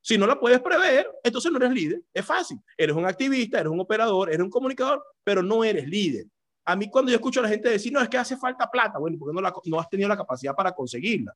Si 0.00 0.16
no 0.16 0.26
la 0.26 0.38
puedes 0.38 0.60
prever, 0.60 1.10
entonces 1.22 1.50
no 1.50 1.58
eres 1.58 1.72
líder. 1.72 2.02
Es 2.12 2.24
fácil. 2.24 2.58
Eres 2.76 2.96
un 2.96 3.04
activista, 3.04 3.60
eres 3.60 3.70
un 3.70 3.80
operador, 3.80 4.28
eres 4.28 4.40
un 4.40 4.50
comunicador, 4.50 5.02
pero 5.24 5.42
no 5.42 5.64
eres 5.64 5.86
líder. 5.88 6.26
A 6.64 6.76
mí 6.76 6.90
cuando 6.90 7.10
yo 7.10 7.16
escucho 7.16 7.40
a 7.40 7.44
la 7.44 7.48
gente 7.48 7.68
decir, 7.68 7.92
no, 7.92 8.00
es 8.00 8.08
que 8.08 8.18
hace 8.18 8.36
falta 8.36 8.70
plata, 8.70 8.98
bueno, 8.98 9.16
porque 9.18 9.34
no, 9.34 9.40
la, 9.40 9.52
no 9.64 9.80
has 9.80 9.88
tenido 9.88 10.08
la 10.08 10.16
capacidad 10.16 10.54
para 10.54 10.72
conseguirla. 10.72 11.34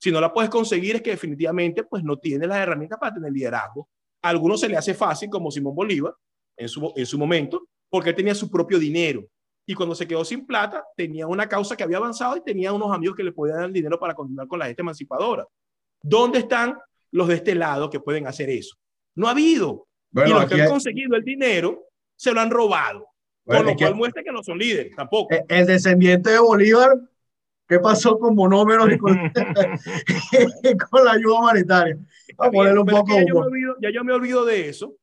Si 0.00 0.10
no 0.10 0.20
la 0.20 0.32
puedes 0.32 0.50
conseguir 0.50 0.96
es 0.96 1.02
que 1.02 1.10
definitivamente 1.10 1.84
pues 1.84 2.02
no 2.02 2.16
tienes 2.16 2.48
las 2.48 2.58
herramientas 2.58 2.98
para 2.98 3.12
tener 3.12 3.30
liderazgo. 3.30 3.88
A 4.22 4.30
algunos 4.30 4.60
se 4.60 4.68
le 4.68 4.76
hace 4.76 4.94
fácil, 4.94 5.28
como 5.28 5.50
Simón 5.50 5.74
Bolívar 5.74 6.14
en 6.56 6.68
su, 6.68 6.92
en 6.96 7.04
su 7.06 7.18
momento, 7.18 7.68
porque 7.90 8.10
él 8.10 8.16
tenía 8.16 8.34
su 8.34 8.50
propio 8.50 8.78
dinero. 8.78 9.26
Y 9.66 9.74
cuando 9.74 9.94
se 9.94 10.08
quedó 10.08 10.24
sin 10.24 10.46
plata, 10.46 10.82
tenía 10.96 11.26
una 11.26 11.46
causa 11.46 11.76
que 11.76 11.84
había 11.84 11.98
avanzado 11.98 12.36
y 12.36 12.42
tenía 12.42 12.72
unos 12.72 12.90
amigos 12.92 13.16
que 13.16 13.22
le 13.22 13.32
podían 13.32 13.58
dar 13.58 13.70
dinero 13.70 13.98
para 13.98 14.14
continuar 14.14 14.48
con 14.48 14.58
la 14.58 14.66
gente 14.66 14.80
emancipadora. 14.82 15.46
¿Dónde 16.02 16.40
están 16.40 16.78
los 17.12 17.28
de 17.28 17.34
este 17.34 17.54
lado 17.54 17.90
que 17.90 18.00
pueden 18.00 18.26
hacer 18.26 18.50
eso? 18.50 18.76
No 19.14 19.28
ha 19.28 19.32
habido. 19.32 19.86
Bueno, 20.10 20.30
y 20.30 20.32
los 20.32 20.46
que 20.46 20.54
han 20.54 20.60
hay... 20.62 20.68
conseguido 20.68 21.16
el 21.16 21.24
dinero 21.24 21.88
se 22.16 22.32
lo 22.32 22.40
han 22.40 22.50
robado. 22.50 23.06
Bueno, 23.44 23.62
con 23.62 23.72
lo 23.72 23.76
cual 23.76 23.90
que... 23.90 23.94
muestra 23.94 24.22
que 24.22 24.32
no 24.32 24.42
son 24.42 24.58
líderes 24.58 24.94
tampoco. 24.94 25.34
El, 25.34 25.44
el 25.48 25.66
descendiente 25.66 26.30
de 26.30 26.38
Bolívar 26.38 26.98
¿Qué 27.70 27.78
pasó 27.78 28.18
con 28.18 28.34
monómeros 28.34 28.90
y 28.92 28.98
con, 28.98 29.16
con 30.90 31.04
la 31.04 31.12
ayuda 31.12 31.38
humanitaria? 31.38 31.96
Vamos 32.36 32.48
a 32.48 32.50
ponerle 32.50 32.80
un 32.80 32.86
poco. 32.86 33.14
Ya 33.14 33.24
yo, 33.24 33.36
olvido, 33.38 33.76
ya 33.80 33.90
yo, 33.92 34.02
me 34.02 34.12
olvido 34.12 34.44
de 34.44 34.68
eso, 34.68 34.96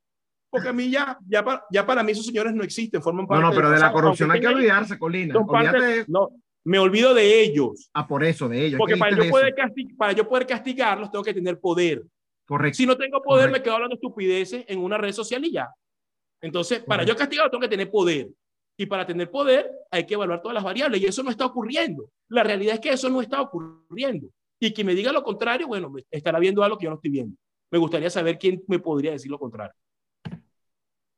porque 0.50 0.68
a 0.68 0.74
mí 0.74 0.90
ya, 0.90 1.18
ya, 1.26 1.42
para, 1.42 1.64
ya 1.70 1.86
para 1.86 2.02
mí 2.02 2.12
esos 2.12 2.26
señores 2.26 2.52
no 2.52 2.62
existen, 2.62 3.00
forman 3.00 3.26
parte 3.26 3.42
No, 3.42 3.48
no, 3.48 3.56
pero 3.56 3.70
de, 3.70 3.76
de 3.76 3.80
la 3.80 3.90
corrupción 3.90 4.30
hay 4.32 4.40
que 4.40 4.48
olvidarse, 4.48 4.98
Colina. 4.98 5.34
Parte, 5.46 5.80
de... 5.80 6.04
No, 6.08 6.28
me 6.68 6.78
olvido 6.78 7.14
de 7.14 7.40
ellos. 7.42 7.88
Ah, 7.94 8.06
por 8.06 8.22
eso, 8.22 8.46
de 8.46 8.66
ellos. 8.66 8.76
Porque 8.76 8.98
para 8.98 9.16
yo, 9.16 9.30
poder 9.30 9.54
castig 9.54 9.96
para 9.96 10.12
yo 10.12 10.28
poder 10.28 10.46
castigarlos 10.46 11.10
tengo 11.10 11.24
que 11.24 11.32
tener 11.32 11.58
poder. 11.58 12.04
Correcto. 12.46 12.76
Si 12.76 12.84
no 12.84 12.94
tengo 12.94 13.22
poder, 13.22 13.46
Correcto. 13.46 13.58
me 13.58 13.62
quedo 13.62 13.74
hablando 13.74 13.94
estupideces 13.94 14.66
en 14.68 14.78
una 14.80 14.98
red 14.98 15.12
social 15.12 15.42
y 15.46 15.52
ya. 15.52 15.70
Entonces, 16.42 16.80
para 16.80 17.04
Correcto. 17.04 17.12
yo 17.14 17.18
castigarlos 17.18 17.50
tengo 17.52 17.62
que 17.62 17.68
tener 17.68 17.90
poder. 17.90 18.28
Y 18.76 18.84
para 18.84 19.06
tener 19.06 19.30
poder 19.30 19.70
hay 19.90 20.04
que 20.04 20.12
evaluar 20.12 20.42
todas 20.42 20.54
las 20.54 20.62
variables 20.62 21.00
y 21.00 21.06
eso 21.06 21.22
no 21.22 21.30
está 21.30 21.46
ocurriendo. 21.46 22.10
La 22.28 22.42
realidad 22.42 22.74
es 22.74 22.80
que 22.80 22.90
eso 22.90 23.08
no 23.08 23.22
está 23.22 23.40
ocurriendo. 23.40 24.28
Y 24.60 24.74
quien 24.74 24.86
me 24.86 24.94
diga 24.94 25.10
lo 25.10 25.22
contrario, 25.22 25.68
bueno, 25.68 25.90
estará 26.10 26.38
viendo 26.38 26.62
algo 26.62 26.76
que 26.76 26.84
yo 26.84 26.90
no 26.90 26.96
estoy 26.96 27.10
viendo. 27.10 27.34
Me 27.70 27.78
gustaría 27.78 28.10
saber 28.10 28.38
quién 28.38 28.62
me 28.68 28.78
podría 28.78 29.12
decir 29.12 29.30
lo 29.30 29.38
contrario. 29.38 29.74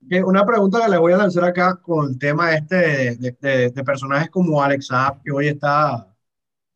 Una 0.02 0.44
pregunta 0.44 0.80
que 0.80 0.90
le 0.90 0.98
voy 0.98 1.12
a 1.12 1.18
lanzar 1.18 1.44
acá 1.44 1.76
con 1.76 2.10
el 2.10 2.18
tema 2.18 2.54
este 2.54 3.16
de, 3.16 3.84
personajes 3.84 4.30
como 4.30 4.62
Alex 4.62 4.86
Saab, 4.86 5.22
que 5.22 5.30
hoy 5.30 5.48
está 5.48 6.14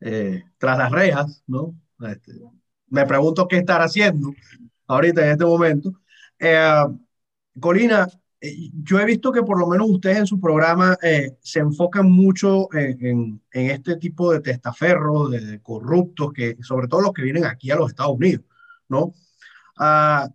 eh, 0.00 0.44
tras 0.58 0.78
las 0.78 0.92
rejas, 0.92 1.42
¿no? 1.46 1.74
Este, 2.00 2.32
me 2.88 3.06
pregunto 3.06 3.48
qué 3.48 3.58
estará 3.58 3.84
haciendo 3.84 4.32
ahorita 4.86 5.24
en 5.24 5.32
este 5.32 5.44
momento. 5.44 5.92
Eh, 6.38 6.84
Colina, 7.58 8.08
yo 8.82 9.00
he 9.00 9.04
visto 9.04 9.32
que 9.32 9.42
por 9.42 9.58
lo 9.58 9.66
menos 9.66 9.88
ustedes 9.88 10.18
en 10.18 10.26
su 10.26 10.38
programa 10.40 10.96
eh, 11.02 11.36
se 11.40 11.60
enfocan 11.60 12.10
mucho 12.10 12.68
en, 12.72 13.40
este 13.50 13.96
tipo 13.96 14.32
de 14.32 14.40
testaferros, 14.40 15.30
de, 15.30 15.40
de, 15.40 15.62
corruptos, 15.62 16.32
que 16.32 16.56
sobre 16.60 16.88
todo 16.88 17.00
los 17.00 17.12
que 17.12 17.22
vienen 17.22 17.46
aquí 17.46 17.70
a 17.70 17.76
los 17.76 17.90
Estados 17.90 18.16
Unidos, 18.16 18.44
¿no? 18.88 19.14
Uh, 19.78 20.30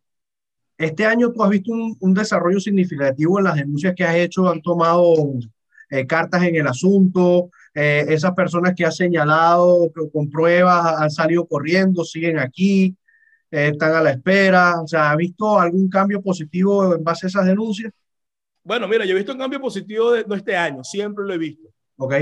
este 0.80 1.06
año 1.06 1.32
tú 1.32 1.44
has 1.44 1.50
visto 1.50 1.72
un, 1.72 1.96
un, 2.00 2.14
desarrollo 2.14 2.60
significativo 2.60 3.38
en 3.38 3.46
las 3.46 3.56
denuncias 3.56 3.94
que 3.94 4.06
has 4.06 4.16
hecho, 4.16 4.50
han 4.50 4.62
tomado 4.62 5.14
eh, 5.90 6.08
cartas 6.08 6.44
en 6.44 6.56
el 6.56 6.68
asunto, 6.68 7.50
eh, 7.74 8.06
esas 8.10 8.34
personas 8.34 8.74
que 8.76 8.86
has 8.86 8.96
señalado 8.96 9.92
que, 9.94 10.10
con 10.12 10.30
pruebas 10.30 11.02
han 11.02 11.10
salido 11.12 11.46
corriendo, 11.48 12.04
siguen 12.06 12.40
aquí, 12.40 12.96
eh, 13.52 13.70
están 13.74 13.94
a 13.94 14.02
la 14.02 14.12
espera, 14.12 14.82
o 14.82 14.88
sea, 14.88 15.12
¿ha 15.12 15.16
visto 15.16 15.60
algún 15.60 15.90
cambio 15.90 16.22
positivo 16.22 16.96
en 16.96 17.04
base 17.04 17.26
a 17.26 17.30
esas 17.30 17.46
denuncias? 17.46 17.92
Bueno, 18.64 18.88
mira, 18.88 19.04
yo 19.04 19.12
he 19.12 19.18
visto 19.18 19.34
un 19.34 19.40
cambio 19.40 19.60
positivo 19.60 20.12
de, 20.12 20.24
no 20.26 20.36
este 20.36 20.56
año, 20.56 20.84
siempre 20.84 21.26
lo 21.26 21.34
he 21.34 21.38
visto. 21.38 21.68
Ok. 21.98 22.14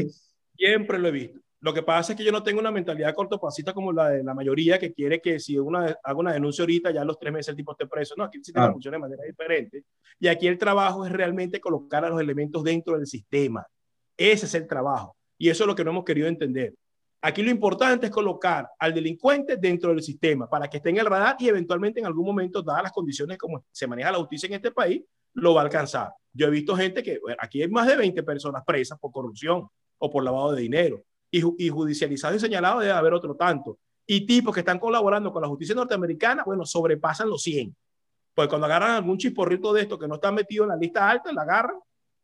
Siempre 0.55 0.97
lo 0.97 1.09
he 1.09 1.11
visto. 1.11 1.39
Lo 1.67 1.73
que 1.73 1.83
pasa 1.83 2.13
es 2.13 2.17
que 2.17 2.23
yo 2.23 2.31
no 2.31 2.41
tengo 2.41 2.61
una 2.61 2.71
mentalidad 2.71 3.13
cortoplacista 3.13 3.73
como 3.73 3.91
la 3.91 4.07
de 4.07 4.23
la 4.23 4.33
mayoría 4.33 4.79
que 4.79 4.93
quiere 4.93 5.19
que 5.19 5.37
si 5.37 5.59
una, 5.59 5.97
hago 6.01 6.21
una 6.21 6.31
denuncia 6.31 6.61
ahorita, 6.61 6.91
ya 6.91 7.01
a 7.01 7.03
los 7.03 7.19
tres 7.19 7.33
meses 7.33 7.49
el 7.49 7.57
tipo 7.57 7.73
esté 7.73 7.85
preso. 7.87 8.15
No, 8.15 8.23
aquí 8.23 8.37
el 8.37 8.45
sistema 8.45 8.71
funciona 8.71 8.95
de 8.95 9.01
manera 9.01 9.23
diferente. 9.25 9.83
Y 10.17 10.29
aquí 10.29 10.47
el 10.47 10.57
trabajo 10.57 11.05
es 11.05 11.11
realmente 11.11 11.59
colocar 11.59 12.05
a 12.05 12.09
los 12.09 12.21
elementos 12.21 12.63
dentro 12.63 12.97
del 12.97 13.05
sistema. 13.05 13.67
Ese 14.15 14.45
es 14.45 14.55
el 14.55 14.65
trabajo. 14.65 15.17
Y 15.37 15.49
eso 15.49 15.65
es 15.65 15.67
lo 15.67 15.75
que 15.75 15.83
no 15.83 15.91
hemos 15.91 16.05
querido 16.05 16.29
entender. 16.29 16.73
Aquí 17.21 17.43
lo 17.43 17.51
importante 17.51 18.05
es 18.05 18.13
colocar 18.13 18.69
al 18.79 18.93
delincuente 18.93 19.57
dentro 19.57 19.89
del 19.89 20.01
sistema 20.01 20.49
para 20.49 20.69
que 20.69 20.77
esté 20.77 20.91
en 20.91 20.99
el 20.99 21.05
radar 21.05 21.35
y 21.37 21.49
eventualmente 21.49 21.99
en 21.99 22.05
algún 22.05 22.27
momento, 22.27 22.61
dadas 22.61 22.83
las 22.83 22.91
condiciones 22.93 23.37
como 23.37 23.65
se 23.73 23.87
maneja 23.87 24.13
la 24.13 24.19
justicia 24.19 24.47
en 24.47 24.53
este 24.53 24.71
país, 24.71 25.03
lo 25.33 25.53
va 25.53 25.63
a 25.63 25.65
alcanzar. 25.65 26.13
Yo 26.31 26.47
he 26.47 26.49
visto 26.49 26.77
gente 26.77 27.03
que, 27.03 27.19
aquí 27.37 27.61
hay 27.61 27.67
más 27.67 27.87
de 27.87 27.97
20 27.97 28.23
personas 28.23 28.63
presas 28.65 28.97
por 28.97 29.11
corrupción 29.11 29.67
o 29.97 30.09
por 30.09 30.23
lavado 30.23 30.53
de 30.53 30.61
dinero 30.61 31.03
y, 31.31 31.65
y 31.65 31.69
judicializado 31.69 32.35
y 32.35 32.39
señalado 32.39 32.79
debe 32.79 32.93
haber 32.93 33.13
otro 33.13 33.35
tanto. 33.35 33.79
Y 34.05 34.25
tipos 34.25 34.53
que 34.53 34.61
están 34.61 34.79
colaborando 34.79 35.31
con 35.31 35.41
la 35.41 35.47
justicia 35.47 35.75
norteamericana, 35.75 36.43
bueno, 36.45 36.65
sobrepasan 36.65 37.29
los 37.29 37.41
100. 37.43 37.75
Pues 38.33 38.47
cuando 38.47 38.65
agarran 38.65 38.91
algún 38.91 39.17
chisporrito 39.17 39.73
de 39.73 39.81
esto 39.81 39.97
que 39.97 40.07
no 40.07 40.15
está 40.15 40.31
metido 40.31 40.63
en 40.63 40.69
la 40.69 40.77
lista 40.77 41.09
alta, 41.09 41.33
la 41.33 41.41
agarran 41.41 41.77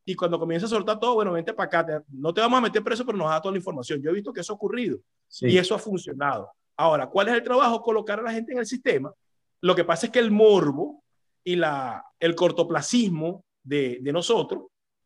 y 0.05 0.15
cuando 0.15 0.37
comienza 0.37 0.65
a 0.65 0.69
soltar 0.69 0.99
todo, 0.99 1.15
bueno, 1.15 1.31
vente 1.31 1.53
para 1.53 1.67
acá, 1.67 2.03
no 2.09 2.33
te 2.33 2.41
vamos 2.41 2.57
a 2.57 2.61
meter 2.61 2.83
preso, 2.83 3.05
pero 3.05 3.17
nos 3.17 3.29
da 3.29 3.41
toda 3.41 3.53
la 3.53 3.57
información. 3.57 4.01
Yo 4.01 4.09
he 4.09 4.13
visto 4.13 4.33
que 4.33 4.41
eso 4.41 4.53
ha 4.53 4.55
ocurrido 4.55 4.99
y 5.41 5.57
eso 5.57 5.75
ha 5.75 5.79
funcionado. 5.79 6.51
Ahora, 6.75 7.07
¿cuál 7.07 7.29
es 7.29 7.35
el 7.35 7.43
trabajo? 7.43 7.81
Colocar 7.81 8.19
a 8.19 8.23
la 8.23 8.31
gente 8.31 8.51
en 8.51 8.59
el 8.59 8.65
sistema. 8.65 9.13
Lo 9.61 9.75
que 9.75 9.85
pasa 9.85 10.07
es 10.07 10.11
que 10.11 10.19
el 10.19 10.31
morbo 10.31 11.03
y 11.43 11.55
la, 11.55 12.05
el 12.19 12.35
cortoplacismo 12.35 13.45
de, 13.63 13.99
de 14.01 14.13
nosotros 14.13 14.63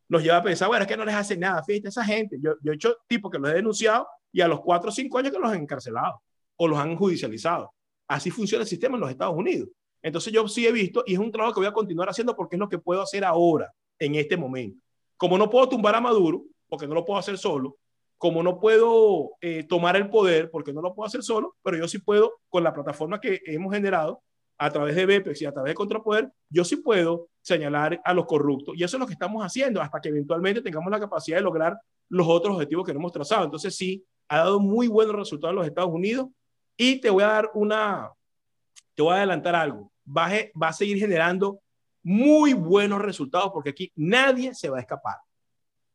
nos 0.10 0.24
lleva 0.24 0.38
a 0.38 0.44
pensar, 0.44 0.68
bueno, 0.68 0.84
es 0.84 0.88
que 0.88 0.98
no 0.98 1.06
les 1.06 1.16
hace 1.16 1.38
nada, 1.38 1.64
fíjate, 1.64 1.90
esa 1.90 2.04
gente. 2.04 2.38
Yo, 2.42 2.54
yo 2.62 2.72
he 2.72 2.76
hecho 2.76 2.98
tipos 3.08 3.32
que 3.32 3.40
los 3.40 3.52
he 3.52 3.56
denunciado 3.56 4.08
y 4.32 4.42
a 4.42 4.48
los 4.48 4.62
cuatro 4.62 4.90
o 4.90 4.92
cinco 4.92 5.18
años 5.18 5.32
que 5.32 5.40
los 5.40 5.52
han 5.52 5.62
encarcelado 5.62 6.22
o 6.56 6.68
los 6.68 6.80
han 6.80 6.96
judicializado. 6.96 7.74
Así 8.08 8.32
funciona 8.32 8.64
el 8.64 8.68
sistema 8.68 8.96
en 8.96 9.02
los 9.02 9.10
Estados 9.10 9.36
Unidos. 9.36 9.70
Entonces 10.02 10.32
yo 10.32 10.48
sí 10.48 10.66
he 10.66 10.72
visto 10.72 11.04
y 11.06 11.14
es 11.14 11.20
un 11.20 11.32
trabajo 11.32 11.56
que 11.56 11.60
voy 11.62 11.68
a 11.68 11.74
continuar 11.74 12.10
haciendo 12.10 12.36
porque 12.36 12.56
es 12.56 12.60
lo 12.60 12.70
que 12.70 12.78
puedo 12.78 13.02
hacer 13.02 13.26
ahora, 13.26 13.72
en 14.00 14.16
este 14.16 14.38
momento. 14.38 14.80
Como 15.18 15.38
no 15.38 15.50
puedo 15.50 15.68
tumbar 15.68 15.96
a 15.96 16.02
Maduro, 16.02 16.44
porque 16.70 16.88
no 16.88 16.94
lo 16.94 17.04
puedo 17.04 17.20
hacer 17.20 17.38
solo, 17.38 17.78
como 18.18 18.42
no 18.44 18.60
puedo 18.60 19.32
eh, 19.42 19.64
tomar 19.64 19.96
el 19.96 20.10
poder, 20.10 20.50
porque 20.50 20.74
no 20.74 20.82
lo 20.82 20.94
puedo 20.94 21.08
hacer 21.08 21.24
solo, 21.24 21.56
pero 21.64 21.78
yo 21.78 21.88
sí 21.88 22.00
puedo, 22.00 22.34
con 22.50 22.64
la 22.64 22.74
plataforma 22.74 23.20
que 23.20 23.42
hemos 23.46 23.74
generado, 23.74 24.22
a 24.58 24.72
través 24.72 24.96
de 24.96 25.06
BPEX 25.06 25.42
y 25.42 25.46
a 25.46 25.52
través 25.52 25.72
de 25.72 25.76
Contrapoder, 25.76 26.32
yo 26.50 26.64
sí 26.64 26.78
puedo 26.78 27.30
señalar 27.42 28.02
a 28.04 28.14
los 28.14 28.26
corruptos. 28.26 28.76
Y 28.76 28.84
eso 28.84 28.98
es 28.98 29.00
lo 29.00 29.08
que 29.08 29.14
estamos 29.14 29.44
haciendo 29.44 29.82
hasta 29.82 30.02
que 30.02 30.10
eventualmente 30.10 30.62
tengamos 30.62 30.92
la 30.92 31.00
capacidad 31.00 31.38
de 31.38 31.44
lograr 31.44 31.80
los 32.10 32.28
otros 32.28 32.56
objetivos 32.56 32.86
que 32.86 32.92
hemos 32.92 33.12
trazado. 33.12 33.46
Entonces 33.46 33.76
sí, 33.76 34.04
ha 34.28 34.38
dado 34.38 34.60
muy 34.60 34.88
buenos 34.88 35.16
resultados 35.16 35.54
en 35.54 35.58
los 35.58 35.68
Estados 35.68 35.92
Unidos 35.92 36.28
y 36.76 37.00
te 37.00 37.10
voy 37.10 37.24
a 37.24 37.28
dar 37.28 37.52
una, 37.54 38.12
te 38.96 39.04
voy 39.04 39.14
a 39.14 39.18
adelantar 39.18 39.56
algo. 39.56 39.92
Va 40.06 40.28
a, 40.28 40.32
va 40.62 40.70
a 40.70 40.74
seguir 40.74 40.98
generando 40.98 41.60
muy 42.04 42.54
buenos 42.54 43.02
resultados 43.02 43.52
porque 43.52 43.72
aquí 43.72 43.92
nadie 43.96 44.54
se 44.54 44.70
va 44.70 44.78
a 44.78 44.82
escapar. 44.82 45.16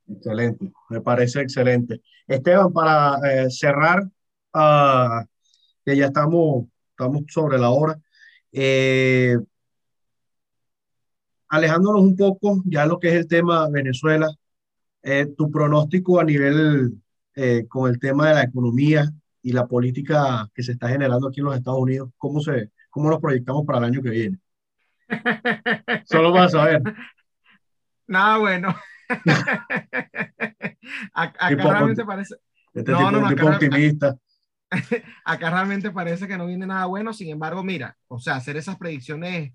Excelente, 0.08 0.70
me 0.90 1.00
parece 1.00 1.40
excelente. 1.40 2.02
Esteban, 2.26 2.72
para 2.72 3.18
eh, 3.24 3.50
cerrar, 3.50 4.02
uh, 4.54 5.24
que 5.84 5.96
ya 5.96 6.06
estamos, 6.06 6.66
estamos 6.90 7.22
sobre 7.28 7.58
la 7.58 7.70
hora, 7.70 7.98
eh, 8.52 9.36
alejándonos 11.48 12.02
un 12.02 12.16
poco 12.16 12.62
ya 12.64 12.86
lo 12.86 12.98
que 12.98 13.08
es 13.08 13.14
el 13.14 13.26
tema 13.26 13.68
Venezuela, 13.68 14.28
eh, 15.02 15.26
tu 15.36 15.50
pronóstico 15.50 16.20
a 16.20 16.24
nivel 16.24 16.98
con 17.68 17.90
el 17.90 17.98
tema 17.98 18.28
de 18.28 18.34
la 18.34 18.42
economía 18.42 19.10
y 19.42 19.52
la 19.52 19.66
política 19.66 20.48
que 20.54 20.62
se 20.62 20.72
está 20.72 20.88
generando 20.88 21.28
aquí 21.28 21.40
en 21.40 21.46
los 21.46 21.56
Estados 21.56 21.80
Unidos, 21.80 22.10
¿cómo, 22.16 22.40
se, 22.40 22.70
cómo 22.90 23.10
nos 23.10 23.20
proyectamos 23.20 23.64
para 23.66 23.78
el 23.78 23.84
año 23.84 24.02
que 24.02 24.10
viene? 24.10 24.38
Solo 26.04 26.32
para 26.32 26.48
saber. 26.48 26.82
Nada 28.06 28.38
bueno. 28.38 28.74
acá, 31.12 31.48
realmente 31.48 32.04
parece. 32.04 32.36
Este 32.72 32.92
no, 32.92 33.10
no, 33.10 33.26
acá, 33.26 33.46
optimista. 33.46 34.08
Acá, 34.08 34.20
realmente 35.40 35.90
parece 35.90 36.28
que 36.28 36.38
no 36.38 36.46
viene 36.46 36.66
nada 36.66 36.86
bueno. 36.86 37.12
Sin 37.12 37.30
embargo, 37.30 37.62
mira, 37.62 37.96
o 38.08 38.18
sea, 38.20 38.36
hacer 38.36 38.56
esas 38.56 38.76
predicciones 38.76 39.52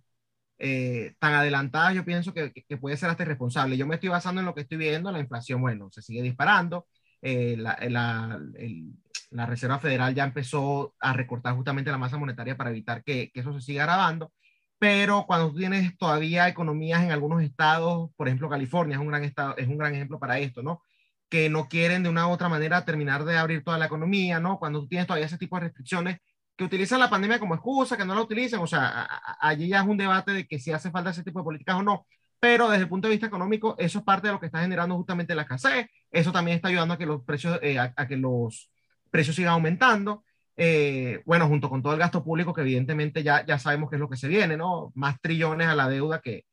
eh, 0.60 1.16
tan 1.20 1.34
adelantadas, 1.34 1.96
yo 1.96 2.06
pienso 2.06 2.34
que, 2.34 2.52
puede 2.80 2.98
ser 2.98 3.10
hasta 3.10 3.24
irresponsable. 3.24 3.78
Yo 3.78 3.88
me 3.88 3.96
estoy 3.96 4.10
basando 4.10 4.42
en 4.42 4.46
lo 4.46 4.56
que 4.56 4.62
estoy 4.62 4.78
viendo. 4.78 5.12
La 5.12 5.20
inflación, 5.20 5.62
bueno, 5.62 5.90
se 5.92 6.02
sigue 6.02 6.22
disparando. 6.22 6.88
Eh, 7.22 7.56
la, 7.58 7.78
la, 7.90 9.46
Reserva 9.46 9.80
Federal 9.80 10.16
ya 10.16 10.24
empezó 10.24 10.96
a 11.00 11.14
recortar 11.14 11.56
justamente 11.56 11.92
la 11.92 11.98
masa 11.98 12.18
monetaria 12.18 12.58
para 12.58 12.70
evitar 12.70 13.04
que, 13.04 13.32
que 13.34 13.40
eso 13.42 13.54
se 13.54 13.62
siga 13.62 13.84
agravando 13.84 14.32
pero 14.80 15.26
cuando 15.26 15.54
tienes 15.54 15.98
todavía 15.98 16.48
economías 16.48 17.04
en 17.04 17.12
algunos 17.12 17.42
estados, 17.42 18.12
por 18.16 18.28
ejemplo 18.28 18.50
California 18.50 18.96
es 18.96 19.02
un 19.02 19.08
gran, 19.08 19.24
estado, 19.24 19.58
es 19.58 19.68
un 19.68 19.78
gran 19.78 19.94
ejemplo 19.96 20.20
para 20.20 20.40
esto, 20.40 20.62
¿no? 20.62 20.82
Que 21.30 21.50
no 21.50 21.68
quieren 21.68 22.04
de 22.04 22.10
una 22.10 22.28
u 22.28 22.32
otra 22.32 22.50
manera 22.50 22.86
terminar 22.86 23.26
de 23.26 23.38
abrir 23.38 23.64
toda 23.64 23.78
la 23.78 23.86
economía, 23.86 24.40
¿no? 24.40 24.60
Cuando 24.60 24.82
tú 24.82 24.88
tienes 24.88 25.08
todavía 25.08 25.26
ese 25.26 25.38
tipo 25.38 25.58
de 25.58 25.64
restricciones 25.64 26.20
que 26.58 26.64
utilizan 26.64 27.00
la 27.00 27.10
pandemia 27.10 27.40
como 27.40 27.54
excusa, 27.54 27.96
que 27.96 28.04
no 28.04 28.16
la 28.16 28.22
utilizan, 28.22 28.60
o 28.62 28.68
sea, 28.68 29.08
allí 29.40 29.68
ya 29.68 29.82
es 29.82 29.88
un 29.88 29.96
debate 29.98 30.32
de 30.32 30.48
que 30.48 30.58
si 30.58 30.72
hace 30.72 30.90
falta 30.90 31.12
ese 31.12 31.24
tipo 31.24 31.40
de 31.40 31.44
políticas 31.44 31.76
o 31.76 31.84
no, 31.84 32.08
pero 32.40 32.70
desde 32.70 32.84
el 32.84 32.90
punto 32.90 33.08
de 33.08 33.14
vista 33.14 33.28
económico, 33.28 33.76
eso 33.78 34.00
es 34.00 34.06
parte 34.06 34.28
de 34.28 34.34
lo 34.34 34.40
que 34.40 34.48
está 34.48 34.62
generando 34.62 34.96
justamente 34.96 35.36
la 35.36 35.44
escasez, 35.44 35.88
eso 36.12 36.32
también 36.32 36.56
está 36.56 36.70
ayudando 36.70 36.96
a 36.96 36.98
que 36.98 37.06
los 37.06 37.24
precios, 37.24 37.60
eh, 37.62 37.78
a, 37.80 38.08
que 38.08 38.18
los 38.18 38.72
precios 39.12 39.36
sigan 39.36 39.54
aumentando, 39.54 40.24
eh, 40.56 41.22
bueno, 41.26 41.48
junto 41.48 41.70
con 41.70 41.84
todo 41.84 41.94
el 41.94 42.00
gasto 42.00 42.24
público, 42.24 42.54
que 42.54 42.62
evidentemente 42.62 43.22
ya, 43.22 43.46
ya 43.46 43.60
sabemos 43.60 43.90
qué 43.90 43.98
es 43.98 44.00
lo 44.00 44.10
que 44.10 44.18
se 44.18 44.28
viene, 44.28 44.58
¿no? 44.58 44.92
Más 44.96 45.22
trillones 45.22 45.68
a 45.68 45.76
la 45.76 45.88
deuda, 45.88 46.22
que 46.22 46.46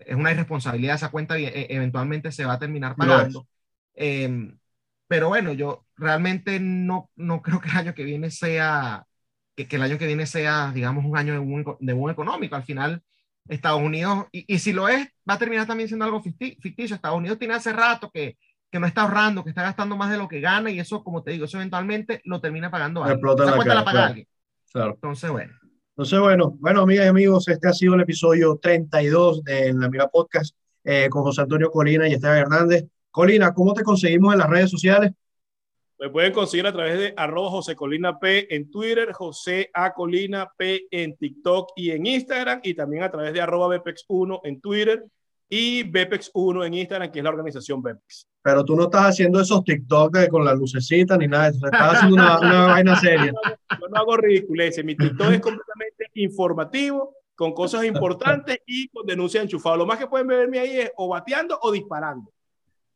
es 0.00 0.16
una 0.16 0.32
irresponsabilidad, 0.32 0.96
esa 0.96 1.10
cuenta 1.10 1.38
e, 1.38 1.66
eventualmente 1.70 2.32
se 2.32 2.44
va 2.44 2.54
a 2.54 2.58
terminar 2.58 2.96
pagando. 2.96 3.46
Em, 3.94 4.58
pero 5.08 5.28
bueno, 5.28 5.52
yo 5.52 5.86
realmente 5.96 6.58
no, 6.60 7.10
no 7.16 7.42
creo 7.42 7.60
que 7.60 7.68
el 7.70 7.76
año 7.76 7.94
que 7.94 8.04
viene 8.04 8.30
sea, 8.30 9.06
que, 9.56 9.68
que 9.68 9.76
el 9.76 9.82
año 9.82 9.98
que 9.98 10.06
viene 10.06 10.26
sea, 10.26 10.72
digamos, 10.72 11.04
un 11.04 11.16
año 11.16 11.34
de 11.34 11.38
buen, 11.38 11.64
de 11.80 11.92
buen 11.92 12.12
económico. 12.12 12.56
Al 12.56 12.64
final, 12.64 13.02
Estados 13.48 13.82
Unidos, 13.82 14.26
y, 14.32 14.44
y, 14.54 14.58
si 14.58 14.72
lo 14.72 14.88
es, 14.88 15.06
va 15.28 15.34
a 15.34 15.38
terminar 15.38 15.66
también 15.66 15.88
siendo 15.88 16.04
algo 16.04 16.22
ficticio. 16.22 16.96
Estados 16.96 17.18
Unidos 17.18 17.38
tiene 17.38 17.54
hace 17.54 17.72
rato 17.72 18.10
que 18.10 18.36
que 18.72 18.80
no 18.80 18.86
está 18.86 19.02
ahorrando, 19.02 19.44
que 19.44 19.50
está 19.50 19.62
gastando 19.62 19.98
más 19.98 20.10
de 20.10 20.16
lo 20.16 20.26
que 20.26 20.40
gana 20.40 20.70
y 20.70 20.80
eso, 20.80 21.04
como 21.04 21.22
te 21.22 21.32
digo, 21.32 21.44
eso 21.44 21.58
eventualmente 21.58 22.22
lo 22.24 22.40
termina 22.40 22.70
pagando 22.70 23.04
alguien. 23.04 23.20
Esa 23.38 23.54
cuenta 23.54 23.74
la 23.74 23.84
paga 23.84 24.06
alguien. 24.06 24.26
Claro. 24.72 24.94
Entonces, 24.94 25.30
bueno. 25.30 25.52
Entonces, 25.90 26.18
bueno, 26.18 26.56
bueno, 26.58 26.80
amigas 26.80 27.04
y 27.04 27.08
amigos, 27.08 27.46
este 27.48 27.68
ha 27.68 27.74
sido 27.74 27.94
el 27.94 28.00
episodio 28.00 28.58
32 28.60 29.44
de 29.44 29.74
La 29.74 29.90
Mira 29.90 30.08
Podcast 30.08 30.56
eh, 30.84 31.08
con 31.10 31.22
José 31.22 31.42
Antonio 31.42 31.70
Colina 31.70 32.08
y 32.08 32.14
Esteban 32.14 32.38
Hernández. 32.38 32.86
Colina, 33.12 33.52
¿cómo 33.52 33.74
te 33.74 33.84
conseguimos 33.84 34.32
en 34.32 34.38
las 34.38 34.48
redes 34.48 34.70
sociales? 34.70 35.12
Me 35.98 36.08
pueden 36.08 36.32
conseguir 36.32 36.66
a 36.66 36.72
través 36.72 36.98
de 36.98 37.14
arroba 37.14 37.50
José 37.50 37.76
Colina 37.76 38.18
P 38.18 38.52
en 38.52 38.70
Twitter, 38.70 39.12
José 39.12 39.70
A 39.74 39.92
Colina 39.92 40.50
P 40.56 40.86
en 40.90 41.14
TikTok 41.16 41.72
y 41.76 41.90
en 41.90 42.06
Instagram, 42.06 42.60
y 42.64 42.74
también 42.74 43.02
a 43.04 43.10
través 43.10 43.34
de 43.34 43.40
arroba 43.42 43.76
Bepex1 43.76 44.40
en 44.44 44.60
Twitter 44.62 45.04
y 45.48 45.84
Bepex1 45.84 46.66
en 46.66 46.74
Instagram, 46.74 47.12
que 47.12 47.18
es 47.18 47.22
la 47.22 47.30
organización 47.30 47.82
Bepex. 47.82 48.26
Pero 48.42 48.64
tú 48.64 48.74
no 48.74 48.84
estás 48.84 49.10
haciendo 49.10 49.42
esos 49.42 49.62
TikTok 49.62 50.28
con 50.30 50.44
la 50.46 50.54
lucecita 50.54 51.16
ni 51.18 51.28
nada, 51.28 51.48
estás 51.48 51.70
haciendo 51.72 52.16
una, 52.16 52.40
una 52.40 52.66
vaina 52.68 52.98
seria. 52.98 53.32
Yo 53.78 53.88
no 53.88 53.96
hago 54.00 54.16
ridiculeces, 54.16 54.82
mi 54.82 54.96
TikTok 54.96 55.32
es 55.32 55.40
completamente 55.40 56.06
informativo, 56.14 57.14
con 57.34 57.52
cosas 57.52 57.84
importantes 57.84 58.58
y 58.66 58.88
con 58.88 59.06
denuncias 59.06 59.44
enchufadas. 59.44 59.78
Lo 59.78 59.86
más 59.86 59.98
que 59.98 60.06
pueden 60.06 60.26
verme 60.26 60.58
ahí 60.58 60.80
es 60.80 60.92
o 60.96 61.08
bateando 61.08 61.58
o 61.60 61.70
disparando. 61.70 62.32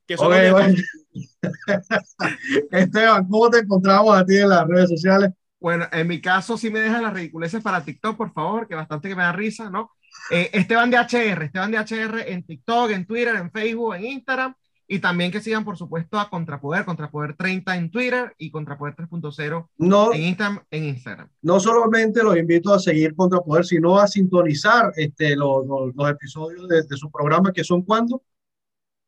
Que 0.06 0.16
son 0.16 0.32
Esteban, 2.70 3.28
¿cómo 3.28 3.50
te 3.50 3.58
encontramos 3.58 4.16
a 4.16 4.24
ti 4.24 4.36
en 4.36 4.48
las 4.48 4.66
redes 4.66 4.90
sociales? 4.90 5.30
Bueno, 5.58 5.86
en 5.90 6.06
mi 6.06 6.20
caso, 6.20 6.56
sí 6.56 6.70
me 6.70 6.80
dejan 6.80 7.02
las 7.02 7.14
ridiculeces 7.14 7.62
para 7.62 7.84
TikTok, 7.84 8.16
por 8.16 8.32
favor, 8.32 8.68
que 8.68 8.74
bastante 8.74 9.08
que 9.08 9.16
me 9.16 9.22
da 9.22 9.32
risa, 9.32 9.70
¿no? 9.70 9.90
Eh, 10.30 10.50
Esteban 10.52 10.90
de 10.90 10.98
HR, 10.98 11.44
Esteban 11.44 11.70
de 11.70 11.78
HR 11.78 12.32
en 12.32 12.44
TikTok, 12.44 12.90
en 12.90 13.06
Twitter, 13.06 13.36
en 13.36 13.50
Facebook, 13.50 13.94
en 13.94 14.04
Instagram. 14.04 14.54
Y 14.88 15.00
también 15.00 15.32
que 15.32 15.40
sigan, 15.40 15.64
por 15.64 15.76
supuesto, 15.76 16.18
a 16.18 16.30
Contrapoder, 16.30 16.84
Contrapoder 16.84 17.34
30 17.34 17.76
en 17.76 17.90
Twitter 17.90 18.32
y 18.38 18.52
Contrapoder 18.52 18.94
3.0 18.94 19.68
no, 19.78 20.12
en, 20.12 20.22
Instagram, 20.22 20.62
en 20.70 20.84
Instagram. 20.84 21.28
No 21.42 21.58
solamente 21.58 22.22
los 22.22 22.36
invito 22.36 22.72
a 22.72 22.78
seguir 22.78 23.16
Contrapoder, 23.16 23.64
sino 23.64 23.98
a 23.98 24.06
sintonizar 24.06 24.92
este, 24.94 25.34
los, 25.34 25.66
los, 25.66 26.10
episodios 26.10 26.68
de, 26.68 26.96
su 26.96 27.10
programa, 27.10 27.52
que 27.52 27.64
son 27.64 27.82
cuando? 27.82 28.22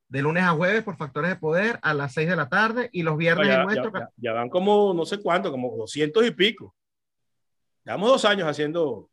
De 0.08 0.22
lunes 0.22 0.42
a 0.42 0.52
jueves 0.52 0.82
por 0.82 0.96
Factores 0.96 1.30
de 1.30 1.36
Poder 1.36 1.78
a 1.82 1.92
las 1.92 2.14
6 2.14 2.28
de 2.28 2.36
la 2.36 2.48
tarde 2.48 2.88
y 2.92 3.02
los 3.02 3.16
viernes 3.16 3.48
ya, 3.48 3.54
en 3.56 3.62
nuestro... 3.64 3.92
Ya, 3.92 4.08
ya, 4.16 4.32
van 4.32 4.48
como 4.48 4.94
no 4.94 5.04
sé 5.04 5.18
cuánto, 5.20 5.50
como 5.50 5.76
200 5.76 6.26
y 6.26 6.30
pico. 6.30 6.74
Llevamos 7.84 8.08
dos 8.10 8.24
años 8.24 8.48
haciendo 8.48 9.10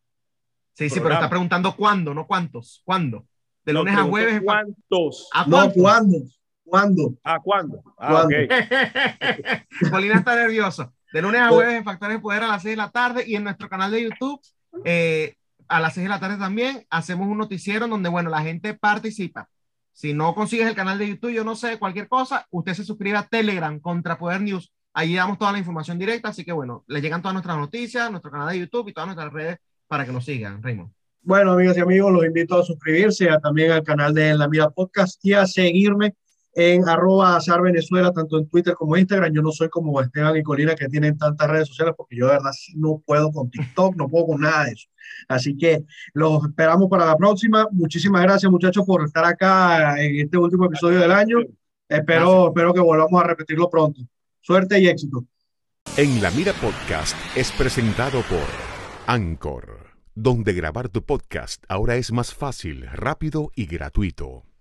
Sí, 0.75 0.89
sí, 0.89 0.99
pero 0.99 1.13
está 1.13 1.29
preguntando 1.29 1.73
cuándo, 1.75 2.13
no 2.13 2.27
cuántos. 2.27 2.81
¿Cuándo? 2.83 3.25
De 3.63 3.71
lunes 3.71 3.97
a 3.97 4.03
jueves. 4.03 4.41
¿Cuántos? 4.43 5.29
¿A 5.33 5.45
No, 5.45 5.71
¿cuándo? 5.71 6.17
¿Cuándo? 6.65 7.15
Ah, 7.23 7.39
¿cuándo? 7.41 7.81
Ah, 7.97 8.09
¿Cuándo? 8.11 8.35
ok. 9.85 9.89
Colina 9.89 10.15
está 10.15 10.35
nervioso. 10.35 10.93
De 11.13 11.21
lunes 11.21 11.39
a 11.39 11.47
jueves 11.47 11.75
en 11.75 11.85
Factores 11.85 12.17
de 12.17 12.21
Poder 12.21 12.43
a 12.43 12.47
las 12.47 12.63
6 12.63 12.73
de 12.73 12.77
la 12.77 12.91
tarde 12.91 13.23
y 13.25 13.35
en 13.35 13.45
nuestro 13.45 13.69
canal 13.69 13.89
de 13.91 14.03
YouTube 14.03 14.41
eh, 14.83 15.35
a 15.69 15.79
las 15.79 15.93
6 15.93 16.03
de 16.03 16.09
la 16.09 16.19
tarde 16.19 16.37
también 16.37 16.85
hacemos 16.89 17.27
un 17.27 17.37
noticiero 17.37 17.87
donde, 17.87 18.09
bueno, 18.09 18.29
la 18.29 18.41
gente 18.41 18.73
participa. 18.73 19.47
Si 19.95 20.13
no 20.13 20.35
consigues 20.35 20.67
el 20.67 20.75
canal 20.75 20.99
de 20.99 21.07
YouTube, 21.07 21.31
yo 21.31 21.45
no 21.45 21.55
sé, 21.55 21.79
cualquier 21.79 22.09
cosa, 22.09 22.45
usted 22.51 22.73
se 22.73 22.83
suscribe 22.83 23.17
a 23.17 23.23
Telegram 23.23 23.79
contra 23.79 24.17
Poder 24.17 24.41
News. 24.41 24.73
Allí 24.93 25.15
damos 25.15 25.37
toda 25.37 25.53
la 25.53 25.57
información 25.57 25.97
directa, 25.97 26.27
así 26.29 26.43
que 26.43 26.51
bueno, 26.51 26.83
le 26.87 26.99
llegan 26.99 27.21
todas 27.21 27.33
nuestras 27.33 27.57
noticias, 27.57 28.11
nuestro 28.11 28.29
canal 28.29 28.49
de 28.49 28.59
YouTube 28.59 28.89
y 28.89 28.93
todas 28.93 29.07
nuestras 29.07 29.31
redes 29.31 29.57
para 29.87 30.05
que 30.05 30.11
nos 30.11 30.25
sigan, 30.25 30.61
Raymond. 30.61 30.91
Bueno, 31.21 31.53
amigas 31.53 31.77
y 31.77 31.79
amigos, 31.79 32.11
los 32.11 32.25
invito 32.25 32.59
a 32.59 32.65
suscribirse 32.65 33.29
también 33.41 33.71
al 33.71 33.83
canal 33.83 34.13
de 34.13 34.35
la 34.35 34.49
Mira 34.49 34.69
Podcast 34.69 35.23
y 35.23 35.31
a 35.31 35.47
seguirme 35.47 36.13
en 36.55 36.87
arroba 36.87 37.35
azar 37.35 37.61
Venezuela, 37.61 38.11
tanto 38.13 38.37
en 38.37 38.47
Twitter 38.49 38.73
como 38.75 38.95
en 38.95 39.01
Instagram. 39.01 39.33
Yo 39.33 39.41
no 39.41 39.51
soy 39.51 39.67
como 39.69 40.01
Esteban 40.01 40.37
y 40.37 40.41
Colina 40.43 40.73
que 40.73 40.87
tienen 40.87 41.17
tantas 41.17 41.49
redes 41.49 41.67
sociales 41.67 41.93
porque 41.97 42.15
yo 42.15 42.27
de 42.27 42.31
verdad 42.31 42.51
sí 42.53 42.73
no 42.77 43.03
puedo 43.05 43.31
con 43.31 43.49
TikTok, 43.51 43.95
no 43.97 44.07
puedo 44.07 44.27
con 44.27 44.41
nada 44.41 44.63
de 44.65 44.71
eso. 44.71 44.87
Así 45.27 45.55
que 45.57 45.83
los 46.13 46.43
esperamos 46.45 46.89
para 46.89 47.05
la 47.05 47.17
próxima. 47.17 47.67
Muchísimas 47.71 48.23
gracias 48.23 48.49
muchachos 48.51 48.85
por 48.85 49.03
estar 49.05 49.25
acá 49.25 50.01
en 50.01 50.15
este 50.21 50.37
último 50.37 50.65
episodio 50.65 50.99
del 51.01 51.11
año. 51.11 51.39
Espero, 51.89 52.25
Gracias. 52.25 52.47
espero 52.47 52.73
que 52.73 52.79
volvamos 52.79 53.21
a 53.21 53.27
repetirlo 53.27 53.69
pronto. 53.69 54.01
Suerte 54.39 54.79
y 54.79 54.87
éxito. 54.87 55.25
En 55.97 56.21
la 56.21 56.31
Mira 56.31 56.53
Podcast 56.53 57.15
es 57.35 57.51
presentado 57.51 58.21
por 58.23 58.47
Anchor, 59.07 59.91
donde 60.15 60.53
grabar 60.53 60.89
tu 60.89 61.03
podcast 61.03 61.63
ahora 61.67 61.95
es 61.95 62.11
más 62.11 62.33
fácil, 62.33 62.87
rápido 62.93 63.51
y 63.55 63.65
gratuito. 63.65 64.54